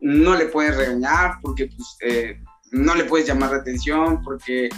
no 0.00 0.34
le 0.34 0.46
puedes 0.46 0.76
regañar, 0.76 1.38
porque 1.42 1.66
pues, 1.66 1.96
eh, 2.00 2.40
no 2.72 2.94
le 2.94 3.04
puedes 3.04 3.26
llamar 3.26 3.52
la 3.52 3.58
atención, 3.58 4.22
porque 4.22 4.68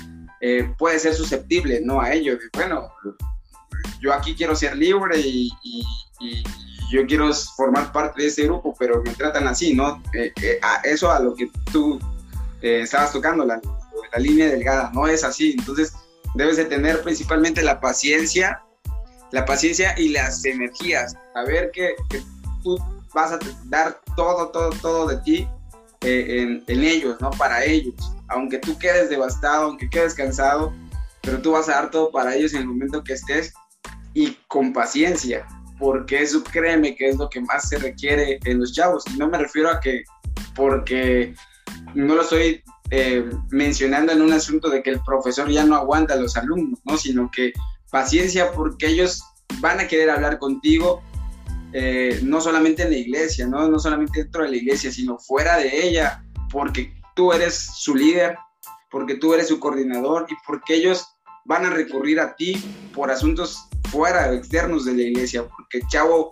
eh, 0.40 0.72
puede 0.78 0.98
ser 0.98 1.14
susceptible, 1.14 1.80
¿no? 1.82 2.00
A 2.00 2.12
ello. 2.12 2.38
bueno, 2.54 2.88
yo 4.00 4.12
aquí 4.12 4.34
quiero 4.34 4.54
ser 4.54 4.76
libre 4.76 5.18
y, 5.18 5.50
yo 6.92 7.04
quiero 7.04 7.34
formar 7.56 7.90
parte 7.90 8.22
de 8.22 8.28
ese 8.28 8.44
grupo, 8.44 8.72
pero 8.78 9.02
me 9.02 9.12
tratan 9.12 9.48
así, 9.48 9.74
¿no? 9.74 10.00
Eh, 10.14 10.32
eso 10.84 11.10
a 11.10 11.18
lo 11.18 11.34
que 11.34 11.50
tú 11.72 11.98
estabas 12.62 13.12
tocando, 13.12 13.44
la, 13.44 13.60
la 14.12 14.18
línea 14.18 14.46
delgada, 14.46 14.92
no 14.94 15.08
es 15.08 15.24
así. 15.24 15.56
Entonces, 15.58 15.94
debes 16.36 16.56
de 16.56 16.66
tener 16.66 17.02
principalmente 17.02 17.62
la 17.62 17.80
paciencia 17.80 18.62
la 19.32 19.44
paciencia 19.44 19.94
y 19.98 20.10
las 20.10 20.44
energías. 20.44 21.14
Saber 21.34 21.70
que, 21.72 21.94
que 22.08 22.22
tú 22.62 22.78
vas 23.14 23.32
a 23.32 23.38
dar 23.64 24.00
todo, 24.16 24.48
todo, 24.50 24.70
todo 24.82 25.06
de 25.08 25.16
ti 25.18 25.48
eh, 26.02 26.62
en, 26.66 26.84
ellos, 26.84 27.16
¿no? 27.20 27.30
Para 27.30 27.64
ellos. 27.64 27.94
Aunque 28.28 28.58
tú 28.58 28.78
quedes 28.78 29.08
devastado, 29.08 29.64
aunque 29.64 29.88
quedes 29.88 30.14
cansado, 30.14 30.72
pero 31.22 31.40
tú 31.40 31.52
vas 31.52 31.68
a 31.68 31.72
dar 31.72 31.90
todo 31.90 32.10
para 32.10 32.34
ellos 32.34 32.54
en 32.54 32.60
el 32.60 32.66
momento 32.66 33.02
que 33.02 33.14
estés 33.14 33.52
y 34.14 34.36
con 34.48 34.72
paciencia, 34.72 35.46
porque 35.78 36.22
eso 36.22 36.42
créeme 36.44 36.94
que 36.94 37.08
es 37.08 37.16
lo 37.16 37.28
que 37.28 37.40
más 37.40 37.68
se 37.68 37.78
requiere 37.78 38.38
en 38.44 38.60
los 38.60 38.72
chavos. 38.72 39.04
Y 39.12 39.18
no 39.18 39.28
me 39.28 39.38
refiero 39.38 39.70
a 39.70 39.80
que 39.80 40.04
porque 40.54 41.34
no 41.94 42.14
lo 42.14 42.22
estoy 42.22 42.62
eh, 42.90 43.28
mencionando 43.50 44.12
en 44.12 44.22
un 44.22 44.32
asunto 44.32 44.70
de 44.70 44.82
que 44.82 44.90
el 44.90 45.00
profesor 45.00 45.50
ya 45.50 45.64
no 45.64 45.74
aguanta 45.74 46.14
a 46.14 46.18
los 46.18 46.36
alumnos, 46.36 46.78
¿no? 46.84 46.96
Sino 46.96 47.30
que 47.34 47.52
paciencia 47.90 48.52
porque 48.52 48.88
ellos 48.88 49.22
van 49.60 49.80
a 49.80 49.88
querer 49.88 50.10
hablar 50.10 50.38
contigo, 50.38 51.02
eh, 51.72 52.20
no 52.22 52.40
solamente 52.40 52.82
en 52.82 52.90
la 52.90 52.96
iglesia, 52.96 53.46
¿no? 53.46 53.68
no 53.68 53.78
solamente 53.78 54.22
dentro 54.22 54.42
de 54.44 54.50
la 54.50 54.56
iglesia, 54.56 54.90
sino 54.90 55.18
fuera 55.18 55.58
de 55.58 55.86
ella, 55.86 56.24
porque 56.50 56.94
tú 57.14 57.32
eres 57.32 57.54
su 57.54 57.94
líder, 57.94 58.36
porque 58.90 59.16
tú 59.16 59.34
eres 59.34 59.48
su 59.48 59.58
coordinador 59.58 60.26
y 60.28 60.34
porque 60.46 60.74
ellos 60.74 61.06
van 61.44 61.64
a 61.64 61.70
recurrir 61.70 62.20
a 62.20 62.34
ti 62.34 62.62
por 62.94 63.10
asuntos 63.10 63.68
fuera, 63.90 64.32
externos 64.32 64.84
de 64.84 64.94
la 64.94 65.02
iglesia, 65.02 65.44
porque 65.44 65.80
Chavo 65.88 66.30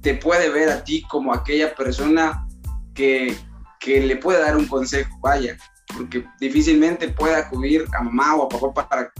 te 0.00 0.14
puede 0.14 0.48
ver 0.48 0.70
a 0.70 0.84
ti 0.84 1.02
como 1.10 1.34
aquella 1.34 1.74
persona 1.74 2.46
que, 2.94 3.36
que 3.80 4.00
le 4.00 4.16
puede 4.16 4.40
dar 4.40 4.56
un 4.56 4.66
consejo, 4.66 5.10
vaya, 5.20 5.56
porque 5.94 6.24
difícilmente 6.40 7.08
puede 7.08 7.34
acudir 7.34 7.84
a 7.98 8.02
mamá 8.02 8.36
o 8.36 8.44
a 8.44 8.48
papá 8.48 8.88
para 8.88 9.12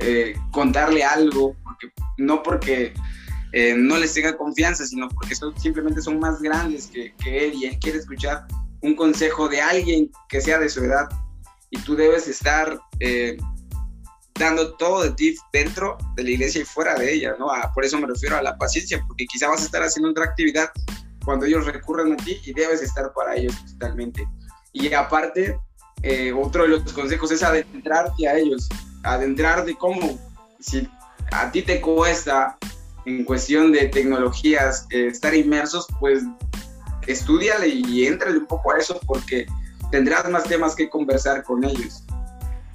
eh, 0.00 0.36
contarle 0.52 1.02
algo, 1.02 1.56
porque, 1.64 1.92
no 2.18 2.42
porque 2.42 2.94
eh, 3.52 3.74
no 3.76 3.96
les 3.96 4.14
tenga 4.14 4.36
confianza, 4.36 4.86
sino 4.86 5.08
porque 5.08 5.34
simplemente 5.56 6.00
son 6.00 6.20
más 6.20 6.40
grandes 6.40 6.86
que, 6.86 7.12
él 7.26 7.54
y 7.54 7.66
él 7.66 7.78
quiere 7.80 7.98
escuchar 7.98 8.46
un 8.80 8.94
consejo 8.94 9.48
de 9.48 9.60
alguien 9.60 10.08
que 10.28 10.40
sea 10.40 10.58
de 10.60 10.68
su 10.68 10.84
edad 10.84 11.08
y 11.70 11.78
tú 11.80 11.96
debes 11.96 12.28
estar 12.28 12.78
eh, 13.00 13.36
dando 14.34 14.76
todo 14.76 15.02
de 15.02 15.10
ti 15.10 15.34
dentro 15.52 15.98
de 16.14 16.22
la 16.22 16.30
iglesia 16.30 16.62
y 16.62 16.64
fuera 16.64 16.94
de 16.94 17.12
ella, 17.12 17.34
¿no? 17.36 17.48
por 17.74 17.84
eso 17.84 17.98
me 17.98 18.06
refiero 18.06 18.36
a 18.36 18.42
la 18.42 18.56
paciencia, 18.56 19.02
porque 19.08 19.26
quizá 19.26 19.48
vas 19.48 19.62
a 19.62 19.64
estar 19.64 19.82
haciendo 19.82 20.10
otra 20.10 20.26
actividad 20.26 20.70
cuando 21.24 21.44
ellos 21.44 21.66
recurran 21.66 22.12
a 22.12 22.16
ti 22.16 22.40
y 22.44 22.52
debes 22.52 22.82
estar 22.82 23.12
para 23.14 23.34
ellos 23.34 23.54
totalmente. 23.72 24.26
Y 24.72 24.92
aparte, 24.92 25.58
otro 26.36 26.62
de 26.62 26.68
los 26.68 26.92
consejos 26.92 27.32
es 27.32 27.42
adentrarte 27.42 28.28
a 28.28 28.38
ellos 28.38 28.68
adentrar 29.12 29.64
de 29.64 29.74
cómo, 29.74 30.18
si 30.60 30.88
a 31.32 31.50
ti 31.50 31.62
te 31.62 31.80
cuesta 31.80 32.58
en 33.04 33.24
cuestión 33.24 33.72
de 33.72 33.88
tecnologías 33.88 34.86
eh, 34.90 35.06
estar 35.06 35.34
inmersos, 35.34 35.86
pues 36.00 36.24
estudiale 37.06 37.68
y 37.68 38.06
entrale 38.06 38.38
un 38.38 38.46
poco 38.46 38.72
a 38.72 38.78
eso 38.78 39.00
porque 39.06 39.46
tendrás 39.90 40.28
más 40.28 40.44
temas 40.44 40.74
que 40.74 40.88
conversar 40.88 41.42
con 41.42 41.64
ellos. 41.64 42.04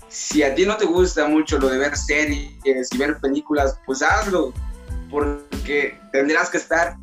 Si 0.09 0.43
a 0.43 0.53
ti 0.53 0.65
no 0.65 0.77
te 0.77 0.85
gusta 0.85 1.27
mucho 1.27 1.59
lo 1.59 1.69
de 1.69 1.77
ver 1.77 1.95
series 1.95 2.89
y 2.91 2.97
ver 2.97 3.19
películas, 3.19 3.79
pues 3.85 4.01
hazlo, 4.01 4.53
porque 5.09 5.99
tendrás 6.11 6.49
que 6.49 6.57
estar 6.57 6.97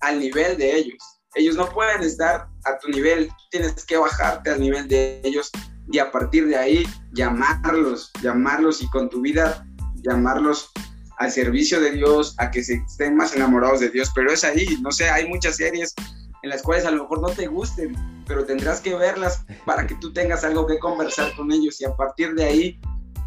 al 0.00 0.18
nivel 0.18 0.56
de 0.56 0.76
ellos. 0.76 0.98
Ellos 1.34 1.56
no 1.56 1.68
pueden 1.70 2.02
estar 2.02 2.48
a 2.64 2.78
tu 2.78 2.88
nivel, 2.88 3.30
tienes 3.50 3.84
que 3.84 3.96
bajarte 3.96 4.50
al 4.50 4.60
nivel 4.60 4.88
de 4.88 5.20
ellos 5.24 5.50
y 5.90 5.98
a 5.98 6.10
partir 6.10 6.46
de 6.46 6.56
ahí 6.56 6.86
llamarlos, 7.12 8.12
llamarlos 8.22 8.82
y 8.82 8.88
con 8.90 9.08
tu 9.08 9.20
vida 9.20 9.66
llamarlos 10.02 10.70
al 11.18 11.30
servicio 11.30 11.80
de 11.80 11.92
Dios, 11.92 12.34
a 12.38 12.50
que 12.50 12.62
se 12.62 12.74
estén 12.74 13.16
más 13.16 13.34
enamorados 13.34 13.80
de 13.80 13.90
Dios, 13.90 14.10
pero 14.14 14.32
es 14.32 14.44
ahí, 14.44 14.78
no 14.80 14.90
sé, 14.90 15.08
hay 15.08 15.28
muchas 15.28 15.56
series 15.56 15.94
en 16.42 16.50
las 16.50 16.62
cuales 16.62 16.84
a 16.84 16.90
lo 16.90 17.02
mejor 17.02 17.20
no 17.20 17.28
te 17.28 17.46
gusten, 17.46 17.94
pero 18.26 18.44
tendrás 18.44 18.80
que 18.80 18.94
verlas 18.94 19.44
para 19.64 19.86
que 19.86 19.94
tú 19.96 20.12
tengas 20.12 20.42
algo 20.42 20.66
que 20.66 20.78
conversar 20.78 21.34
con 21.36 21.52
ellos 21.52 21.80
y 21.80 21.84
a 21.84 21.94
partir 21.94 22.34
de 22.34 22.44
ahí 22.44 22.80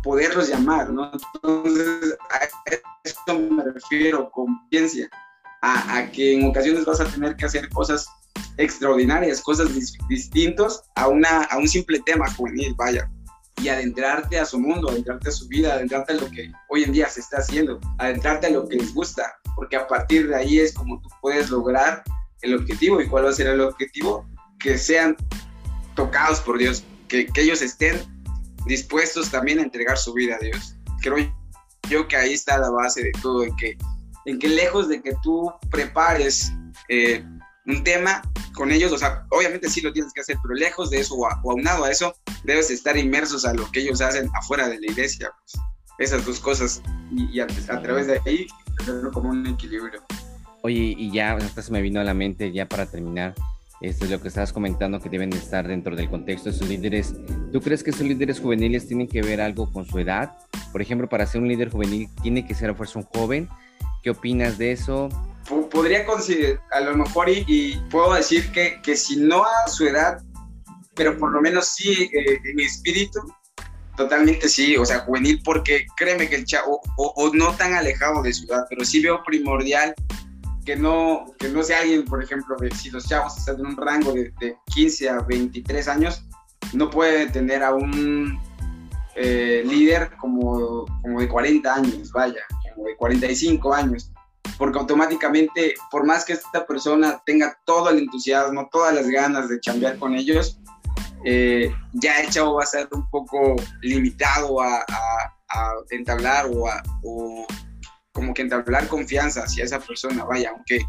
poderlos 0.04 0.50
llamar, 0.50 0.92
¿no? 0.92 1.12
Entonces, 1.36 2.18
a 2.30 2.74
eso 3.04 3.40
me 3.40 3.64
refiero, 3.64 4.30
con 4.32 4.48
ciencia, 4.70 5.10
a, 5.62 5.98
a 5.98 6.12
que 6.12 6.34
en 6.34 6.50
ocasiones 6.50 6.86
vas 6.86 7.00
a 7.00 7.06
tener 7.06 7.36
que 7.38 7.46
hacer 7.46 7.70
cosas 7.70 8.08
extraordinarias, 8.58 9.42
cosas 9.42 9.70
distintos 10.10 10.84
a, 10.96 11.08
una, 11.08 11.44
a 11.44 11.58
un 11.58 11.68
simple 11.68 12.00
tema 12.06 12.30
juvenil, 12.34 12.74
vaya. 12.76 13.10
Y 13.62 13.70
adentrarte 13.70 14.38
a 14.38 14.46
su 14.46 14.60
mundo, 14.60 14.90
adentrarte 14.90 15.30
a 15.30 15.32
su 15.32 15.48
vida, 15.48 15.74
adentrarte 15.74 16.14
a 16.14 16.16
lo 16.18 16.30
que 16.30 16.52
hoy 16.70 16.84
en 16.84 16.92
día 16.92 17.08
se 17.08 17.22
está 17.22 17.38
haciendo, 17.38 17.80
adentrarte 18.00 18.48
a 18.48 18.50
lo 18.50 18.68
que 18.68 18.76
les 18.76 18.94
gusta, 18.94 19.34
porque 19.56 19.78
a 19.78 19.88
partir 19.88 20.28
de 20.28 20.36
ahí 20.36 20.60
es 20.60 20.74
como 20.74 21.00
tú 21.02 21.10
puedes 21.22 21.50
lograr 21.50 22.04
el 22.42 22.56
objetivo. 22.56 23.02
¿Y 23.02 23.08
cuál 23.08 23.26
va 23.26 23.30
a 23.30 23.34
ser 23.34 23.48
el 23.48 23.62
objetivo? 23.62 24.28
Que 24.60 24.78
sean 24.78 25.16
tocados 25.96 26.42
por 26.42 26.58
Dios, 26.58 26.84
que, 27.08 27.28
que 27.28 27.42
ellos 27.42 27.62
estén 27.62 27.98
dispuestos 28.66 29.32
también 29.32 29.60
a 29.60 29.64
entregar 29.64 29.98
su 29.98 30.14
vida 30.14 30.36
a 30.36 30.40
Dios. 30.40 30.76
Creo 31.02 31.18
yo 31.90 32.08
que 32.08 32.18
ahí 32.18 32.34
está 32.34 32.58
la 32.58 32.70
base 32.70 33.04
de 33.04 33.12
todo, 33.22 33.44
en 33.44 33.56
que, 33.56 33.78
en 34.26 34.40
que 34.40 34.50
lejos 34.50 34.90
de 34.90 35.02
que 35.02 35.14
tú 35.24 35.52
prepares 35.70 36.52
eh, 36.90 37.24
un 37.66 37.84
tema 37.84 38.22
con 38.54 38.72
ellos, 38.72 38.92
o 38.92 38.98
sea, 38.98 39.26
obviamente 39.30 39.70
sí 39.70 39.82
lo 39.82 39.92
tienes 39.92 40.14
que 40.14 40.22
hacer, 40.22 40.38
pero 40.42 40.56
lejos 40.56 40.90
de 40.90 41.00
eso 41.00 41.16
o, 41.16 41.28
aunado 41.50 41.84
a 41.84 41.92
eso, 41.92 42.16
debes 42.44 42.70
estar 42.70 42.96
inmersos 42.98 43.46
a 43.46 43.54
lo 43.54 43.70
que 43.72 43.82
ellos 43.82 44.02
hacen 44.02 44.30
afuera 44.34 44.68
de 44.68 44.80
la 44.80 44.92
iglesia, 44.92 45.32
pues, 45.40 45.64
esas 45.98 46.26
dos 46.26 46.40
cosas, 46.40 46.82
y, 47.12 47.40
a, 47.40 47.48
través 47.48 48.08
de 48.08 48.22
ahí, 48.26 48.48
tenerlo 48.86 49.12
como 49.12 49.30
un 49.30 49.46
equilibrio. 49.48 50.02
Oye, 50.62 50.96
y 50.98 51.12
ya, 51.12 51.34
hasta 51.34 51.62
se 51.62 51.72
me 51.72 51.82
vino 51.82 52.00
a 52.00 52.04
la 52.04 52.14
mente, 52.14 52.52
ya 52.52 52.68
para 52.68 52.86
terminar, 52.86 53.36
Esto 53.82 54.06
es 54.06 54.12
lo 54.12 54.22
que 54.22 54.30
estabas 54.30 54.54
comentando, 54.54 55.02
que 55.02 55.10
deben 55.10 55.30
de 55.30 55.38
estar 55.38 55.68
dentro 55.68 55.96
del 55.96 56.10
contexto 56.10 56.50
de 56.50 56.58
sus 56.58 56.68
líderes. 56.68 57.14
¿Tú 57.52 57.62
crees 57.62 57.84
que 57.84 57.92
esos 57.92 58.08
líderes 58.08 58.40
juveniles 58.40 58.88
tienen 58.88 59.08
que 59.08 59.22
ver 59.22 59.42
algo 59.42 59.72
con 59.72 59.86
su 59.86 60.00
edad? 60.00 60.38
Por 60.72 60.82
ejemplo, 60.82 61.10
para 61.10 61.26
ser 61.26 61.42
un 61.42 61.50
líder 61.50 61.70
juvenil, 61.70 62.10
¿tiene 62.24 62.48
que 62.48 62.56
ser 62.56 62.70
a 62.70 62.74
fuerza 62.74 63.00
un 63.00 63.06
joven? 63.06 63.50
¿Qué 64.02 64.12
opinas 64.12 64.58
de 64.58 64.72
eso? 64.72 65.10
Podría 65.48 66.06
considerar, 66.06 66.62
a 66.72 66.80
lo 66.80 66.96
mejor, 66.96 67.30
y, 67.30 67.78
puedo 67.92 68.14
decir 68.14 68.52
que, 68.52 68.82
que, 68.82 68.96
si 68.96 69.18
no 69.18 69.44
a 69.44 69.68
su 69.68 69.86
edad, 69.86 70.24
pero 70.96 71.18
por 71.18 71.32
lo 71.32 71.42
menos 71.42 71.68
sí 71.68 72.10
eh, 72.14 72.40
en 72.44 72.60
espíritu, 72.60 73.20
totalmente 73.96 74.50
sí, 74.50 74.78
o 74.78 74.86
sea, 74.86 75.00
juvenil, 75.00 75.42
porque 75.44 75.86
créeme 75.96 76.30
que 76.30 76.36
el 76.36 76.46
chavo, 76.46 76.82
o, 76.98 77.32
no 77.34 77.54
tan 77.56 77.74
alejado 77.74 78.22
de 78.22 78.34
su 78.34 78.46
edad, 78.46 78.66
pero 78.70 78.84
sí 78.86 79.02
veo 79.02 79.24
primordial 79.24 79.94
que 80.66 80.76
no, 80.76 81.26
que 81.38 81.50
no 81.50 81.64
sea 81.64 81.82
alguien, 81.82 82.06
por 82.06 82.24
ejemplo, 82.24 82.56
de, 82.60 82.72
si 82.72 82.90
los 82.90 83.08
chavos 83.08 83.38
están 83.38 83.60
en 83.60 83.68
un 83.68 83.78
rango 83.78 84.14
de, 84.14 84.34
15 84.74 85.10
a 85.10 85.20
23 85.20 85.88
años, 85.88 86.24
no 86.74 86.90
puede 86.90 87.28
tener 87.28 87.64
a 87.64 87.74
un 87.74 88.40
eh, 89.16 89.64
líder 89.66 90.12
como, 90.18 90.86
como 91.02 91.22
de 91.22 91.28
40 91.28 91.74
años, 91.74 92.12
vaya, 92.12 92.42
como 92.74 92.88
de 92.88 92.96
45 92.96 93.74
años, 93.74 94.12
porque 94.58 94.80
automáticamente, 94.80 95.76
por 95.92 96.06
más 96.06 96.26
que 96.26 96.34
esta 96.34 96.66
persona 96.66 97.22
tenga 97.26 97.58
todo 97.66 97.90
el 97.90 98.00
entusiasmo, 98.00 98.70
todas 98.72 98.94
las 98.94 99.08
ganas 99.08 99.50
de 99.50 99.60
chambear 99.60 99.98
con 99.98 100.16
ellos, 100.16 100.60
eh, 101.26 101.74
ya 101.94 102.20
el 102.22 102.30
chavo 102.30 102.56
va 102.56 102.64
a 102.64 102.68
ser 102.68 102.88
un 102.92 103.10
poco 103.10 103.56
limitado 103.82 104.62
a, 104.62 104.86
entablar 105.90 106.48
o, 106.52 107.48
como 108.12 108.34
que 108.34 108.42
entablar 108.42 108.88
confianza 108.90 109.44
hacia 109.44 109.64
esa 109.64 109.80
persona, 109.80 110.26
vaya, 110.26 110.50
aunque 110.50 110.80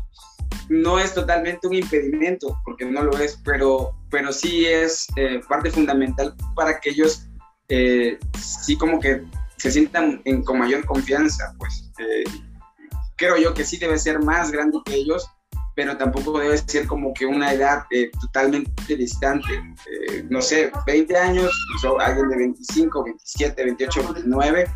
no 0.69 0.99
es 0.99 1.14
totalmente 1.14 1.69
un 1.69 1.75
impedimento, 1.75 2.59
porque 2.64 2.85
no 2.85 3.05
lo 3.05 3.17
es, 3.19 3.41
pero, 3.45 3.95
pero 4.11 4.33
sí 4.33 4.67
es 4.67 5.07
eh, 5.17 5.41
parte 5.49 5.71
fundamental 5.71 6.35
para 6.57 6.81
que 6.81 6.91
ellos 6.91 7.29
eh, 7.69 8.19
sí 8.41 8.77
como 8.77 8.99
que 8.99 9.23
se 9.57 9.71
sientan 9.71 10.21
en, 10.25 10.43
con 10.43 10.59
mayor 10.59 10.85
confianza, 10.85 11.55
pues 11.59 11.91
creo 13.17 13.37
yo 13.37 13.55
que 13.55 13.64
sí 13.64 13.77
debe 13.79 13.99
ser 13.99 14.21
más 14.21 14.51
grande 14.51 14.79
que 14.85 14.95
ellos, 14.95 15.29
pero 15.75 15.97
tampoco 15.97 16.39
debe 16.39 16.57
ser 16.59 16.87
como 16.87 17.12
que 17.12 17.27
una 17.27 17.53
edad 17.53 17.85
totalmente 18.21 18.97
distante, 18.97 19.62
no 20.31 20.41
sé, 20.41 20.71
20 20.87 21.17
años, 21.17 21.51
pues, 21.81 21.93
alguien 22.01 22.29
de 22.29 22.37
25, 22.37 23.05
27, 23.05 23.64
28, 23.64 24.12
29 24.14 24.67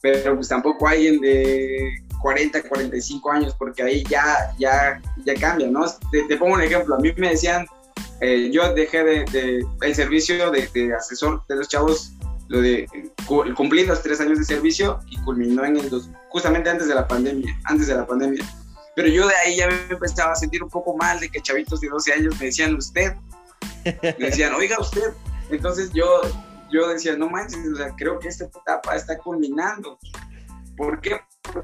pero 0.00 0.34
pues 0.34 0.48
tampoco 0.48 0.88
alguien 0.88 1.20
de 1.20 2.02
40, 2.22 2.62
45 2.62 3.30
años, 3.30 3.54
porque 3.58 3.82
ahí 3.82 4.04
ya, 4.04 4.54
ya, 4.58 5.00
ya 5.24 5.34
cambia, 5.34 5.68
¿no? 5.68 5.84
Te, 6.10 6.36
pongo 6.36 6.54
un 6.54 6.62
ejemplo, 6.62 6.94
a 6.94 6.98
mí 6.98 7.12
me 7.16 7.30
decían, 7.30 7.66
eh, 8.20 8.50
yo 8.52 8.72
dejé 8.74 9.04
de, 9.04 9.66
el 9.82 9.94
servicio 9.94 10.50
de, 10.50 10.94
asesor 10.94 11.44
de 11.48 11.56
los 11.56 11.68
chavos, 11.68 12.12
lo 12.50 12.60
de 12.60 12.88
cumplir 13.54 13.86
los 13.86 14.02
tres 14.02 14.20
años 14.20 14.36
de 14.40 14.44
servicio 14.44 14.98
y 15.08 15.16
culminó 15.22 15.64
en 15.64 15.76
el 15.76 15.88
dos, 15.88 16.10
justamente 16.30 16.68
antes 16.68 16.88
de 16.88 16.96
la 16.96 17.06
pandemia, 17.06 17.56
antes 17.62 17.86
de 17.86 17.94
la 17.94 18.04
pandemia. 18.04 18.44
Pero 18.96 19.06
yo 19.06 19.28
de 19.28 19.34
ahí 19.36 19.56
ya 19.56 19.68
me 19.68 19.76
empezaba 19.88 20.32
a 20.32 20.34
sentir 20.34 20.60
un 20.60 20.68
poco 20.68 20.96
mal 20.96 21.20
de 21.20 21.28
que 21.28 21.40
chavitos 21.40 21.80
de 21.80 21.88
12 21.88 22.12
años 22.12 22.40
me 22.40 22.46
decían 22.46 22.74
usted, 22.74 23.14
me 24.02 24.26
decían, 24.26 24.52
oiga 24.54 24.80
usted. 24.80 25.12
Entonces 25.50 25.92
yo, 25.94 26.22
yo 26.72 26.88
decía, 26.88 27.16
no 27.16 27.30
manches, 27.30 27.60
creo 27.96 28.18
que 28.18 28.26
esta 28.26 28.46
etapa 28.46 28.96
está 28.96 29.16
culminando. 29.18 29.96
¿Por 30.76 31.00
qué? 31.00 31.20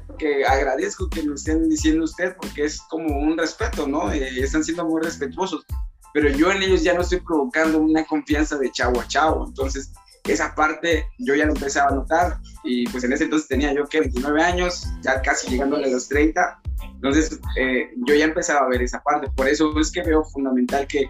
Porque 0.07 0.45
agradezco 0.45 1.09
que 1.09 1.21
me 1.21 1.35
estén 1.35 1.67
diciendo 1.67 2.05
usted, 2.05 2.33
porque 2.37 2.63
es 2.63 2.79
como 2.83 3.19
un 3.19 3.37
respeto, 3.37 3.87
¿no? 3.87 4.09
Eh, 4.09 4.39
están 4.39 4.63
siendo 4.63 4.85
muy 4.85 5.01
respetuosos. 5.01 5.65
Pero 6.13 6.29
yo 6.29 6.49
en 6.49 6.63
ellos 6.63 6.81
ya 6.81 6.93
no 6.93 7.01
estoy 7.01 7.19
provocando 7.19 7.77
una 7.77 8.05
confianza 8.05 8.57
de 8.57 8.71
chavo 8.71 9.01
a 9.01 9.07
chavo. 9.07 9.45
Entonces, 9.45 9.91
esa 10.33 10.53
parte 10.55 11.05
yo 11.19 11.35
ya 11.35 11.45
lo 11.45 11.53
empezaba 11.53 11.89
a 11.89 11.95
notar. 11.95 12.37
Y 12.63 12.87
pues 12.89 13.03
en 13.03 13.13
ese 13.13 13.25
entonces 13.25 13.47
tenía 13.47 13.73
yo 13.73 13.85
que 13.85 14.01
29 14.01 14.41
años, 14.41 14.87
ya 15.01 15.21
casi 15.21 15.49
llegando 15.49 15.77
a 15.77 15.79
los 15.79 16.07
30. 16.09 16.61
Entonces, 16.95 17.39
eh, 17.57 17.89
yo 18.07 18.15
ya 18.15 18.25
empezaba 18.25 18.65
a 18.65 18.69
ver 18.69 18.81
esa 18.81 19.01
parte. 19.03 19.29
Por 19.35 19.47
eso 19.47 19.77
es 19.79 19.91
que 19.91 20.03
veo 20.03 20.23
fundamental 20.25 20.87
que 20.87 21.09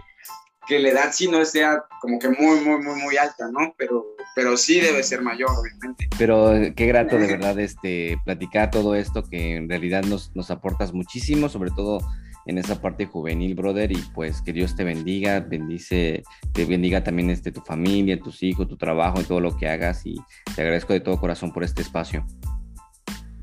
que 0.68 0.78
la 0.78 0.90
edad 0.90 1.10
sí 1.12 1.28
no 1.28 1.44
sea 1.46 1.82
como 2.00 2.18
que 2.18 2.28
muy, 2.28 2.60
muy, 2.60 2.78
muy, 2.82 3.00
muy 3.00 3.16
alta, 3.16 3.50
¿no? 3.50 3.74
Pero, 3.78 4.04
pero 4.36 4.56
sí 4.56 4.80
debe 4.80 5.02
ser 5.02 5.22
mayor, 5.22 5.48
obviamente. 5.50 6.08
Pero 6.18 6.52
qué 6.76 6.86
grato 6.86 7.16
de 7.16 7.26
verdad 7.26 7.58
este, 7.58 8.18
platicar 8.24 8.70
todo 8.70 8.94
esto, 8.94 9.24
que 9.24 9.56
en 9.56 9.68
realidad 9.68 10.04
nos, 10.04 10.30
nos 10.36 10.50
aportas 10.50 10.92
muchísimo, 10.92 11.48
sobre 11.48 11.70
todo 11.70 12.00
en 12.48 12.58
esa 12.58 12.80
parte 12.80 13.06
juvenil, 13.06 13.54
brother, 13.54 13.92
y 13.92 14.02
pues 14.14 14.42
que 14.42 14.52
Dios 14.52 14.74
te 14.74 14.82
bendiga, 14.82 15.40
bendice, 15.40 16.22
te 16.52 16.64
bendiga 16.64 17.04
también 17.04 17.30
este, 17.30 17.52
tu 17.52 17.60
familia, 17.60 18.18
tus 18.18 18.42
hijos, 18.42 18.66
tu 18.66 18.76
trabajo 18.76 19.20
y 19.20 19.24
todo 19.24 19.40
lo 19.40 19.56
que 19.56 19.68
hagas, 19.68 20.04
y 20.04 20.16
te 20.56 20.62
agradezco 20.62 20.92
de 20.92 21.00
todo 21.00 21.20
corazón 21.20 21.52
por 21.52 21.62
este 21.62 21.82
espacio. 21.82 22.26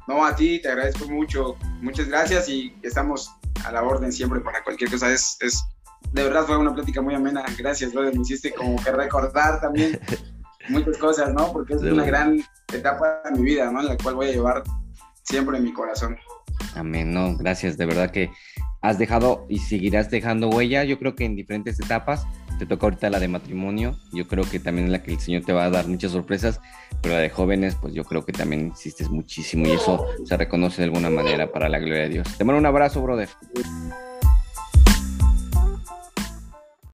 No, 0.08 0.26
a 0.26 0.36
ti 0.36 0.60
te 0.62 0.70
agradezco 0.70 1.08
mucho, 1.08 1.56
muchas 1.82 2.08
gracias 2.08 2.50
y 2.50 2.76
estamos 2.84 3.32
a 3.64 3.72
la 3.72 3.84
orden 3.84 4.12
siempre 4.12 4.40
para 4.42 4.64
cualquier 4.64 4.92
cosa, 4.92 5.12
es, 5.12 5.38
es 5.40 5.64
de 6.12 6.24
verdad 6.24 6.46
fue 6.46 6.58
una 6.58 6.74
plática 6.74 7.02
muy 7.02 7.14
amena. 7.14 7.44
Gracias, 7.58 7.94
brother. 7.94 8.16
Me 8.16 8.22
hiciste 8.22 8.54
como 8.54 8.82
que 8.82 8.92
recordar 8.92 9.60
también 9.60 10.00
muchas 10.70 10.98
cosas, 10.98 11.34
¿no? 11.34 11.52
Porque 11.52 11.74
es 11.74 11.82
una 11.82 12.06
gran 12.06 12.42
etapa 12.74 13.22
de 13.26 13.32
mi 13.32 13.44
vida, 13.44 13.72
¿no? 13.72 13.82
En 13.82 13.88
la 13.88 13.98
cual 13.98 14.16
voy 14.16 14.30
a 14.30 14.32
llevar 14.32 14.64
siempre 15.24 15.58
en 15.58 15.64
mi 15.64 15.74
corazón. 15.74 16.18
Amén, 16.76 17.14
no, 17.14 17.36
gracias. 17.38 17.78
De 17.78 17.86
verdad 17.86 18.12
que 18.12 18.32
has 18.88 18.98
dejado 18.98 19.46
y 19.50 19.60
seguirás 19.60 20.10
dejando 20.10 20.50
huella. 20.50 20.84
Yo 20.84 21.00
creo 21.00 21.16
que 21.16 21.26
en 21.26 21.36
diferentes 21.36 21.80
etapas. 21.80 22.26
Te 22.60 22.66
toca 22.66 22.86
ahorita 22.86 23.10
la 23.10 23.20
de 23.20 23.28
matrimonio. 23.28 23.98
Yo 24.14 24.28
creo 24.28 24.46
que 24.50 24.60
también 24.60 24.86
es 24.86 24.92
la 24.92 25.04
que 25.04 25.12
el 25.12 25.20
Señor 25.20 25.44
te 25.44 25.52
va 25.52 25.66
a 25.66 25.70
dar 25.70 25.88
muchas 25.88 26.12
sorpresas. 26.12 26.62
Pero 27.02 27.16
la 27.16 27.22
de 27.22 27.30
jóvenes, 27.30 27.76
pues 27.76 27.94
yo 27.94 28.06
creo 28.06 28.26
que 28.26 28.32
también 28.32 28.72
hiciste 28.74 29.04
muchísimo 29.10 29.68
y 29.68 29.72
eso 29.72 30.06
se 30.24 30.38
reconoce 30.38 30.82
de 30.82 30.86
alguna 30.86 31.10
manera 31.10 31.52
para 31.52 31.68
la 31.68 31.80
gloria 31.80 32.04
de 32.04 32.10
Dios. 32.10 32.38
Te 32.38 32.46
mando 32.46 32.60
un 32.60 32.66
abrazo, 32.66 33.02
brother. 33.02 33.28